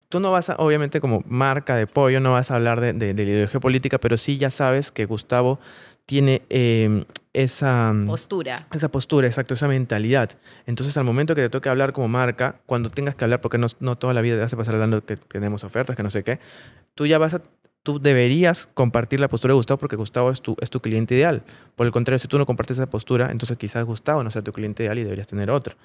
tú 0.10 0.20
no 0.20 0.32
vas 0.32 0.50
a, 0.50 0.56
obviamente 0.56 1.02
como 1.02 1.24
marca 1.28 1.76
de 1.76 1.88
pollo, 1.88 2.20
no 2.20 2.34
vas 2.34 2.52
a 2.52 2.56
hablar 2.56 2.82
de, 2.82 2.94
de, 2.94 3.14
la 3.14 3.24
ideología 3.24 3.60
política, 3.60 3.98
pero 3.98 4.18
sí 4.18 4.38
ya 4.38 4.50
sabes 4.50 4.92
que 4.92 5.06
Gustavo 5.06 5.60
tiene 6.06 6.42
em, 6.50 7.06
esa 7.38 7.94
mm, 7.94 8.08
postura. 8.08 8.56
Esa 8.74 8.90
postura, 8.90 9.28
exacto, 9.28 9.54
esa 9.54 9.68
mentalidad. 9.68 10.32
Entonces, 10.66 10.98
al 10.98 11.04
momento 11.04 11.36
que 11.36 11.42
te 11.42 11.50
toque 11.50 11.70
hablar 11.70 11.94
como 11.94 12.08
marca, 12.08 12.62
cuando 12.66 12.90
tengas 12.90 13.16
que 13.16 13.24
hablar, 13.24 13.42
porque 13.42 13.60
no, 13.60 13.68
no 13.80 13.98
toda 13.98 14.14
la 14.14 14.22
vida 14.22 14.36
te 14.36 14.42
vas 14.42 14.54
a 14.54 14.58
pasar 14.58 14.74
hablando 14.74 15.06
que 15.06 15.18
tenemos 15.18 15.64
ofertas, 15.64 15.96
que 15.96 16.04
no 16.04 16.10
sé 16.10 16.24
qué, 16.24 16.40
tú 16.96 17.06
ya 17.06 17.18
vas 17.18 17.36
a 17.36 17.42
tú 17.84 18.02
deberías 18.02 18.68
compartir 18.74 19.22
la 19.22 19.30
postura 19.30 19.54
de 19.54 19.56
Gustavo 19.56 19.78
porque 19.78 19.96
Gustavo 19.96 20.30
es 20.30 20.42
tu, 20.42 20.58
es 20.60 20.70
tu 20.70 20.82
cliente 20.82 21.16
ideal. 21.16 21.44
Por 21.78 21.86
el 21.86 21.94
contrario, 21.94 22.20
si 22.20 22.28
tú 22.28 22.38
no 22.38 22.46
compartes 22.46 22.78
esa 22.78 22.90
postura, 22.90 23.32
entonces 23.32 23.58
quizás 23.58 23.86
Gustavo 23.86 24.26
no 24.26 24.32
sea 24.32 24.42
tu 24.42 24.52
cliente 24.52 24.84
ideal 24.84 24.98
y 24.98 25.04
deberías 25.04 25.28
tener 25.28 25.50
otro. 25.50 25.78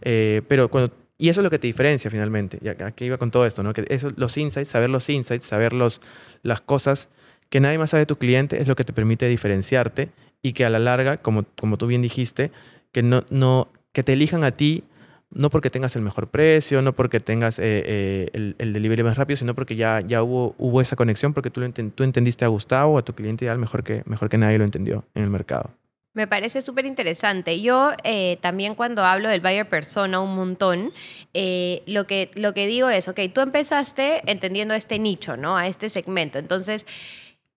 Eh, 0.00 0.40
pero 0.48 0.70
cuando, 0.70 0.90
y 1.18 1.28
eso 1.28 1.40
es 1.40 1.44
lo 1.44 1.50
que 1.50 1.58
te 1.58 1.66
diferencia 1.66 2.10
finalmente. 2.10 2.58
Y 2.62 2.68
aquí 2.68 3.04
iba 3.04 3.18
con 3.18 3.30
todo 3.30 3.44
esto, 3.44 3.62
¿no? 3.62 3.74
Que 3.74 3.84
eso, 3.90 4.10
los 4.16 4.38
insights, 4.38 4.70
saber 4.70 4.88
los 4.88 5.06
insights, 5.10 5.44
saber 5.44 5.74
los, 5.74 6.00
las 6.42 6.62
cosas 6.62 7.10
que 7.50 7.60
nadie 7.60 7.76
más 7.76 7.90
sabe 7.90 8.02
de 8.02 8.06
tu 8.06 8.16
cliente 8.16 8.62
es 8.62 8.66
lo 8.66 8.74
que 8.74 8.84
te 8.84 8.94
permite 8.94 9.26
diferenciarte 9.26 10.08
y 10.42 10.52
que 10.52 10.64
a 10.64 10.70
la 10.70 10.78
larga, 10.78 11.18
como, 11.18 11.44
como 11.58 11.76
tú 11.76 11.86
bien 11.86 12.02
dijiste, 12.02 12.50
que, 12.92 13.02
no, 13.02 13.24
no, 13.30 13.68
que 13.92 14.02
te 14.02 14.12
elijan 14.12 14.44
a 14.44 14.52
ti 14.52 14.84
no 15.30 15.48
porque 15.48 15.70
tengas 15.70 15.94
el 15.96 16.02
mejor 16.02 16.28
precio, 16.28 16.82
no 16.82 16.92
porque 16.92 17.20
tengas 17.20 17.58
eh, 17.58 17.82
eh, 17.86 18.30
el, 18.32 18.56
el, 18.58 18.72
delivery 18.72 19.02
más 19.02 19.16
rápido, 19.16 19.36
sino 19.36 19.54
porque 19.54 19.76
ya, 19.76 20.00
ya 20.00 20.22
hubo, 20.22 20.54
hubo 20.58 20.80
esa 20.80 20.96
conexión, 20.96 21.32
porque 21.32 21.50
tú, 21.50 21.60
lo 21.60 21.70
tú 21.70 22.02
entendiste 22.02 22.44
a 22.44 22.48
Gustavo, 22.48 22.98
a 22.98 23.02
tu 23.02 23.14
cliente 23.14 23.44
ideal, 23.44 23.58
mejor 23.58 23.84
que, 23.84 24.02
mejor 24.06 24.28
que 24.28 24.38
nadie 24.38 24.58
lo 24.58 24.64
entendió 24.64 25.04
en 25.14 25.22
el 25.22 25.30
mercado. 25.30 25.70
Me 26.12 26.26
parece 26.26 26.60
súper 26.60 26.86
interesante. 26.86 27.62
Yo 27.62 27.92
eh, 28.02 28.38
también 28.40 28.74
cuando 28.74 29.04
hablo 29.04 29.28
del 29.28 29.40
buyer 29.40 29.68
persona 29.68 30.20
un 30.20 30.34
montón, 30.34 30.92
lo, 31.32 32.06
que, 32.08 32.32
lo 32.34 32.52
que 32.52 32.66
digo 32.66 32.90
es, 32.90 33.06
ok, 33.06 33.20
tú 33.32 33.40
empezaste 33.40 34.28
entendiendo 34.28 34.74
este 34.74 34.98
nicho, 34.98 35.36
¿no? 35.36 35.56
A 35.56 35.68
este 35.68 35.88
segmento. 35.88 36.40
Entonces, 36.40 36.84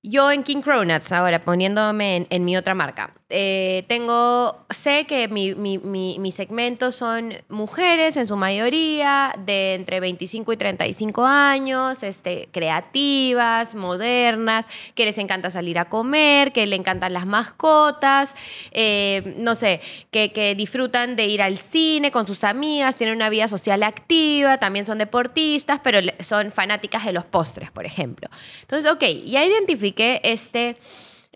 yo 0.04 0.30
en 0.32 0.44
King 0.44 0.62
Cronuts, 0.62 1.12
ahora 1.12 1.42
poniéndome 1.42 2.28
en, 2.30 2.46
mi 2.46 2.58
otra 2.58 2.76
marca, 2.76 3.16
eh, 3.36 3.84
tengo, 3.88 4.64
sé 4.70 5.06
que 5.08 5.28
mi, 5.28 5.56
mi, 5.56 5.80
mi, 5.80 6.32
segmento 6.32 6.92
son 6.92 7.34
mujeres 7.50 8.16
en 8.16 8.28
su 8.28 8.38
mayoría, 8.38 9.34
de 9.44 9.74
entre 9.74 10.00
25 10.00 10.54
y 10.54 10.58
35 10.58 11.26
años, 11.26 12.04
este, 12.04 12.50
creativas, 12.52 13.74
modernas, 13.74 14.68
que 14.94 15.06
les 15.06 15.18
encanta 15.18 15.50
salir 15.50 15.80
a 15.80 15.86
comer, 15.86 16.52
que 16.52 16.68
le 16.68 16.76
encantan 16.76 17.12
las 17.12 17.26
mascotas, 17.26 18.36
eh, 18.70 19.34
no 19.40 19.56
sé, 19.56 19.82
que, 20.12 20.32
que 20.32 20.54
disfrutan 20.54 21.16
de 21.16 21.26
ir 21.26 21.42
al 21.42 21.58
cine 21.58 22.12
con 22.12 22.28
sus 22.28 22.44
amigas, 22.44 22.98
tienen 22.98 23.16
una 23.16 23.30
vida 23.30 23.48
social 23.48 23.82
activa, 23.82 24.60
también 24.60 24.86
son 24.86 25.00
deportistas, 25.00 25.80
pero 25.84 25.98
son 26.20 26.52
fanáticas 26.52 27.04
de 27.04 27.14
los 27.14 27.26
postres, 27.26 27.72
por 27.72 27.88
ejemplo. 27.88 28.30
Entonces, 28.62 28.92
ok, 28.92 29.04
ya 29.26 29.44
identifiqué 29.44 30.22
este 30.24 30.78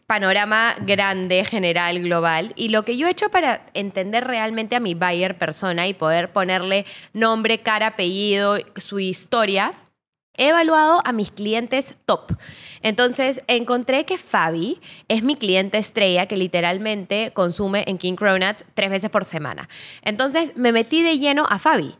panorama 0.07 0.75
grande, 0.79 1.45
general, 1.45 2.01
global. 2.01 2.53
Y 2.55 2.69
lo 2.69 2.83
que 2.83 2.97
yo 2.97 3.07
he 3.07 3.11
hecho 3.11 3.29
para 3.29 3.67
entender 3.73 4.25
realmente 4.25 4.75
a 4.75 4.79
mi 4.79 4.95
buyer 4.95 5.37
persona 5.37 5.87
y 5.87 5.93
poder 5.93 6.31
ponerle 6.31 6.85
nombre, 7.13 7.59
cara, 7.59 7.87
apellido, 7.87 8.57
su 8.77 8.99
historia, 8.99 9.73
he 10.37 10.49
evaluado 10.49 11.01
a 11.03 11.11
mis 11.11 11.31
clientes 11.31 11.95
top. 12.05 12.31
Entonces 12.81 13.41
encontré 13.47 14.05
que 14.05 14.17
Fabi 14.17 14.79
es 15.07 15.23
mi 15.23 15.35
cliente 15.35 15.77
estrella 15.77 16.27
que 16.27 16.37
literalmente 16.37 17.31
consume 17.33 17.83
en 17.87 17.97
King 17.97 18.15
Cronuts 18.15 18.63
tres 18.75 18.89
veces 18.89 19.09
por 19.09 19.25
semana. 19.25 19.67
Entonces 20.03 20.55
me 20.55 20.71
metí 20.71 21.03
de 21.03 21.17
lleno 21.17 21.45
a 21.49 21.59
Fabi. 21.59 21.95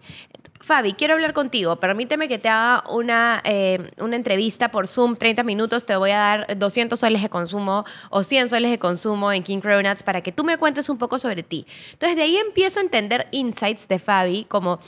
Fabi, 0.68 0.94
quiero 0.94 1.14
hablar 1.14 1.32
contigo. 1.32 1.78
Permíteme 1.78 2.28
que 2.28 2.40
te 2.40 2.50
haga 2.50 2.84
una, 2.90 3.42
eh, 3.46 3.90
una 4.00 4.18
entrevista 4.18 4.70
por 4.70 4.86
Zoom, 4.86 5.16
30 5.16 5.44
minutos. 5.44 5.86
Te 5.86 5.96
voy 5.96 6.12
a 6.12 6.18
dar 6.18 6.58
200 6.60 7.00
soles 7.00 7.22
de 7.22 7.30
consumo 7.30 7.86
o 8.10 8.22
100 8.22 8.50
soles 8.50 8.70
de 8.70 8.78
consumo 8.78 9.32
en 9.32 9.44
King 9.44 9.62
Cronuts 9.62 10.04
para 10.04 10.20
que 10.20 10.34
tú 10.34 10.44
me 10.44 10.58
cuentes 10.58 10.90
un 10.90 10.98
poco 10.98 11.20
sobre 11.20 11.42
ti. 11.42 11.66
Entonces, 11.94 12.18
de 12.18 12.24
ahí 12.24 12.36
empiezo 12.36 12.82
a 12.82 12.84
entender 12.84 13.30
insights 13.32 13.88
de 13.88 13.98
Fabi, 13.98 14.44
como 14.44 14.80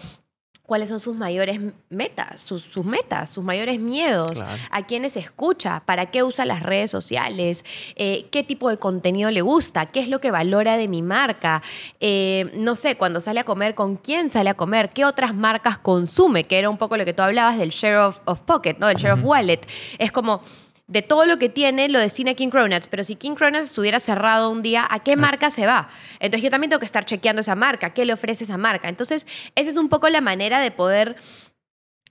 cuáles 0.70 0.90
son 0.90 1.00
sus 1.00 1.16
mayores 1.16 1.60
metas, 1.90 2.42
sus, 2.42 2.86
metas, 2.86 3.32
sus 3.32 3.44
mayores 3.44 3.80
miedos, 3.80 4.44
a 4.70 4.86
quiénes 4.86 5.18
escucha, 5.18 5.82
para 5.84 6.12
qué 6.12 6.22
usa 6.22 6.46
las 6.46 6.62
redes 6.62 6.92
sociales, 6.92 7.66
eh, 7.96 8.28
qué 8.32 8.44
tipo 8.44 8.70
de 8.70 8.78
contenido 8.78 9.32
le 9.32 9.42
gusta, 9.42 9.88
qué 9.88 10.00
es 10.00 10.08
lo 10.10 10.22
que 10.22 10.30
valora 10.30 10.78
de 10.78 10.88
mi 10.88 11.02
marca, 11.02 11.64
eh, 12.00 12.52
no 12.54 12.76
sé, 12.76 12.98
cuando 12.98 13.20
sale 13.20 13.40
a 13.40 13.46
comer, 13.46 13.74
con 13.74 13.96
quién 13.96 14.30
sale 14.30 14.52
a 14.52 14.54
comer, 14.54 14.92
qué 14.92 15.06
otras 15.06 15.34
marcas 15.34 15.80
consume, 15.80 16.44
que 16.44 16.60
era 16.60 16.70
un 16.70 16.78
poco 16.78 16.98
lo 16.98 17.04
que 17.04 17.14
tú 17.14 17.24
hablabas 17.24 17.58
del 17.58 17.72
share 17.72 17.98
of, 17.98 18.20
pocket, 18.42 18.76
¿no? 18.78 18.86
Del 18.86 18.98
share 18.98 19.14
of 19.14 19.24
wallet. 19.24 19.62
Es 19.98 20.12
como 20.12 20.44
de 20.90 21.04
todo 21.04 21.26
lo 21.28 21.38
que 21.38 21.50
tiene 21.50 21.88
lo 21.88 22.00
destina 22.00 22.34
King 22.34 22.50
Cronuts, 22.50 22.88
pero 22.88 23.04
si 23.04 23.16
King 23.16 23.36
Cronuts 23.36 23.66
estuviera 23.66 24.00
cerrado 24.00 24.50
un 24.50 24.64
día, 24.64 24.88
¿a 24.90 25.00
qué 25.00 25.16
marca 25.16 25.52
se 25.52 25.68
va? 25.68 25.88
Entonces 26.20 26.44
yo 26.44 26.50
también 26.50 26.72
tengo 26.72 26.80
que 26.80 26.88
estar 26.88 27.06
chequeando 27.06 27.42
esa 27.42 27.56
marca, 27.56 27.92
¿qué 27.94 28.06
le 28.06 28.14
ofrece 28.14 28.44
esa 28.44 28.58
marca? 28.58 28.90
Entonces 28.90 29.28
esa 29.56 29.70
es 29.70 29.78
un 29.78 29.88
poco 29.88 30.10
la 30.10 30.20
manera 30.20 30.60
de 30.60 30.72
poder 30.72 31.16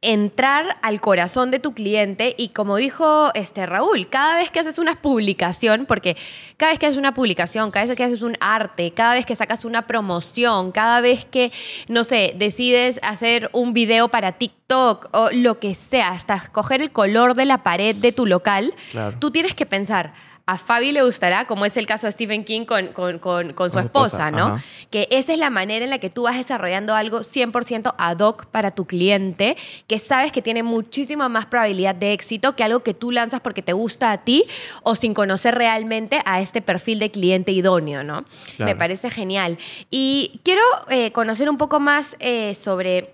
entrar 0.00 0.76
al 0.82 1.00
corazón 1.00 1.50
de 1.50 1.58
tu 1.58 1.74
cliente 1.74 2.34
y 2.38 2.50
como 2.50 2.76
dijo 2.76 3.32
este 3.34 3.66
Raúl, 3.66 4.08
cada 4.08 4.36
vez 4.36 4.50
que 4.50 4.60
haces 4.60 4.78
una 4.78 5.02
publicación, 5.02 5.86
porque 5.86 6.16
cada 6.56 6.70
vez 6.72 6.78
que 6.78 6.86
haces 6.86 6.98
una 6.98 7.14
publicación, 7.14 7.70
cada 7.72 7.86
vez 7.86 7.96
que 7.96 8.04
haces 8.04 8.22
un 8.22 8.36
arte, 8.40 8.92
cada 8.92 9.14
vez 9.14 9.26
que 9.26 9.34
sacas 9.34 9.64
una 9.64 9.86
promoción, 9.86 10.70
cada 10.70 11.00
vez 11.00 11.24
que, 11.24 11.50
no 11.88 12.04
sé, 12.04 12.34
decides 12.36 13.00
hacer 13.02 13.50
un 13.52 13.72
video 13.72 14.08
para 14.08 14.32
TikTok 14.32 15.08
o 15.12 15.30
lo 15.32 15.58
que 15.58 15.74
sea, 15.74 16.10
hasta 16.10 16.36
escoger 16.36 16.80
el 16.80 16.92
color 16.92 17.34
de 17.34 17.46
la 17.46 17.64
pared 17.64 17.96
de 17.96 18.12
tu 18.12 18.24
local, 18.24 18.74
tú 19.18 19.32
tienes 19.32 19.54
que 19.54 19.66
pensar, 19.66 20.14
a 20.48 20.56
Fabi 20.56 20.92
le 20.92 21.02
gustará, 21.02 21.46
como 21.46 21.66
es 21.66 21.76
el 21.76 21.86
caso 21.86 22.06
de 22.06 22.12
Stephen 22.12 22.42
King 22.42 22.64
con, 22.64 22.86
con, 22.88 23.18
con, 23.18 23.70
su, 23.70 23.78
esposa, 23.78 24.30
¿no? 24.30 24.58
Que 24.88 25.06
esa 25.10 25.34
es 25.34 25.38
la 25.38 25.50
manera 25.50 25.84
en 25.84 25.90
la 25.90 25.98
que 25.98 26.08
tú 26.08 26.22
vas 26.22 26.38
desarrollando 26.38 26.94
algo 26.94 27.20
100% 27.20 27.94
ad 27.98 28.18
hoc 28.20 28.46
para 28.46 28.70
tu 28.70 28.86
cliente, 28.86 29.58
que 29.86 29.98
sabes 29.98 30.32
que 30.32 30.40
tiene 30.40 30.62
muchísima 30.62 31.28
más 31.28 31.44
probabilidad 31.44 31.94
de 31.94 32.14
éxito 32.14 32.56
que 32.56 32.64
algo 32.64 32.82
que 32.82 32.94
tú 32.94 33.10
lanzas 33.10 33.42
porque 33.42 33.60
te 33.60 33.74
gusta 33.74 34.10
a 34.10 34.24
ti 34.24 34.46
o 34.84 34.94
sin 34.94 35.12
conocer 35.12 35.54
realmente 35.54 36.22
a 36.24 36.40
este 36.40 36.62
perfil 36.62 36.98
de 36.98 37.10
cliente 37.10 37.52
idóneo, 37.52 38.02
¿no? 38.02 38.24
Me 38.56 38.74
parece 38.74 39.10
genial. 39.10 39.58
Y 39.90 40.40
quiero 40.44 40.62
eh, 40.88 41.12
conocer 41.12 41.50
un 41.50 41.58
poco 41.58 41.78
más 41.78 42.16
eh, 42.20 42.54
sobre 42.54 43.12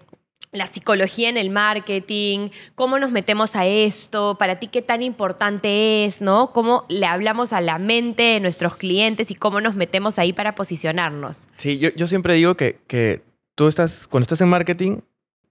la 0.55 0.67
psicología 0.67 1.29
en 1.29 1.37
el 1.37 1.51
marketing, 1.51 2.49
cómo 2.75 2.99
nos 2.99 3.11
metemos 3.11 3.57
a 3.57 3.67
esto, 3.67 4.37
para 4.39 4.59
ti 4.59 4.69
qué 4.69 4.83
tan 4.83 5.03
importante 5.03 6.05
es, 6.05 6.21
¿no? 6.21 6.53
Cómo 6.53 6.87
le 6.89 7.07
hablamos 7.07 7.53
a 7.53 7.61
la 7.61 7.79
mente 7.79 8.23
de 8.23 8.41
nuestros 8.41 8.77
clientes 8.77 9.31
y 9.31 9.35
cómo 9.35 9.61
nos 9.61 9.75
metemos 9.75 10.19
ahí 10.19 10.33
para 10.33 10.55
posicionarnos. 10.55 11.49
Sí, 11.57 11.79
yo, 11.79 12.07
siempre 12.07 12.35
digo 12.35 12.57
que, 12.57 12.79
que, 12.87 13.23
tú 13.55 13.69
estás, 13.69 14.09
cuando 14.09 14.25
estás 14.25 14.41
en 14.41 14.49
marketing, 14.49 14.99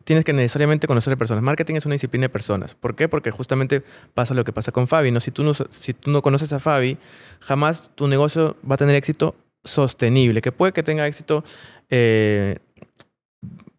tienes 0.03 0.25
que 0.25 0.33
necesariamente 0.33 0.87
conocer 0.87 1.13
a 1.13 1.15
personas. 1.15 1.43
Marketing 1.43 1.75
es 1.75 1.85
una 1.85 1.93
disciplina 1.93 2.25
de 2.25 2.29
personas. 2.29 2.75
¿Por 2.75 2.95
qué? 2.95 3.07
Porque 3.07 3.31
justamente 3.31 3.83
pasa 4.13 4.33
lo 4.33 4.43
que 4.43 4.51
pasa 4.51 4.71
con 4.71 4.87
Fabi, 4.87 5.11
¿no? 5.11 5.19
Si 5.19 5.31
tú 5.31 5.43
no, 5.43 5.53
si 5.53 5.93
tú 5.93 6.11
no 6.11 6.21
conoces 6.21 6.51
a 6.53 6.59
Fabi, 6.59 6.97
jamás 7.39 7.91
tu 7.95 8.07
negocio 8.07 8.57
va 8.69 8.75
a 8.75 8.77
tener 8.77 8.95
éxito 8.95 9.35
sostenible, 9.63 10.41
que 10.41 10.51
puede 10.51 10.73
que 10.73 10.83
tenga 10.83 11.07
éxito 11.07 11.43
eh, 11.89 12.57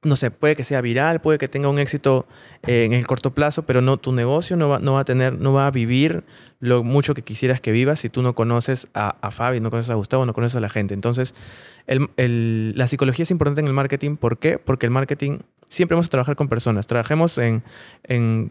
no 0.05 0.17
sé, 0.17 0.31
puede 0.31 0.57
que 0.57 0.64
sea 0.64 0.81
viral, 0.81 1.21
puede 1.21 1.38
que 1.38 1.49
tenga 1.49 1.69
un 1.69 1.79
éxito 1.79 2.27
eh, 2.67 2.85
en 2.85 2.93
el 2.93 3.07
corto 3.07 3.33
plazo, 3.33 3.64
pero 3.64 3.81
no, 3.81 3.97
tu 3.97 4.12
negocio 4.12 4.57
no 4.57 4.69
va, 4.69 4.79
no 4.79 4.95
va, 4.95 5.01
a 5.01 5.05
tener, 5.05 5.38
no 5.38 5.53
va 5.53 5.67
a 5.67 5.71
vivir 5.71 6.25
lo 6.61 6.83
mucho 6.83 7.14
que 7.14 7.23
quisieras 7.23 7.61
que 7.61 7.73
vivas 7.73 8.01
si 8.01 8.09
tú 8.09 8.23
no 8.23 8.35
conoces 8.35 8.88
a, 8.95 9.17
a 9.21 9.31
Fabi, 9.31 9.61
no 9.61 9.71
conoces 9.71 9.90
a 9.90 9.95
Gustavo, 9.95 10.25
no 10.25 10.35
conoces 10.35 10.57
a 10.57 10.61
la 10.61 10.69
gente. 10.69 10.95
Entonces, 10.95 11.35
la 11.87 12.88
psicología 12.88 13.25
es 13.25 13.31
importante 13.31 13.61
en 13.61 13.67
el 13.67 13.73
marketing. 13.73 14.17
¿Por 14.17 14.38
qué? 14.38 14.59
Porque 14.59 14.87
el 14.87 14.90
marketing 14.90 15.40
siempre 15.69 15.95
vamos 15.95 16.07
a 16.07 16.11
trabajar 16.11 16.37
con 16.37 16.49
personas. 16.49 16.87
Trabajemos 16.87 17.38
en, 17.38 17.62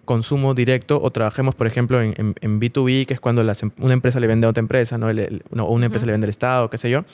consumo 0.05 0.53
directo 0.53 1.01
o 1.01 1.11
trabajemos, 1.11 1.55
por 1.55 1.67
ejemplo, 1.67 2.01
en, 2.01 2.13
B2B, 2.13 3.05
que 3.05 3.13
es 3.13 3.19
cuando 3.19 3.41
em, 3.41 3.71
una 3.77 3.93
empresa 3.93 4.19
le 4.19 4.27
vende 4.27 4.45
a 4.45 4.49
otra 4.49 4.61
empresa, 4.61 4.97
¿no? 4.97 5.07
o 5.07 5.71
una 5.71 5.85
empresa 5.85 6.05
le 6.05 6.11
vende 6.11 6.25
al 6.25 6.29
Estado, 6.31 6.69
qué 6.69 6.77
sé 6.77 6.89
yo. 6.89 7.05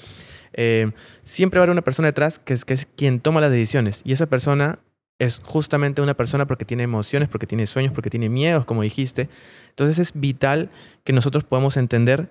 Eh, 0.53 0.91
siempre 1.23 1.59
va 1.59 1.61
a 1.61 1.63
haber 1.63 1.73
una 1.73 1.81
persona 1.81 2.07
detrás 2.07 2.39
que 2.39 2.53
es, 2.53 2.87
quien 2.95 3.19
toma 3.19 3.41
las 3.41 3.51
decisiones. 3.51 4.01
Y 4.03 4.13
esa 4.13 4.27
persona 4.27 4.79
es 5.19 5.41
justamente 5.43 6.01
una 6.01 6.13
persona 6.13 6.47
porque 6.47 6.65
tiene 6.65 6.83
emociones, 6.83 7.27
porque 7.29 7.47
tiene 7.47 7.67
sueños, 7.67 7.91
porque 7.91 8.09
tiene 8.09 8.29
miedos, 8.29 8.65
como 8.65 8.81
dijiste. 8.81 9.29
Entonces 9.69 9.99
es 9.99 10.19
vital 10.19 10.69
que 11.03 11.13
nosotros 11.13 11.43
podamos 11.43 11.77
entender 11.77 12.29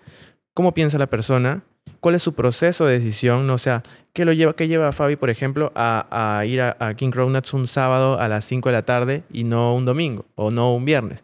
cómo 0.54 0.74
piensa 0.74 0.98
la 0.98 1.06
persona, 1.06 1.62
cuál 2.00 2.14
es 2.14 2.22
su 2.22 2.34
proceso 2.34 2.86
de 2.86 2.98
decisión, 2.98 3.48
o 3.50 3.58
sea, 3.58 3.82
qué, 4.12 4.24
lo 4.24 4.32
lleva, 4.32 4.54
qué 4.56 4.68
lleva 4.68 4.88
a 4.88 4.92
Fabi, 4.92 5.16
por 5.16 5.30
ejemplo, 5.30 5.70
a, 5.74 6.42
ir 6.46 6.62
a, 6.62 6.76
a, 6.80 6.94
King 6.94 7.10
Cronuts 7.10 7.52
un 7.54 7.66
sábado 7.66 8.18
a 8.18 8.28
las 8.28 8.44
5 8.46 8.68
de 8.68 8.72
la 8.72 8.84
tarde 8.84 9.22
y 9.30 9.44
no 9.44 9.74
un 9.74 9.84
domingo 9.84 10.24
o 10.34 10.50
no 10.50 10.74
un 10.74 10.84
viernes. 10.84 11.22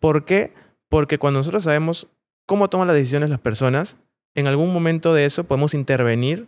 ¿Por 0.00 0.24
qué? 0.24 0.52
Porque 0.88 1.18
cuando 1.18 1.40
nosotros 1.40 1.64
sabemos 1.64 2.06
cómo 2.46 2.68
toman 2.70 2.86
las 2.86 2.96
decisiones 2.96 3.30
las 3.30 3.40
personas, 3.40 3.96
en 4.38 4.46
algún 4.46 4.72
momento 4.72 5.14
de 5.14 5.24
eso 5.24 5.44
podemos 5.44 5.74
intervenir 5.74 6.46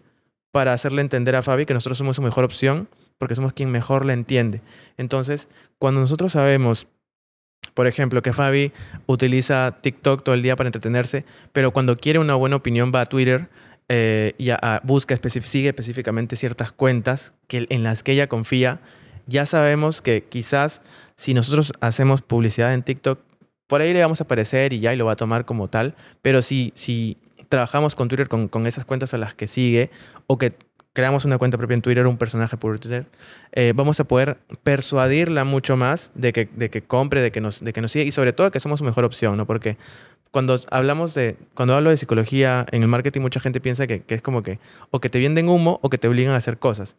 para 0.52 0.72
hacerle 0.72 1.02
entender 1.02 1.34
a 1.34 1.42
Fabi 1.42 1.66
que 1.66 1.74
nosotros 1.74 1.98
somos 1.98 2.14
su 2.14 2.22
mejor 2.22 2.44
opción 2.44 2.88
porque 3.18 3.34
somos 3.34 3.52
quien 3.52 3.72
mejor 3.72 4.06
le 4.06 4.12
entiende. 4.12 4.62
Entonces, 4.96 5.48
cuando 5.76 6.00
nosotros 6.00 6.30
sabemos, 6.32 6.86
por 7.74 7.88
ejemplo, 7.88 8.22
que 8.22 8.32
Fabi 8.32 8.72
utiliza 9.06 9.78
TikTok 9.80 10.22
todo 10.22 10.36
el 10.36 10.42
día 10.42 10.54
para 10.54 10.68
entretenerse, 10.68 11.24
pero 11.52 11.72
cuando 11.72 11.96
quiere 11.96 12.20
una 12.20 12.36
buena 12.36 12.54
opinión 12.54 12.92
va 12.94 13.00
a 13.00 13.06
Twitter 13.06 13.48
eh, 13.88 14.34
y 14.38 14.50
busca, 14.84 15.16
sigue 15.28 15.70
específicamente 15.70 16.36
ciertas 16.36 16.70
cuentas 16.70 17.32
que, 17.48 17.66
en 17.70 17.82
las 17.82 18.04
que 18.04 18.12
ella 18.12 18.28
confía, 18.28 18.80
ya 19.26 19.46
sabemos 19.46 20.00
que 20.00 20.22
quizás 20.28 20.82
si 21.16 21.34
nosotros 21.34 21.72
hacemos 21.80 22.22
publicidad 22.22 22.72
en 22.72 22.84
TikTok 22.84 23.18
por 23.70 23.80
ahí 23.80 23.92
le 23.92 24.00
vamos 24.00 24.20
a 24.20 24.24
aparecer 24.24 24.72
y 24.72 24.80
ya 24.80 24.92
y 24.92 24.96
lo 24.96 25.04
va 25.06 25.12
a 25.12 25.16
tomar 25.16 25.44
como 25.44 25.68
tal. 25.68 25.94
Pero 26.22 26.42
si, 26.42 26.72
si 26.74 27.18
trabajamos 27.50 27.94
con 27.96 28.08
Twitter 28.08 28.28
con, 28.28 28.48
con 28.48 28.66
esas 28.66 28.86
cuentas 28.86 29.12
a 29.12 29.18
las 29.18 29.34
que 29.34 29.46
sigue 29.46 29.90
o 30.26 30.38
que 30.38 30.54
creamos 30.92 31.24
una 31.24 31.36
cuenta 31.38 31.58
propia 31.58 31.74
en 31.74 31.82
Twitter, 31.82 32.06
un 32.06 32.16
personaje 32.16 32.56
por 32.56 32.78
Twitter, 32.78 33.06
eh, 33.52 33.72
vamos 33.74 34.00
a 34.00 34.04
poder 34.04 34.38
persuadirla 34.62 35.44
mucho 35.44 35.76
más 35.76 36.10
de 36.14 36.32
que, 36.32 36.48
de 36.52 36.70
que 36.70 36.82
compre, 36.82 37.20
de 37.20 37.30
que, 37.30 37.40
nos, 37.40 37.62
de 37.62 37.72
que 37.72 37.80
nos 37.80 37.92
siga 37.92 38.04
y 38.04 38.12
sobre 38.12 38.32
todo 38.32 38.50
que 38.50 38.60
somos 38.60 38.78
su 38.78 38.84
mejor 38.84 39.04
opción, 39.04 39.36
¿no? 39.36 39.46
Porque 39.46 39.76
cuando 40.30 40.60
hablamos 40.70 41.14
de, 41.14 41.36
cuando 41.54 41.74
hablo 41.74 41.90
de 41.90 41.96
psicología 41.96 42.66
en 42.70 42.82
el 42.82 42.88
marketing, 42.88 43.20
mucha 43.20 43.40
gente 43.40 43.60
piensa 43.60 43.86
que, 43.86 44.02
que, 44.02 44.14
es 44.14 44.22
como 44.22 44.42
que 44.42 44.58
o 44.90 45.00
que 45.00 45.10
te 45.10 45.18
venden 45.20 45.48
humo 45.48 45.80
o 45.82 45.90
que 45.90 45.98
te 45.98 46.08
obligan 46.08 46.34
a 46.34 46.38
hacer 46.38 46.58
cosas. 46.58 46.96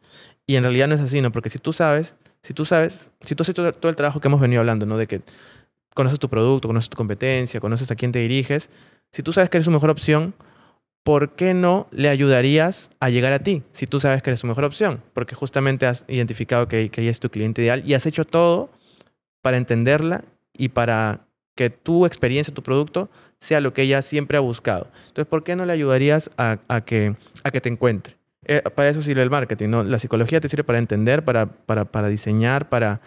Y 0.47 0.55
en 0.55 0.63
realidad 0.63 0.87
no 0.87 0.95
es 0.95 1.01
así, 1.01 1.21
¿no? 1.21 1.31
Porque 1.31 1.49
si 1.49 1.59
tú 1.59 1.73
sabes, 1.73 2.15
si 2.43 2.53
tú 2.53 2.65
sabes, 2.65 3.09
si 3.21 3.35
tú 3.35 3.43
haces 3.43 3.55
todo, 3.55 3.73
todo 3.73 3.89
el 3.89 3.95
trabajo 3.95 4.19
que 4.19 4.27
hemos 4.27 4.41
venido 4.41 4.59
hablando, 4.59 4.85
¿no? 4.85 4.97
De 4.97 5.07
que 5.07 5.21
conoces 5.93 6.19
tu 6.19 6.29
producto, 6.29 6.67
conoces 6.67 6.89
tu 6.89 6.97
competencia, 6.97 7.59
conoces 7.59 7.91
a 7.91 7.95
quién 7.95 8.11
te 8.11 8.19
diriges, 8.19 8.69
si 9.11 9.23
tú 9.23 9.33
sabes 9.33 9.49
que 9.49 9.57
eres 9.57 9.65
su 9.65 9.71
mejor 9.71 9.89
opción, 9.89 10.33
¿por 11.03 11.35
qué 11.35 11.53
no 11.53 11.87
le 11.91 12.09
ayudarías 12.09 12.89
a 12.99 13.09
llegar 13.09 13.33
a 13.33 13.39
ti 13.39 13.63
si 13.71 13.87
tú 13.87 13.99
sabes 13.99 14.21
que 14.21 14.29
eres 14.29 14.39
su 14.39 14.47
mejor 14.47 14.63
opción? 14.63 15.01
Porque 15.13 15.35
justamente 15.35 15.85
has 15.85 16.05
identificado 16.07 16.67
que, 16.67 16.89
que 16.89 17.01
ella 17.01 17.11
es 17.11 17.19
tu 17.19 17.29
cliente 17.29 17.61
ideal 17.61 17.83
y 17.85 17.93
has 17.93 18.05
hecho 18.05 18.25
todo 18.25 18.69
para 19.41 19.57
entenderla 19.57 20.23
y 20.57 20.69
para 20.69 21.21
que 21.55 21.69
tu 21.69 22.05
experiencia, 22.05 22.53
tu 22.53 22.63
producto, 22.63 23.09
sea 23.39 23.59
lo 23.59 23.73
que 23.73 23.81
ella 23.81 24.01
siempre 24.01 24.37
ha 24.37 24.41
buscado. 24.41 24.87
Entonces, 25.07 25.25
¿por 25.25 25.43
qué 25.43 25.55
no 25.55 25.65
le 25.65 25.73
ayudarías 25.73 26.29
a, 26.37 26.59
a 26.67 26.81
que, 26.81 27.15
a 27.43 27.51
que 27.51 27.59
te 27.59 27.69
encuentre? 27.69 28.15
Eh, 28.45 28.61
para 28.75 28.89
eso 28.89 29.01
sirve 29.01 29.21
el 29.21 29.29
marketing, 29.29 29.69
¿no? 29.69 29.83
La 29.83 29.99
psicología 29.99 30.39
te 30.39 30.49
sirve 30.49 30.63
para 30.63 30.79
entender, 30.79 31.23
para, 31.23 31.47
para, 31.47 31.85
para 31.85 32.07
diseñar, 32.07 32.69
para 32.69 33.01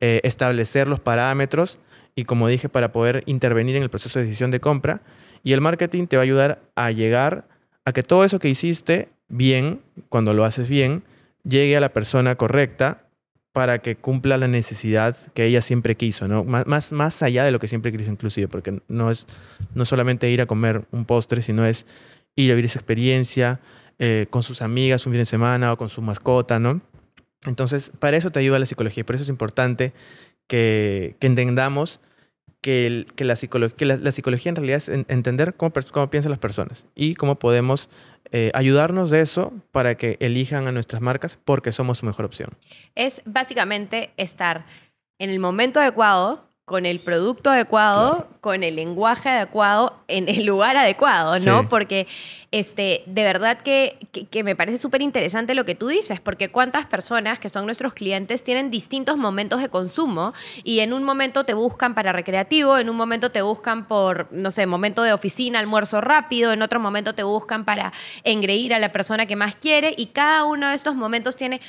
eh, 0.00 0.20
establecer 0.24 0.88
los 0.88 1.00
parámetros 1.00 1.78
y, 2.14 2.24
como 2.24 2.48
dije, 2.48 2.68
para 2.68 2.92
poder 2.92 3.22
intervenir 3.26 3.76
en 3.76 3.82
el 3.82 3.90
proceso 3.90 4.18
de 4.18 4.26
decisión 4.26 4.50
de 4.50 4.60
compra. 4.60 5.02
Y 5.42 5.52
el 5.52 5.60
marketing 5.60 6.06
te 6.06 6.16
va 6.16 6.22
a 6.22 6.24
ayudar 6.24 6.62
a 6.74 6.90
llegar 6.90 7.46
a 7.84 7.92
que 7.92 8.02
todo 8.02 8.24
eso 8.24 8.38
que 8.38 8.48
hiciste 8.48 9.08
bien, 9.28 9.80
cuando 10.08 10.34
lo 10.34 10.44
haces 10.44 10.68
bien, 10.68 11.02
llegue 11.44 11.76
a 11.76 11.80
la 11.80 11.92
persona 11.92 12.36
correcta 12.36 13.04
para 13.52 13.80
que 13.80 13.96
cumpla 13.96 14.36
la 14.36 14.48
necesidad 14.48 15.16
que 15.34 15.44
ella 15.44 15.62
siempre 15.62 15.96
quiso, 15.96 16.28
¿no? 16.28 16.44
Más, 16.44 16.66
más, 16.66 16.92
más 16.92 17.22
allá 17.22 17.44
de 17.44 17.50
lo 17.50 17.58
que 17.58 17.68
siempre 17.68 17.90
quiso 17.90 18.10
inclusive, 18.10 18.48
porque 18.48 18.80
no 18.88 19.10
es 19.10 19.26
no 19.74 19.84
solamente 19.84 20.30
ir 20.30 20.40
a 20.40 20.46
comer 20.46 20.84
un 20.92 21.04
postre, 21.04 21.42
sino 21.42 21.64
es 21.66 21.86
ir 22.36 22.52
a 22.52 22.54
vivir 22.54 22.66
esa 22.66 22.78
experiencia 22.78 23.60
eh, 23.98 24.26
con 24.30 24.42
sus 24.42 24.62
amigas 24.62 25.04
un 25.06 25.12
fin 25.12 25.20
de 25.20 25.26
semana 25.26 25.72
o 25.72 25.76
con 25.76 25.88
su 25.88 26.00
mascota, 26.00 26.58
¿no? 26.58 26.80
Entonces, 27.44 27.90
para 27.98 28.16
eso 28.16 28.30
te 28.30 28.38
ayuda 28.38 28.58
la 28.58 28.66
psicología 28.66 29.04
por 29.04 29.14
eso 29.14 29.24
es 29.24 29.30
importante 29.30 29.92
que 30.46 31.16
entendamos 31.20 32.00
que, 32.60 33.06
la, 33.18 33.36
psicología, 33.36 34.50
en 34.50 34.56
realidad 34.56 34.76
es 34.76 34.88
en, 34.88 35.06
entender 35.08 35.54
cómo, 35.54 35.72
cómo, 35.92 36.10
piensan 36.10 36.30
las 36.30 36.38
personas 36.38 36.86
y 36.94 37.14
cómo 37.14 37.38
podemos 37.38 37.88
eh, 38.32 38.50
ayudarnos 38.54 39.10
de 39.10 39.22
eso 39.22 39.52
para 39.72 39.96
que 39.96 40.16
elijan 40.20 40.66
a 40.66 40.72
nuestras 40.72 41.00
marcas 41.00 41.38
porque 41.44 41.72
somos 41.72 41.98
su 41.98 42.06
mejor 42.06 42.26
opción. 42.26 42.50
Es 42.94 43.22
básicamente 43.24 44.12
estar 44.16 44.66
en 45.18 45.30
el 45.30 45.40
momento 45.40 45.80
adecuado, 45.80 46.49
con 46.70 46.86
el 46.86 47.00
producto 47.00 47.50
adecuado, 47.50 48.10
claro. 48.12 48.28
con 48.40 48.62
el 48.62 48.76
lenguaje 48.76 49.28
adecuado, 49.28 50.04
en 50.06 50.28
el 50.28 50.46
lugar 50.46 50.76
adecuado, 50.76 51.32
¿no? 51.40 51.62
Sí. 51.62 51.66
Porque 51.68 52.06
este, 52.52 53.02
de 53.06 53.24
verdad 53.24 53.58
que, 53.58 53.98
que, 54.12 54.26
que 54.26 54.44
me 54.44 54.54
parece 54.54 54.78
súper 54.78 55.02
interesante 55.02 55.56
lo 55.56 55.64
que 55.64 55.74
tú 55.74 55.88
dices, 55.88 56.20
porque 56.20 56.48
cuántas 56.48 56.86
personas 56.86 57.40
que 57.40 57.48
son 57.48 57.66
nuestros 57.66 57.92
clientes 57.92 58.44
tienen 58.44 58.70
distintos 58.70 59.16
momentos 59.16 59.60
de 59.60 59.68
consumo 59.68 60.32
y 60.62 60.78
en 60.78 60.92
un 60.92 61.02
momento 61.02 61.42
te 61.42 61.54
buscan 61.54 61.96
para 61.96 62.12
recreativo, 62.12 62.78
en 62.78 62.88
un 62.88 62.96
momento 62.96 63.32
te 63.32 63.42
buscan 63.42 63.88
por, 63.88 64.28
no 64.30 64.52
sé, 64.52 64.66
momento 64.66 65.02
de 65.02 65.12
oficina, 65.12 65.58
almuerzo 65.58 66.00
rápido, 66.00 66.52
en 66.52 66.62
otro 66.62 66.78
momento 66.78 67.16
te 67.16 67.24
buscan 67.24 67.64
para 67.64 67.92
engreír 68.22 68.74
a 68.74 68.78
la 68.78 68.92
persona 68.92 69.26
que 69.26 69.34
más 69.34 69.56
quiere 69.56 69.92
y 69.96 70.06
cada 70.06 70.44
uno 70.44 70.68
de 70.68 70.76
estos 70.76 70.94
momentos 70.94 71.34
tiene 71.34 71.60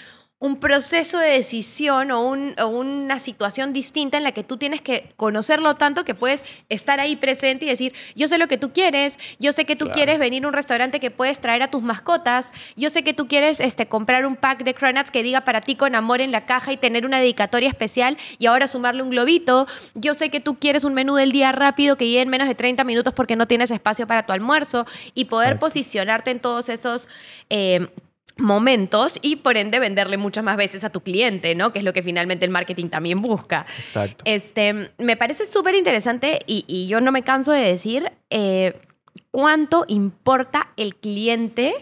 un 0.42 0.56
proceso 0.58 1.20
de 1.20 1.30
decisión 1.30 2.10
o, 2.10 2.20
un, 2.22 2.56
o, 2.60 2.66
una 2.66 3.20
situación 3.20 3.74
distinta 3.74 4.18
en 4.18 4.24
la 4.24 4.32
que 4.32 4.44
tú 4.44 4.58
tienes 4.58 4.82
que 4.82 5.14
conocerlo 5.16 5.76
tanto 5.76 6.04
que 6.04 6.16
puedes 6.16 6.44
estar 6.68 7.00
ahí 7.00 7.16
presente 7.16 7.66
y 7.66 7.70
decir, 7.70 7.94
yo 8.16 8.28
sé 8.28 8.40
lo 8.40 8.48
que 8.48 8.58
tú 8.58 8.74
quieres, 8.74 9.20
yo 9.38 9.52
sé 9.52 9.66
que 9.66 9.76
tú 9.76 9.86
claro. 9.86 9.94
quieres 9.94 10.20
venir 10.20 10.44
a 10.44 10.48
un 10.48 10.54
restaurante 10.54 11.00
que 11.00 11.12
puedes 11.12 11.40
traer 11.40 11.62
a 11.62 11.70
tus 11.70 11.84
mascotas, 11.84 12.52
yo 12.76 12.90
sé 12.90 13.04
que 13.04 13.14
tú 13.14 13.28
quieres 13.28 13.60
este, 13.60 13.88
comprar 13.88 14.26
un 14.26 14.36
pack 14.36 14.64
de 14.64 14.74
cronuts 14.74 15.12
que 15.12 15.22
diga 15.22 15.42
para 15.42 15.62
ti 15.62 15.76
con 15.76 15.94
amor 15.94 16.22
en 16.22 16.32
la 16.32 16.48
caja 16.48 16.74
y 16.74 16.78
tener 16.78 17.06
una 17.06 17.20
dedicatoria 17.20 17.70
especial 17.70 18.18
y 18.40 18.48
ahora 18.48 18.68
sumarle 18.68 19.04
un 19.04 19.12
globito, 19.12 19.68
yo 19.94 20.16
sé 20.16 20.32
que 20.32 20.40
tú 20.40 20.58
quieres 20.58 20.84
un 20.86 20.96
menú 20.96 21.18
del 21.18 21.32
día 21.32 21.52
rápido 21.52 21.98
que 21.98 22.08
llegue 22.08 22.22
en 22.22 22.30
menos 22.30 22.48
de 22.48 22.56
30 22.56 22.84
minutos 22.84 23.14
porque 23.14 23.36
no 23.36 23.48
tienes 23.48 23.70
espacio 23.70 24.08
para 24.08 24.26
tu 24.26 24.34
almuerzo 24.34 24.88
y 25.14 25.26
poder 25.26 25.50
Exacto. 25.50 25.68
posicionarte 25.68 26.32
en 26.32 26.40
todos 26.40 26.68
esos... 26.68 27.08
Eh, 27.52 27.88
momentos 28.38 29.14
y 29.22 29.38
por 29.38 29.58
ende 29.58 29.80
venderle 29.80 30.18
muchas 30.18 30.44
más 30.44 30.58
veces 30.58 30.84
a 30.84 30.90
tu 30.90 31.02
cliente, 31.02 31.56
¿no? 31.56 31.72
Que 31.72 31.80
es 31.80 31.86
lo 31.86 31.94
que 31.94 32.04
finalmente 32.04 32.46
el 32.46 32.52
marketing 32.52 32.90
también 32.90 33.22
busca. 33.22 33.66
Exacto. 33.80 34.24
Este, 34.26 34.92
me 34.98 35.18
parece 35.18 35.46
súper 35.46 35.76
interesante 35.76 36.40
y, 36.48 36.66
y, 36.68 36.88
yo 36.88 37.02
no 37.02 37.12
me 37.12 37.24
canso 37.24 37.52
de 37.52 37.62
decir 37.62 38.12
eh, 38.30 38.80
cuánto 39.32 39.86
importa 39.88 40.70
el 40.78 40.96
cliente 40.96 41.74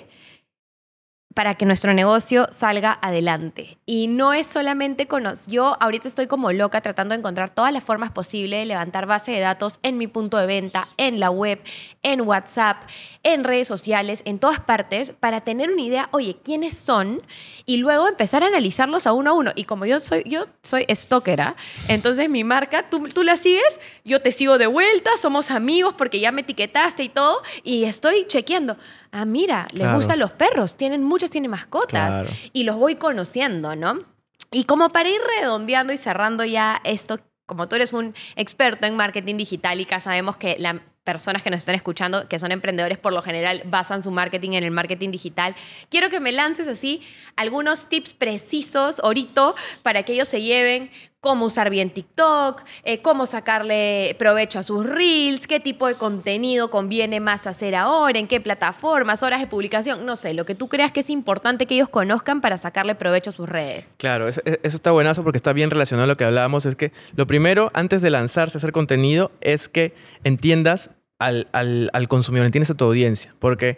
para 1.39 1.55
que 1.55 1.65
nuestro 1.65 1.93
negocio 1.93 2.47
salga 2.51 2.99
adelante. 3.01 3.77
Y 3.85 4.09
no 4.09 4.33
es 4.33 4.45
solamente 4.45 5.07
con. 5.07 5.23
Yo 5.47 5.81
ahorita 5.81 6.09
estoy 6.09 6.27
como 6.27 6.51
loca 6.51 6.81
tratando 6.81 7.13
de 7.13 7.19
encontrar 7.19 7.49
todas 7.49 7.71
las 7.71 7.81
formas 7.81 8.11
posibles 8.11 8.59
de 8.59 8.65
levantar 8.65 9.05
base 9.05 9.31
de 9.31 9.39
datos 9.39 9.79
en 9.81 9.97
mi 9.97 10.07
punto 10.07 10.35
de 10.35 10.47
venta, 10.47 10.89
en 10.97 11.21
la 11.21 11.29
web, 11.29 11.61
en 12.03 12.19
WhatsApp, 12.19 12.83
en 13.23 13.45
redes 13.45 13.69
sociales, 13.69 14.21
en 14.25 14.37
todas 14.39 14.59
partes, 14.59 15.13
para 15.17 15.39
tener 15.39 15.71
una 15.71 15.81
idea, 15.81 16.09
oye, 16.11 16.35
¿quiénes 16.43 16.77
son? 16.77 17.21
Y 17.65 17.77
luego 17.77 18.09
empezar 18.09 18.43
a 18.43 18.47
analizarlos 18.47 19.07
a 19.07 19.13
uno 19.13 19.29
a 19.29 19.33
uno. 19.33 19.51
Y 19.55 19.63
como 19.63 19.85
yo 19.85 20.01
soy, 20.01 20.23
yo 20.25 20.47
soy 20.61 20.85
stalkera, 20.93 21.55
entonces 21.87 22.29
mi 22.29 22.43
marca, 22.43 22.89
tú, 22.89 23.07
tú 23.07 23.23
la 23.23 23.37
sigues, 23.37 23.79
yo 24.03 24.21
te 24.21 24.33
sigo 24.33 24.57
de 24.57 24.67
vuelta, 24.67 25.11
somos 25.21 25.51
amigos 25.51 25.93
porque 25.97 26.19
ya 26.19 26.33
me 26.33 26.41
etiquetaste 26.41 27.03
y 27.03 27.07
todo, 27.07 27.41
y 27.63 27.85
estoy 27.85 28.27
chequeando 28.27 28.75
ah, 29.11 29.25
mira, 29.25 29.67
les 29.71 29.81
claro. 29.81 29.95
gustan 29.97 30.19
los 30.19 30.31
perros, 30.31 30.77
tienen 30.77 31.03
muchos, 31.03 31.29
tienen 31.29 31.51
mascotas 31.51 32.09
claro. 32.09 32.29
y 32.53 32.63
los 32.63 32.77
voy 32.77 32.95
conociendo, 32.95 33.75
¿no? 33.75 34.03
Y 34.51 34.63
como 34.63 34.89
para 34.89 35.09
ir 35.09 35.21
redondeando 35.37 35.93
y 35.93 35.97
cerrando 35.97 36.43
ya 36.43 36.81
esto, 36.83 37.19
como 37.45 37.67
tú 37.67 37.75
eres 37.75 37.93
un 37.93 38.13
experto 38.35 38.87
en 38.87 38.95
marketing 38.95 39.37
digital 39.37 39.79
y 39.79 39.85
que 39.85 39.99
sabemos 39.99 40.37
que 40.37 40.55
las 40.59 40.77
personas 41.03 41.41
que 41.41 41.49
nos 41.49 41.59
están 41.59 41.75
escuchando, 41.75 42.27
que 42.27 42.37
son 42.37 42.51
emprendedores, 42.51 42.99
por 42.99 43.13
lo 43.13 43.21
general 43.21 43.63
basan 43.65 44.03
su 44.03 44.11
marketing 44.11 44.51
en 44.51 44.63
el 44.63 44.71
marketing 44.71 45.09
digital, 45.09 45.55
quiero 45.89 46.09
que 46.11 46.19
me 46.19 46.31
lances 46.31 46.67
así 46.67 47.01
algunos 47.35 47.89
tips 47.89 48.13
precisos, 48.13 48.99
ahorita, 48.99 49.53
para 49.81 50.03
que 50.03 50.13
ellos 50.13 50.27
se 50.27 50.41
lleven 50.41 50.91
cómo 51.21 51.47
usar 51.47 51.69
bien 51.69 51.89
TikTok, 51.89 52.63
eh, 52.83 53.01
cómo 53.01 53.25
sacarle 53.25 54.15
provecho 54.17 54.59
a 54.59 54.63
sus 54.63 54.85
reels, 54.85 55.47
qué 55.47 55.59
tipo 55.59 55.87
de 55.87 55.95
contenido 55.95 56.69
conviene 56.69 57.19
más 57.19 57.45
hacer 57.45 57.75
ahora, 57.75 58.19
en 58.19 58.27
qué 58.27 58.39
plataformas, 58.39 59.21
horas 59.21 59.41
de 59.41 59.47
publicación, 59.47 60.05
no 60.05 60.15
sé, 60.15 60.33
lo 60.33 60.45
que 60.45 60.55
tú 60.55 60.69
creas 60.69 60.91
que 60.91 61.01
es 61.01 61.09
importante 61.09 61.65
que 61.65 61.75
ellos 61.75 61.89
conozcan 61.89 62.39
para 62.39 62.57
sacarle 62.57 62.95
provecho 62.95 63.31
a 63.31 63.33
sus 63.33 63.49
redes. 63.49 63.93
Claro, 63.97 64.29
eso, 64.29 64.41
está 64.63 64.91
buenazo 64.91 65.23
porque 65.23 65.37
está 65.37 65.51
bien 65.51 65.69
relacionado 65.69 66.05
a 66.05 66.07
lo 66.07 66.15
que 66.15 66.23
hablábamos, 66.23 66.65
es 66.65 66.75
que 66.75 66.93
lo 67.15 67.27
primero, 67.27 67.69
antes 67.73 68.01
de 68.01 68.09
lanzarse 68.09 68.57
a 68.57 68.59
hacer 68.59 68.71
contenido, 68.71 69.31
es 69.41 69.67
que 69.67 69.93
entiendas 70.23 70.91
al, 71.19 71.49
al, 71.51 71.89
al 71.91 72.07
consumidor, 72.07 72.45
entiendes 72.45 72.69
a 72.71 72.75
tu 72.75 72.85
audiencia, 72.85 73.35
porque 73.39 73.77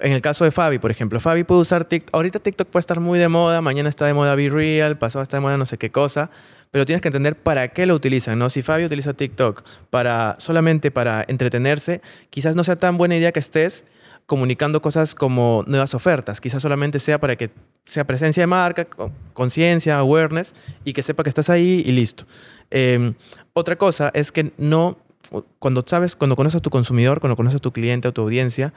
en 0.00 0.12
el 0.12 0.22
caso 0.22 0.44
de 0.44 0.50
Fabi, 0.50 0.78
por 0.78 0.90
ejemplo, 0.90 1.18
Fabi 1.18 1.44
puede 1.44 1.60
usar 1.60 1.84
TikTok. 1.84 2.14
Ahorita 2.14 2.38
TikTok 2.38 2.68
puede 2.68 2.80
estar 2.80 3.00
muy 3.00 3.18
de 3.18 3.28
moda, 3.28 3.60
mañana 3.60 3.88
está 3.88 4.06
de 4.06 4.14
moda 4.14 4.34
Be 4.36 4.48
Real, 4.48 4.96
pasado 4.96 5.22
está 5.22 5.38
de 5.38 5.40
moda 5.40 5.56
no 5.56 5.66
sé 5.66 5.76
qué 5.76 5.90
cosa, 5.90 6.30
pero 6.70 6.86
tienes 6.86 7.02
que 7.02 7.08
entender 7.08 7.36
para 7.36 7.68
qué 7.68 7.86
lo 7.86 7.94
utilizan, 7.94 8.38
¿no? 8.38 8.48
Si 8.48 8.62
Fabi 8.62 8.84
utiliza 8.84 9.14
TikTok 9.14 9.64
para 9.90 10.36
solamente 10.38 10.90
para 10.90 11.24
entretenerse, 11.26 12.00
quizás 12.30 12.54
no 12.54 12.62
sea 12.62 12.76
tan 12.76 12.96
buena 12.96 13.16
idea 13.16 13.32
que 13.32 13.40
estés 13.40 13.84
comunicando 14.26 14.82
cosas 14.82 15.14
como 15.14 15.64
nuevas 15.66 15.94
ofertas, 15.94 16.40
quizás 16.40 16.62
solamente 16.62 17.00
sea 17.00 17.18
para 17.18 17.34
que 17.34 17.50
sea 17.86 18.06
presencia 18.06 18.42
de 18.42 18.46
marca, 18.46 18.86
conciencia, 19.32 19.98
awareness 19.98 20.52
y 20.84 20.92
que 20.92 21.02
sepa 21.02 21.22
que 21.22 21.30
estás 21.30 21.48
ahí 21.48 21.82
y 21.84 21.92
listo. 21.92 22.24
Eh, 22.70 23.14
otra 23.54 23.76
cosa 23.76 24.10
es 24.12 24.30
que 24.30 24.52
no, 24.58 24.98
cuando 25.58 25.82
sabes, 25.86 26.14
cuando 26.14 26.36
conoces 26.36 26.58
a 26.58 26.60
tu 26.60 26.68
consumidor, 26.68 27.20
cuando 27.20 27.36
conoces 27.36 27.56
a 27.56 27.60
tu 27.60 27.72
cliente, 27.72 28.06
a 28.06 28.12
tu 28.12 28.20
audiencia, 28.20 28.74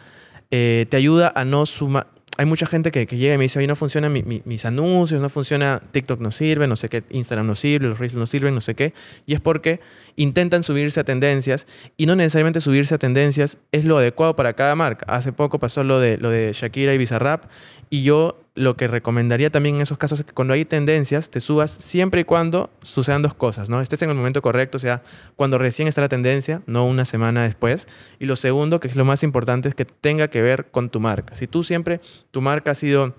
eh, 0.52 0.86
te 0.90 0.98
ayuda 0.98 1.32
a 1.36 1.46
no 1.46 1.66
sumar. 1.66 2.08
Hay 2.38 2.46
mucha 2.46 2.66
gente 2.66 2.92
que, 2.92 3.06
llega 3.06 3.36
y 3.36 3.38
me 3.38 3.44
dice, 3.44 3.60
oye, 3.60 3.68
no 3.68 3.76
funcionan 3.76 4.12
mi, 4.14 4.24
mi, 4.24 4.42
mis 4.46 4.66
anuncios, 4.66 5.22
no 5.22 5.30
funciona, 5.30 5.82
TikTok 5.92 6.22
no 6.22 6.32
sirve, 6.32 6.66
no 6.66 6.76
sé 6.76 6.88
qué, 6.88 7.04
Instagram 7.10 7.46
no 7.46 7.56
sirve, 7.56 7.90
los 7.90 8.00
Reels 8.00 8.16
no 8.16 8.26
sirven, 8.26 8.56
no 8.56 8.62
sé 8.62 8.74
qué. 8.74 8.94
Y 9.26 9.34
es 9.34 9.42
porque 9.42 9.80
intentan 10.16 10.64
subirse 10.64 11.00
a 11.00 11.04
tendencias 11.04 11.68
y 11.98 12.06
no 12.06 12.16
necesariamente 12.16 12.62
subirse 12.62 12.96
a 12.96 12.98
tendencias 12.98 13.58
es 13.72 13.86
lo 13.86 13.98
adecuado 13.98 14.36
para 14.36 14.54
cada 14.54 14.76
marca. 14.76 15.06
Hace 15.14 15.34
poco 15.34 15.60
pasó 15.60 15.84
lo 15.84 16.00
de, 16.00 16.18
lo 16.18 16.30
de 16.30 16.54
Shakira 16.54 16.94
y 16.94 16.98
Bizarrap 16.98 17.46
y 17.90 18.04
yo 18.04 18.41
lo 18.54 18.76
que 18.76 18.88
recomendaría 18.88 19.50
también 19.50 19.76
en 19.76 19.82
esos 19.82 19.98
casos 19.98 20.20
es 20.20 20.26
que 20.26 20.34
cuando 20.34 20.54
hay 20.54 20.66
tendencias, 20.66 21.30
te 21.30 21.40
subas 21.40 21.72
siempre 21.72 22.22
y 22.22 22.24
cuando 22.26 22.70
sucedan 22.82 23.22
dos 23.22 23.34
cosas, 23.34 23.70
¿no? 23.70 23.80
Estés 23.80 24.02
en 24.02 24.10
el 24.10 24.16
momento 24.16 24.42
correcto, 24.42 24.78
o 24.78 24.80
sea, 24.80 25.04
cuando 25.36 25.58
recién 25.58 25.88
está 25.88 26.02
la 26.02 26.10
tendencia, 26.10 26.62
no 26.66 26.86
una 26.86 27.06
semana 27.06 27.44
después. 27.44 27.88
Y 28.20 28.26
lo 28.26 28.36
segundo, 28.36 28.80
que 28.80 28.90
es 28.90 28.96
lo 28.96 29.06
más 29.06 29.24
importante, 29.24 29.70
es 29.70 29.76
que 29.76 29.86
tenga 29.86 30.28
que 30.28 30.42
ver 30.42 30.70
con 30.70 30.90
tu 30.90 31.00
marca. 31.00 31.36
Si 31.36 31.48
tú 31.48 31.64
siempre, 31.64 32.02
tu 32.32 32.42
marca 32.42 32.72
ha 32.72 32.76
sido 32.76 33.16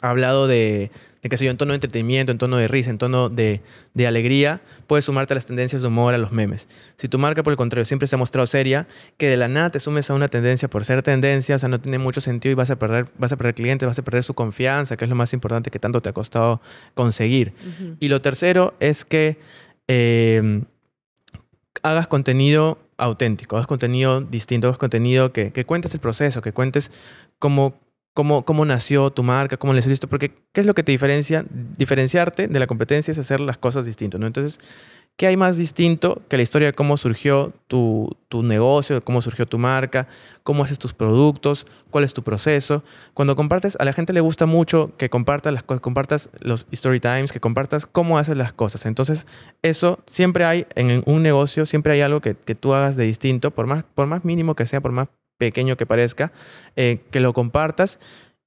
hablado 0.00 0.46
de, 0.46 0.90
de 1.22 1.28
que 1.28 1.36
sé 1.36 1.44
yo, 1.44 1.50
en 1.50 1.56
tono 1.56 1.72
de 1.72 1.76
entretenimiento, 1.76 2.32
en 2.32 2.38
tono 2.38 2.56
de 2.56 2.66
risa, 2.66 2.90
en 2.90 2.98
tono 2.98 3.28
de, 3.28 3.60
de, 3.94 4.06
alegría, 4.06 4.60
puedes 4.86 5.04
sumarte 5.04 5.34
a 5.34 5.36
las 5.36 5.46
tendencias 5.46 5.80
de 5.82 5.88
humor, 5.88 6.14
a 6.14 6.18
los 6.18 6.32
memes. 6.32 6.66
Si 6.96 7.08
tu 7.08 7.18
marca, 7.18 7.42
por 7.42 7.52
el 7.52 7.56
contrario, 7.56 7.84
siempre 7.84 8.08
se 8.08 8.16
ha 8.16 8.18
mostrado 8.18 8.46
seria, 8.46 8.88
que 9.18 9.28
de 9.28 9.36
la 9.36 9.46
nada 9.46 9.70
te 9.70 9.78
sumes 9.78 10.10
a 10.10 10.14
una 10.14 10.26
tendencia 10.28 10.68
por 10.68 10.84
ser 10.84 11.02
tendencia, 11.02 11.56
o 11.56 11.58
sea, 11.58 11.68
no 11.68 11.80
tiene 11.80 11.98
mucho 11.98 12.20
sentido 12.20 12.52
y 12.52 12.54
vas 12.54 12.70
a 12.70 12.76
perder, 12.76 13.06
vas 13.18 13.30
a 13.30 13.36
perder 13.36 13.54
clientes, 13.54 13.86
vas 13.86 13.98
a 13.98 14.02
perder 14.02 14.24
su 14.24 14.34
confianza, 14.34 14.96
que 14.96 15.04
es 15.04 15.08
lo 15.08 15.14
más 15.16 15.32
importante 15.32 15.70
que 15.70 15.78
tanto 15.78 16.02
te 16.02 16.08
ha 16.08 16.12
costado 16.12 16.60
conseguir. 16.94 17.52
Uh 17.60 17.82
-huh. 17.82 17.96
Y 18.00 18.08
lo 18.08 18.20
tercero 18.20 18.74
es 18.80 19.04
que 19.04 19.38
eh, 19.86 20.62
hagas 21.82 22.08
contenido 22.08 22.78
auténtico, 22.96 23.56
hagas 23.56 23.66
contenido 23.66 24.20
distinto, 24.20 24.66
hagas 24.68 24.78
contenido 24.78 25.32
que, 25.32 25.52
que 25.52 25.64
cuentes 25.64 25.94
el 25.94 26.00
proceso, 26.00 26.42
que 26.42 26.52
cuentes 26.52 26.90
cómo 27.38 27.80
cómo, 28.14 28.44
cómo 28.44 28.64
nació 28.64 29.10
tu 29.10 29.22
marca, 29.22 29.56
cómo 29.56 29.72
le 29.72 29.80
hiciste, 29.80 30.06
porque 30.06 30.32
¿qué 30.52 30.60
es 30.60 30.66
lo 30.66 30.74
que 30.74 30.82
te 30.82 30.92
diferencia? 30.92 31.44
Diferenciarte 31.50 32.48
de 32.48 32.58
la 32.60 32.66
competencia 32.66 33.12
es 33.12 33.18
hacer 33.18 33.40
las 33.40 33.58
cosas 33.58 33.86
distintas, 33.86 34.20
¿no? 34.20 34.26
Entonces, 34.26 34.58
¿qué 35.16 35.26
hay 35.26 35.36
más 35.36 35.56
distinto 35.56 36.22
que 36.28 36.36
la 36.36 36.42
historia 36.42 36.68
de 36.68 36.72
cómo 36.74 36.96
surgió 36.96 37.52
tu, 37.68 38.10
tu 38.28 38.42
negocio, 38.42 39.02
cómo 39.02 39.22
surgió 39.22 39.46
tu 39.46 39.58
marca, 39.58 40.08
cómo 40.42 40.64
haces 40.64 40.78
tus 40.78 40.92
productos, 40.92 41.66
cuál 41.90 42.04
es 42.04 42.12
tu 42.12 42.22
proceso? 42.22 42.84
Cuando 43.14 43.34
compartes, 43.34 43.76
a 43.80 43.84
la 43.84 43.92
gente 43.94 44.12
le 44.12 44.20
gusta 44.20 44.44
mucho 44.44 44.92
que 44.98 45.08
compartas 45.08 45.54
las 45.54 45.62
cosas, 45.62 45.80
compartas 45.80 46.30
los 46.40 46.66
story 46.70 47.00
times, 47.00 47.32
que 47.32 47.40
compartas 47.40 47.86
cómo 47.86 48.18
haces 48.18 48.36
las 48.36 48.52
cosas. 48.52 48.84
Entonces, 48.84 49.26
eso 49.62 50.00
siempre 50.06 50.44
hay 50.44 50.66
en 50.74 51.02
un 51.06 51.22
negocio, 51.22 51.64
siempre 51.64 51.94
hay 51.94 52.02
algo 52.02 52.20
que, 52.20 52.34
que 52.34 52.54
tú 52.54 52.74
hagas 52.74 52.96
de 52.96 53.04
distinto, 53.04 53.52
por 53.52 53.66
más, 53.66 53.84
por 53.94 54.06
más 54.06 54.24
mínimo 54.24 54.54
que 54.54 54.66
sea, 54.66 54.82
por 54.82 54.92
más 54.92 55.08
pequeño 55.42 55.76
que 55.76 55.86
parezca, 55.86 56.30
eh, 56.76 57.00
que 57.10 57.18
lo 57.18 57.32
compartas 57.32 57.98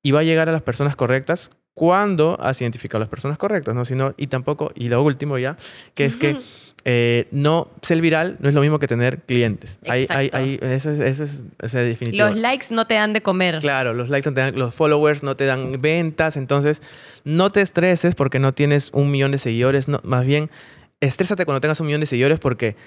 y 0.02 0.12
va 0.12 0.22
a 0.22 0.24
llegar 0.24 0.48
a 0.48 0.54
las 0.54 0.62
personas 0.62 0.96
correctas 0.96 1.50
cuando 1.74 2.38
has 2.40 2.62
identificado 2.62 3.00
a 3.00 3.02
las 3.02 3.10
personas 3.10 3.38
correctas, 3.38 3.76
¿no? 3.76 3.84
Sino, 3.84 4.14
y 4.16 4.28
tampoco, 4.28 4.72
y 4.76 4.88
lo 4.88 5.04
último 5.04 5.38
ya, 5.38 5.58
que 5.94 6.06
es 6.06 6.16
que 6.16 6.38
eh, 6.86 7.28
no, 7.32 7.68
ser 7.82 8.00
viral 8.00 8.38
no 8.40 8.48
es 8.48 8.56
lo 8.56 8.62
mismo 8.62 8.80
que 8.80 8.88
tener 8.88 9.24
clientes. 9.24 9.78
Hay, 9.86 10.06
hay, 10.08 10.30
hay, 10.32 10.58
eso 10.62 10.90
es, 10.90 11.02
eso 11.02 11.26
es, 11.26 11.44
eso 11.62 11.80
es 11.80 11.88
definitivo. 11.90 12.28
Los 12.28 12.38
likes 12.38 12.68
no 12.70 12.88
te 12.88 12.94
dan 12.94 13.12
de 13.12 13.22
comer. 13.22 13.60
Claro, 13.60 13.94
los 13.94 14.08
likes 14.08 14.30
no 14.30 14.34
te 14.34 14.40
dan, 14.40 14.56
los 14.58 14.74
followers 14.74 15.22
no 15.22 15.36
te 15.36 15.44
dan 15.46 15.82
ventas, 15.82 16.38
entonces 16.38 16.82
no 17.26 17.50
te 17.50 17.60
estreses 17.60 18.16
porque 18.16 18.40
no 18.40 18.54
tienes 18.54 18.90
un 18.94 19.12
millón 19.12 19.32
de 19.32 19.40
seguidores, 19.40 19.90
no, 19.90 20.00
más 20.06 20.26
bien 20.26 20.50
estrésate 21.02 21.44
cuando 21.44 21.60
tengas 21.60 21.82
un 21.82 21.88
millón 21.88 22.02
de 22.02 22.08
seguidores 22.08 22.40
porque 22.40 22.78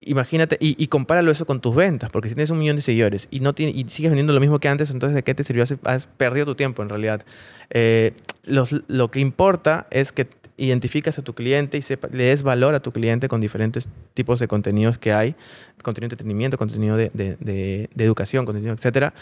imagínate, 0.00 0.56
y, 0.60 0.82
y, 0.82 0.88
compáralo 0.88 1.30
eso 1.30 1.46
con 1.46 1.60
tus 1.60 1.74
ventas, 1.74 2.10
porque 2.10 2.28
si 2.28 2.34
tienes 2.34 2.50
un 2.50 2.58
millón 2.58 2.76
de 2.76 2.82
seguidores 2.82 3.28
y, 3.30 3.40
no 3.40 3.54
tiene, 3.54 3.72
y 3.72 3.84
sigues 3.88 4.10
vendiendo 4.10 4.32
lo 4.32 4.40
mismo 4.40 4.58
que 4.58 4.68
antes, 4.68 4.90
entonces 4.90 5.14
¿de 5.14 5.22
qué 5.22 5.34
te 5.34 5.44
sirvió? 5.44 5.64
Has, 5.84 6.06
perdido 6.06 6.46
tu 6.46 6.54
tiempo 6.54 6.82
en 6.82 6.88
realidad. 6.88 7.24
Eh, 7.70 8.12
los, 8.44 8.74
lo 8.88 9.10
que 9.10 9.20
importa 9.20 9.86
es 9.90 10.12
que 10.12 10.28
identificas 10.58 11.18
a 11.18 11.22
tu 11.22 11.34
cliente 11.34 11.76
y 11.76 11.82
sepa, 11.82 12.08
le 12.12 12.24
des 12.24 12.42
valor 12.42 12.74
a 12.74 12.80
tu 12.80 12.92
cliente 12.92 13.28
con 13.28 13.40
diferentes 13.40 13.88
tipos 14.14 14.40
de 14.40 14.48
contenidos 14.48 14.98
que 14.98 15.12
hay, 15.12 15.34
contenido 15.82 16.08
de 16.08 16.14
entretenimiento, 16.14 16.58
contenido 16.58 16.96
de, 16.96 17.10
de, 17.12 17.36
de, 17.40 17.90
de 17.94 18.04
educación, 18.04 18.46
contenido, 18.46 18.74
etcétera, 18.74 19.12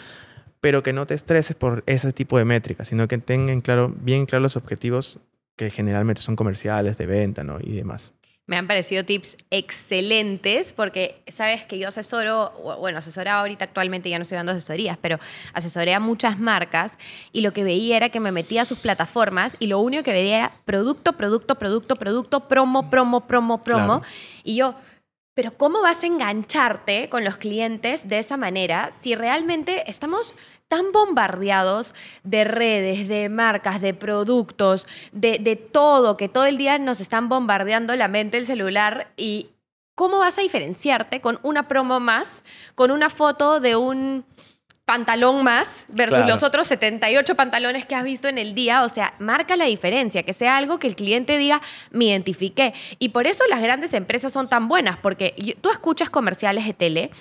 pero 0.61 0.83
que 0.83 0.93
no 0.93 1.05
te 1.05 1.13
estreses 1.13 1.55
por 1.55 1.83
ese 1.85 2.11
tipo 2.13 2.37
de 2.37 2.45
métricas, 2.45 2.87
sino 2.87 3.07
que 3.07 3.17
tengan 3.17 3.61
claro, 3.61 3.93
bien 4.01 4.25
claros 4.25 4.43
los 4.43 4.55
objetivos 4.55 5.19
que 5.55 5.69
generalmente 5.69 6.21
son 6.21 6.35
comerciales, 6.35 6.97
de 6.97 7.05
venta 7.05 7.43
¿no? 7.43 7.59
y 7.61 7.73
demás. 7.73 8.13
Me 8.47 8.57
han 8.57 8.67
parecido 8.67 9.03
tips 9.03 9.37
excelentes 9.49 10.71
porque 10.71 11.23
sabes 11.27 11.63
que 11.63 11.79
yo 11.79 11.87
asesoro, 11.87 12.51
bueno, 12.79 12.99
asesoraba 12.99 13.39
ahorita 13.41 13.65
actualmente, 13.65 14.09
ya 14.09 14.19
no 14.19 14.21
estoy 14.21 14.35
dando 14.35 14.51
asesorías, 14.51 14.97
pero 15.01 15.19
asesoré 15.53 15.95
a 15.95 15.99
muchas 15.99 16.39
marcas 16.39 16.93
y 17.31 17.41
lo 17.41 17.53
que 17.53 17.63
veía 17.63 17.97
era 17.97 18.09
que 18.09 18.19
me 18.19 18.31
metía 18.31 18.61
a 18.61 18.65
sus 18.65 18.77
plataformas 18.77 19.57
y 19.59 19.67
lo 19.67 19.79
único 19.79 20.03
que 20.03 20.11
veía 20.11 20.37
era 20.37 20.51
producto, 20.65 21.13
producto, 21.13 21.55
producto, 21.55 21.95
producto, 21.95 22.47
promo, 22.47 22.89
promo, 22.91 23.21
promo, 23.27 23.61
promo. 23.61 24.01
Claro. 24.01 24.13
Y 24.43 24.57
yo, 24.57 24.75
pero 25.35 25.55
¿cómo 25.57 25.81
vas 25.81 26.01
a 26.01 26.07
engancharte 26.07 27.09
con 27.09 27.23
los 27.23 27.35
clientes 27.35 28.07
de 28.07 28.19
esa 28.19 28.37
manera 28.37 28.91
si 29.01 29.13
realmente 29.15 29.89
estamos 29.89 30.35
tan 30.69 30.91
bombardeados 30.91 31.93
de 32.23 32.45
redes, 32.45 33.07
de 33.07 33.29
marcas, 33.29 33.81
de 33.81 33.93
productos, 33.93 34.87
de, 35.11 35.37
de, 35.37 35.57
todo, 35.57 36.17
que 36.17 36.29
todo 36.29 36.45
el 36.45 36.57
día 36.57 36.79
nos 36.79 37.01
están 37.01 37.29
bombardeando 37.29 37.95
la 37.95 38.07
mente, 38.07 38.37
el 38.37 38.47
celular 38.47 39.11
y 39.17 39.49
cómo 39.93 40.19
vas 40.19 40.37
a 40.39 40.41
diferenciarte 40.41 41.21
con 41.21 41.39
una 41.43 41.67
promo 41.67 41.99
más, 41.99 42.41
con 42.73 42.89
una 42.89 43.09
foto 43.09 43.59
de 43.59 43.75
un 43.75 44.25
pantalón 44.85 45.43
más 45.43 45.85
versus 45.89 46.17
claro. 46.17 46.31
los 46.31 46.43
otros 46.43 46.67
78 46.67 47.35
pantalones 47.35 47.85
que 47.85 47.95
has 47.95 48.03
visto 48.03 48.27
en 48.27 48.37
el 48.37 48.53
día. 48.53 48.83
O 48.83 48.89
sea, 48.89 49.15
marca 49.19 49.57
la 49.57 49.65
diferencia, 49.65 50.23
que 50.23 50.33
sea 50.33 50.57
algo 50.57 50.79
que 50.79 50.87
el 50.87 50.95
cliente 50.95 51.37
diga, 51.37 51.61
me 51.91 52.05
identifiqué. 52.05 52.73
Y 52.99 53.09
por 53.09 53.27
eso 53.27 53.43
las 53.49 53.61
grandes 53.61 53.93
empresas 53.93 54.31
son 54.31 54.47
tan 54.47 54.67
buenas, 54.67 54.97
porque 54.97 55.55
tú 55.61 55.69
escuchas 55.71 56.09
comerciales 56.09 56.65
de 56.65 56.73
tele, 56.73 57.11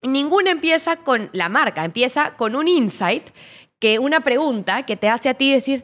ninguna 0.00 0.52
empieza 0.52 0.96
con 0.96 1.28
la 1.32 1.48
marca, 1.48 1.84
empieza 1.84 2.36
con 2.36 2.56
un 2.56 2.68
insight, 2.68 3.30
que 3.78 3.98
una 3.98 4.20
pregunta 4.20 4.84
que 4.84 4.96
te 4.96 5.08
hace 5.08 5.28
a 5.28 5.34
ti 5.34 5.52
decir, 5.52 5.82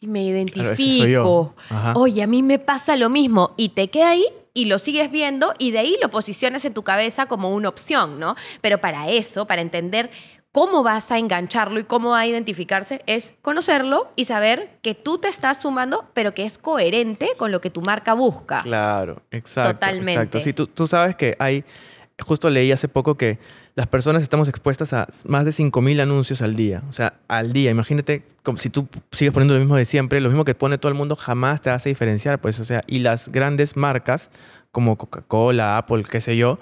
me 0.00 0.22
identifico, 0.22 1.54
claro, 1.66 1.98
oye, 1.98 2.22
a 2.22 2.26
mí 2.26 2.42
me 2.42 2.58
pasa 2.58 2.94
lo 2.94 3.08
mismo, 3.08 3.54
y 3.56 3.70
te 3.70 3.88
queda 3.88 4.10
ahí 4.10 4.26
y 4.52 4.64
lo 4.64 4.78
sigues 4.78 5.10
viendo 5.10 5.54
y 5.58 5.70
de 5.70 5.78
ahí 5.78 5.96
lo 6.02 6.10
posicionas 6.10 6.64
en 6.64 6.74
tu 6.74 6.82
cabeza 6.82 7.26
como 7.26 7.54
una 7.54 7.68
opción, 7.68 8.18
¿no? 8.18 8.34
Pero 8.60 8.78
para 8.78 9.08
eso, 9.08 9.46
para 9.46 9.62
entender 9.62 10.10
cómo 10.58 10.82
vas 10.82 11.12
a 11.12 11.18
engancharlo 11.18 11.78
y 11.78 11.84
cómo 11.84 12.10
va 12.10 12.18
a 12.18 12.26
identificarse 12.26 13.00
es 13.06 13.34
conocerlo 13.42 14.10
y 14.16 14.24
saber 14.24 14.70
que 14.82 14.96
tú 14.96 15.18
te 15.18 15.28
estás 15.28 15.62
sumando, 15.62 16.06
pero 16.14 16.34
que 16.34 16.44
es 16.44 16.58
coherente 16.58 17.28
con 17.38 17.52
lo 17.52 17.60
que 17.60 17.70
tu 17.70 17.80
marca 17.80 18.12
busca. 18.12 18.58
Claro, 18.64 19.22
exacto. 19.30 19.74
Totalmente. 19.74 20.14
Exacto. 20.14 20.40
Sí, 20.40 20.52
tú, 20.52 20.66
tú 20.66 20.88
sabes 20.88 21.14
que 21.14 21.36
hay, 21.38 21.64
justo 22.18 22.50
leí 22.50 22.72
hace 22.72 22.88
poco 22.88 23.16
que 23.16 23.38
las 23.76 23.86
personas 23.86 24.20
estamos 24.24 24.48
expuestas 24.48 24.92
a 24.92 25.06
más 25.26 25.44
de 25.44 25.52
5.000 25.52 26.00
anuncios 26.00 26.42
al 26.42 26.56
día. 26.56 26.82
O 26.88 26.92
sea, 26.92 27.14
al 27.28 27.52
día. 27.52 27.70
Imagínate 27.70 28.24
como 28.42 28.58
si 28.58 28.68
tú 28.68 28.88
sigues 29.12 29.32
poniendo 29.32 29.54
lo 29.54 29.60
mismo 29.60 29.76
de 29.76 29.84
siempre, 29.84 30.20
lo 30.20 30.28
mismo 30.28 30.44
que 30.44 30.56
pone 30.56 30.76
todo 30.76 30.90
el 30.90 30.98
mundo, 30.98 31.14
jamás 31.14 31.60
te 31.60 31.70
hace 31.70 31.90
diferenciar. 31.90 32.40
Pues, 32.40 32.58
o 32.58 32.64
sea, 32.64 32.82
y 32.88 32.98
las 32.98 33.28
grandes 33.28 33.76
marcas 33.76 34.32
como 34.72 34.98
Coca-Cola, 34.98 35.78
Apple, 35.78 36.02
qué 36.10 36.20
sé 36.20 36.36
yo, 36.36 36.58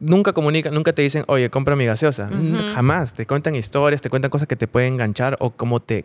nunca 0.00 0.32
comunican, 0.32 0.74
nunca 0.74 0.92
te 0.92 1.02
dicen, 1.02 1.24
oye, 1.28 1.50
compra 1.50 1.76
mi 1.76 1.84
gaseosa. 1.84 2.28
Uh 2.32 2.36
-huh. 2.36 2.74
Jamás. 2.74 3.14
Te 3.14 3.26
cuentan 3.26 3.54
historias, 3.54 4.00
te 4.00 4.10
cuentan 4.10 4.30
cosas 4.30 4.48
que 4.48 4.56
te 4.56 4.66
pueden 4.66 4.94
enganchar 4.94 5.36
o 5.40 5.50
cómo 5.50 5.80
te 5.80 6.04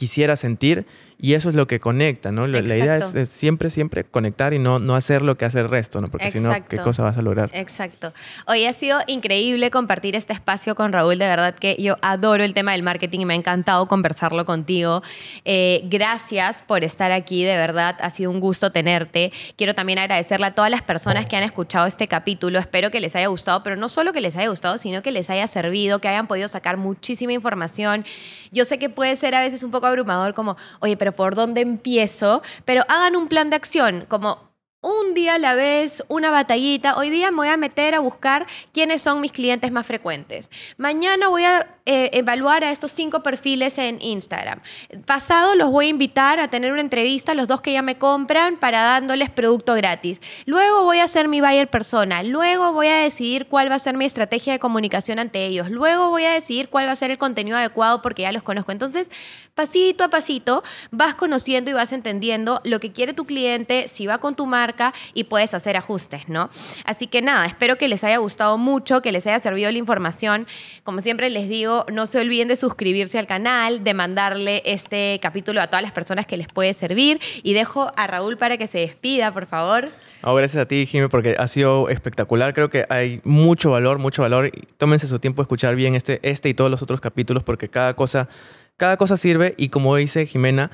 quisiera 0.00 0.34
sentir 0.34 0.86
y 1.22 1.34
eso 1.34 1.50
es 1.50 1.54
lo 1.54 1.66
que 1.66 1.80
conecta, 1.80 2.32
¿no? 2.32 2.46
Exacto. 2.46 2.68
La 2.68 2.76
idea 2.78 2.96
es, 2.96 3.14
es, 3.14 3.28
siempre, 3.28 3.68
siempre 3.68 4.04
conectar 4.04 4.54
y 4.54 4.58
no, 4.58 4.78
no 4.78 4.96
hacer 4.96 5.20
lo 5.20 5.36
que 5.36 5.44
hace 5.44 5.60
el 5.60 5.68
resto, 5.68 6.00
¿no? 6.00 6.08
Porque 6.08 6.30
si 6.30 6.40
no, 6.40 6.50
¿qué 6.66 6.78
cosa 6.78 7.02
vas 7.02 7.18
a 7.18 7.22
lograr? 7.22 7.50
Exacto. 7.52 8.14
Hoy 8.46 8.64
ha 8.64 8.72
sido 8.72 9.00
increíble 9.06 9.70
compartir 9.70 10.16
este 10.16 10.32
espacio 10.32 10.74
con 10.74 10.94
Raúl, 10.94 11.18
de 11.18 11.26
verdad 11.26 11.54
que 11.54 11.76
yo 11.78 11.96
adoro 12.00 12.42
el 12.42 12.54
tema 12.54 12.72
del 12.72 12.82
marketing 12.82 13.20
y 13.20 13.24
me 13.26 13.34
ha 13.34 13.36
encantado 13.36 13.86
conversarlo 13.86 14.46
contigo. 14.46 15.02
Eh, 15.44 15.82
gracias 15.84 16.62
por 16.66 16.84
estar 16.84 17.12
aquí, 17.12 17.44
de 17.44 17.56
verdad, 17.56 17.98
ha 18.00 18.08
sido 18.08 18.30
un 18.30 18.40
gusto 18.40 18.72
tenerte. 18.72 19.30
Quiero 19.56 19.74
también 19.74 19.98
agradecerle 19.98 20.46
a 20.46 20.54
todas 20.54 20.70
las 20.70 20.80
personas 20.80 21.26
que 21.26 21.36
han 21.36 21.42
escuchado 21.42 21.86
este 21.86 22.08
capítulo, 22.08 22.58
espero 22.58 22.90
que 22.90 23.00
les 23.00 23.14
haya 23.14 23.26
gustado, 23.26 23.62
pero 23.62 23.76
no 23.76 23.90
solo 23.90 24.14
que 24.14 24.22
les 24.22 24.36
haya 24.36 24.48
gustado, 24.48 24.78
sino 24.78 25.02
que 25.02 25.12
les 25.12 25.28
haya 25.28 25.46
servido, 25.48 25.98
que 25.98 26.08
hayan 26.08 26.26
podido 26.26 26.48
sacar 26.48 26.78
muchísima 26.78 27.34
información. 27.34 28.06
Yo 28.52 28.64
sé 28.64 28.78
que 28.78 28.88
puede 28.88 29.16
ser 29.16 29.34
a 29.34 29.40
veces 29.40 29.62
un 29.62 29.70
poco 29.70 29.86
abrumador 29.90 30.34
como, 30.34 30.56
oye, 30.80 30.96
pero 30.96 31.12
¿por 31.12 31.34
dónde 31.34 31.60
empiezo? 31.60 32.42
Pero 32.64 32.82
hagan 32.88 33.16
un 33.16 33.28
plan 33.28 33.50
de 33.50 33.56
acción, 33.56 34.06
como 34.08 34.49
un 34.82 35.12
día 35.12 35.34
a 35.34 35.38
la 35.38 35.54
vez, 35.54 36.02
una 36.08 36.30
batallita. 36.30 36.96
Hoy 36.96 37.10
día 37.10 37.30
me 37.30 37.38
voy 37.38 37.48
a 37.48 37.58
meter 37.58 37.94
a 37.94 38.00
buscar 38.00 38.46
quiénes 38.72 39.02
son 39.02 39.20
mis 39.20 39.30
clientes 39.30 39.70
más 39.70 39.86
frecuentes. 39.86 40.50
Mañana 40.78 41.28
voy 41.28 41.44
a 41.44 41.66
eh, 41.84 42.08
evaluar 42.14 42.64
a 42.64 42.70
estos 42.70 42.92
cinco 42.92 43.22
perfiles 43.22 43.76
en 43.76 44.00
Instagram. 44.00 44.60
Pasado 45.04 45.54
los 45.54 45.70
voy 45.70 45.86
a 45.86 45.88
invitar 45.90 46.40
a 46.40 46.48
tener 46.48 46.72
una 46.72 46.80
entrevista, 46.80 47.34
los 47.34 47.46
dos 47.46 47.60
que 47.60 47.74
ya 47.74 47.82
me 47.82 47.98
compran, 47.98 48.56
para 48.56 48.82
dándoles 48.82 49.28
producto 49.28 49.74
gratis. 49.74 50.22
Luego 50.46 50.84
voy 50.84 50.98
a 50.98 51.04
hacer 51.04 51.28
mi 51.28 51.42
buyer 51.42 51.68
persona. 51.68 52.22
Luego 52.22 52.72
voy 52.72 52.86
a 52.86 52.96
decidir 52.96 53.48
cuál 53.48 53.70
va 53.70 53.74
a 53.74 53.80
ser 53.80 53.98
mi 53.98 54.06
estrategia 54.06 54.54
de 54.54 54.58
comunicación 54.58 55.18
ante 55.18 55.44
ellos. 55.44 55.70
Luego 55.70 56.08
voy 56.08 56.24
a 56.24 56.32
decidir 56.32 56.70
cuál 56.70 56.86
va 56.86 56.92
a 56.92 56.96
ser 56.96 57.10
el 57.10 57.18
contenido 57.18 57.58
adecuado 57.58 58.00
porque 58.00 58.22
ya 58.22 58.32
los 58.32 58.42
conozco. 58.42 58.72
Entonces, 58.72 59.10
pasito 59.54 60.04
a 60.04 60.08
pasito, 60.08 60.62
vas 60.90 61.14
conociendo 61.14 61.70
y 61.70 61.74
vas 61.74 61.92
entendiendo 61.92 62.62
lo 62.64 62.80
que 62.80 62.92
quiere 62.92 63.12
tu 63.12 63.26
cliente, 63.26 63.88
si 63.88 64.06
va 64.06 64.18
con 64.18 64.36
tu 64.36 64.46
marca 64.46 64.69
marca 64.70 64.92
y 65.14 65.24
puedes 65.24 65.52
hacer 65.54 65.76
ajustes, 65.76 66.28
¿no? 66.28 66.50
Así 66.84 67.06
que 67.06 67.22
nada, 67.22 67.46
espero 67.46 67.76
que 67.76 67.88
les 67.88 68.04
haya 68.04 68.18
gustado 68.18 68.56
mucho, 68.56 69.02
que 69.02 69.10
les 69.10 69.26
haya 69.26 69.38
servido 69.38 69.70
la 69.72 69.78
información. 69.78 70.46
Como 70.84 71.00
siempre 71.00 71.28
les 71.30 71.48
digo, 71.48 71.86
no 71.92 72.06
se 72.06 72.20
olviden 72.20 72.48
de 72.48 72.56
suscribirse 72.56 73.18
al 73.18 73.26
canal, 73.26 73.82
de 73.82 73.94
mandarle 73.94 74.62
este 74.64 75.18
capítulo 75.20 75.60
a 75.60 75.66
todas 75.66 75.82
las 75.82 75.92
personas 75.92 76.26
que 76.26 76.36
les 76.36 76.46
puede 76.48 76.72
servir 76.74 77.20
y 77.42 77.52
dejo 77.52 77.90
a 77.96 78.06
Raúl 78.06 78.36
para 78.36 78.58
que 78.58 78.66
se 78.66 78.78
despida, 78.78 79.32
por 79.32 79.46
favor. 79.46 79.88
gracias 80.22 80.62
a 80.62 80.66
ti, 80.66 80.86
Jimmy, 80.86 81.08
porque 81.08 81.34
ha 81.38 81.48
sido 81.48 81.88
espectacular. 81.88 82.54
Creo 82.54 82.70
que 82.70 82.86
hay 82.88 83.20
mucho 83.24 83.72
valor, 83.72 83.98
mucho 83.98 84.22
valor. 84.22 84.52
Tómense 84.78 85.08
su 85.08 85.18
tiempo 85.18 85.42
a 85.42 85.44
escuchar 85.44 85.74
bien 85.74 85.94
este, 85.96 86.20
este 86.22 86.48
y 86.48 86.54
todos 86.54 86.70
los 86.70 86.82
otros 86.82 87.00
capítulos 87.00 87.42
porque 87.42 87.68
cada 87.68 87.94
cosa, 87.94 88.28
cada 88.76 88.96
cosa 88.96 89.16
sirve 89.16 89.54
y 89.56 89.68
como 89.70 89.96
dice 89.96 90.26
Jimena, 90.26 90.70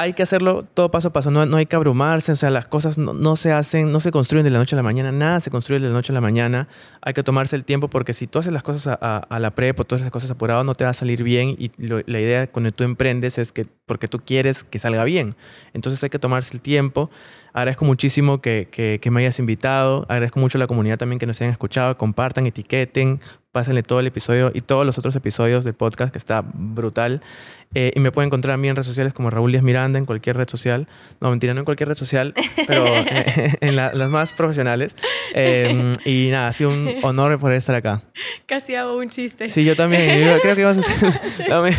hay 0.00 0.14
que 0.14 0.22
hacerlo 0.22 0.62
todo 0.62 0.90
paso 0.90 1.08
a 1.08 1.12
paso, 1.12 1.30
no, 1.30 1.44
no 1.44 1.58
hay 1.58 1.66
que 1.66 1.76
abrumarse, 1.76 2.32
o 2.32 2.36
sea, 2.36 2.48
las 2.48 2.66
cosas 2.66 2.96
no, 2.96 3.36
se 3.36 3.52
hacen, 3.52 3.92
no 3.92 4.00
se 4.00 4.10
construyen 4.10 4.44
de 4.44 4.50
la 4.50 4.58
noche 4.58 4.74
a 4.74 4.78
la 4.78 4.82
mañana, 4.82 5.12
nada 5.12 5.40
se 5.40 5.50
construye 5.50 5.78
de 5.78 5.88
la 5.88 5.92
noche 5.92 6.10
a 6.10 6.14
la 6.14 6.22
mañana, 6.22 6.68
hay 7.02 7.12
que 7.12 7.22
tomarse 7.22 7.54
el 7.54 7.66
tiempo 7.66 7.88
porque 7.88 8.14
si 8.14 8.26
tú 8.26 8.38
haces 8.38 8.50
las 8.50 8.62
cosas 8.62 8.98
a, 8.98 9.38
la 9.38 9.50
prepa, 9.50 9.84
todas 9.84 10.00
las 10.00 10.10
cosas 10.10 10.30
apurado, 10.30 10.64
no 10.64 10.74
te 10.74 10.84
va 10.84 10.90
a 10.90 10.94
salir 10.94 11.22
bien 11.22 11.54
y 11.58 11.70
la 11.76 12.18
idea 12.18 12.46
cuando 12.50 12.72
tú 12.72 12.82
emprendes 12.82 13.36
es 13.36 13.52
que 13.52 13.66
porque 13.84 14.08
tú 14.08 14.20
quieres 14.20 14.64
que 14.64 14.78
salga 14.78 15.04
bien, 15.04 15.36
entonces 15.74 16.02
hay 16.02 16.08
que 16.08 16.18
tomarse 16.18 16.54
el 16.54 16.62
tiempo, 16.62 17.10
agradezco 17.52 17.84
muchísimo 17.84 18.40
que, 18.40 18.68
que, 18.70 19.00
que 19.02 19.10
me 19.10 19.20
hayas 19.20 19.38
invitado, 19.38 20.06
agradezco 20.08 20.40
mucho 20.40 20.56
a 20.56 20.60
la 20.60 20.66
comunidad 20.66 20.96
también 20.96 21.18
que 21.18 21.26
nos 21.26 21.38
hayan 21.42 21.52
escuchado, 21.52 21.98
compartan, 21.98 22.46
etiqueten, 22.46 23.20
pásenle 23.52 23.82
todo 23.82 24.00
el 24.00 24.06
episodio 24.06 24.52
y 24.54 24.60
todos 24.60 24.86
los 24.86 24.96
otros 24.98 25.16
episodios 25.16 25.64
del 25.64 25.74
podcast 25.74 26.12
que 26.12 26.18
está 26.18 26.42
brutal. 26.42 27.20
Eh, 27.72 27.92
y 27.94 28.00
me 28.00 28.10
pueden 28.10 28.26
encontrar 28.26 28.54
a 28.54 28.56
mí 28.56 28.68
en 28.68 28.74
redes 28.74 28.86
sociales 28.86 29.12
como 29.12 29.30
Raúl 29.30 29.52
Díaz 29.52 29.62
Miranda, 29.62 29.96
en 29.96 30.04
cualquier 30.04 30.36
red 30.36 30.48
social. 30.48 30.88
No, 31.20 31.30
mentira, 31.30 31.54
no 31.54 31.60
en 31.60 31.64
cualquier 31.64 31.88
red 31.88 31.94
social, 31.94 32.34
pero 32.66 32.84
en 33.60 33.76
las 33.76 34.10
más 34.10 34.32
profesionales. 34.32 34.96
Em, 35.34 35.92
y 36.04 36.30
nada, 36.32 36.48
ha 36.48 36.52
sido 36.52 36.70
un 36.70 36.96
honor 37.02 37.38
poder 37.38 37.58
estar 37.58 37.76
acá. 37.76 38.02
Casi 38.46 38.74
hago 38.74 38.96
un 38.96 39.08
chiste. 39.08 39.52
Sí, 39.52 39.64
yo 39.64 39.76
también. 39.76 40.36
creo 40.40 40.56
que 40.56 40.60
ibas 40.62 40.78
a 40.78 40.80
hacer. 40.80 41.74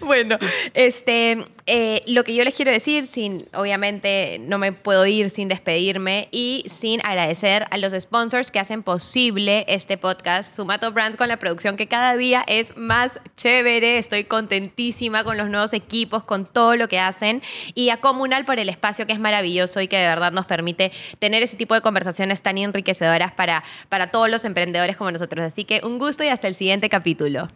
bueno, 0.02 0.38
este, 0.74 1.44
eh, 1.66 2.02
lo 2.06 2.22
que 2.22 2.36
yo 2.36 2.44
les 2.44 2.54
quiero 2.54 2.70
decir, 2.70 3.08
sin, 3.08 3.44
obviamente 3.54 4.38
no 4.38 4.58
me 4.58 4.70
puedo 4.70 5.04
ir 5.04 5.30
sin 5.30 5.48
despedirme 5.48 6.28
y 6.30 6.64
sin 6.68 7.04
agradecer 7.04 7.66
a 7.72 7.78
los 7.78 7.92
sponsors 7.92 8.52
que 8.52 8.60
hacen 8.60 8.84
posible 8.84 9.64
este 9.66 9.96
podcast, 9.96 10.54
Sumato 10.54 10.92
Brands 10.92 11.16
con 11.16 11.26
la 11.26 11.38
producción 11.38 11.76
que 11.76 11.88
cada 11.88 12.16
día 12.16 12.44
es 12.46 12.76
más 12.76 13.10
chévere. 13.36 13.98
Estoy 13.98 14.22
contentísima 14.22 15.07
con 15.24 15.36
los 15.36 15.48
nuevos 15.48 15.72
equipos, 15.72 16.22
con 16.24 16.46
todo 16.46 16.76
lo 16.76 16.88
que 16.88 16.98
hacen 16.98 17.42
y 17.74 17.90
a 17.90 17.98
Comunal 17.98 18.44
por 18.44 18.58
el 18.58 18.68
espacio 18.68 19.06
que 19.06 19.12
es 19.12 19.18
maravilloso 19.18 19.80
y 19.80 19.88
que 19.88 19.96
de 19.96 20.06
verdad 20.06 20.32
nos 20.32 20.46
permite 20.46 20.92
tener 21.18 21.42
ese 21.42 21.56
tipo 21.56 21.74
de 21.74 21.80
conversaciones 21.80 22.42
tan 22.42 22.58
enriquecedoras 22.58 23.32
para, 23.32 23.64
para 23.88 24.10
todos 24.10 24.30
los 24.30 24.44
emprendedores 24.44 24.96
como 24.96 25.10
nosotros. 25.10 25.44
Así 25.44 25.64
que 25.64 25.80
un 25.84 25.98
gusto 25.98 26.24
y 26.24 26.28
hasta 26.28 26.48
el 26.48 26.54
siguiente 26.54 26.88
capítulo. 26.88 27.48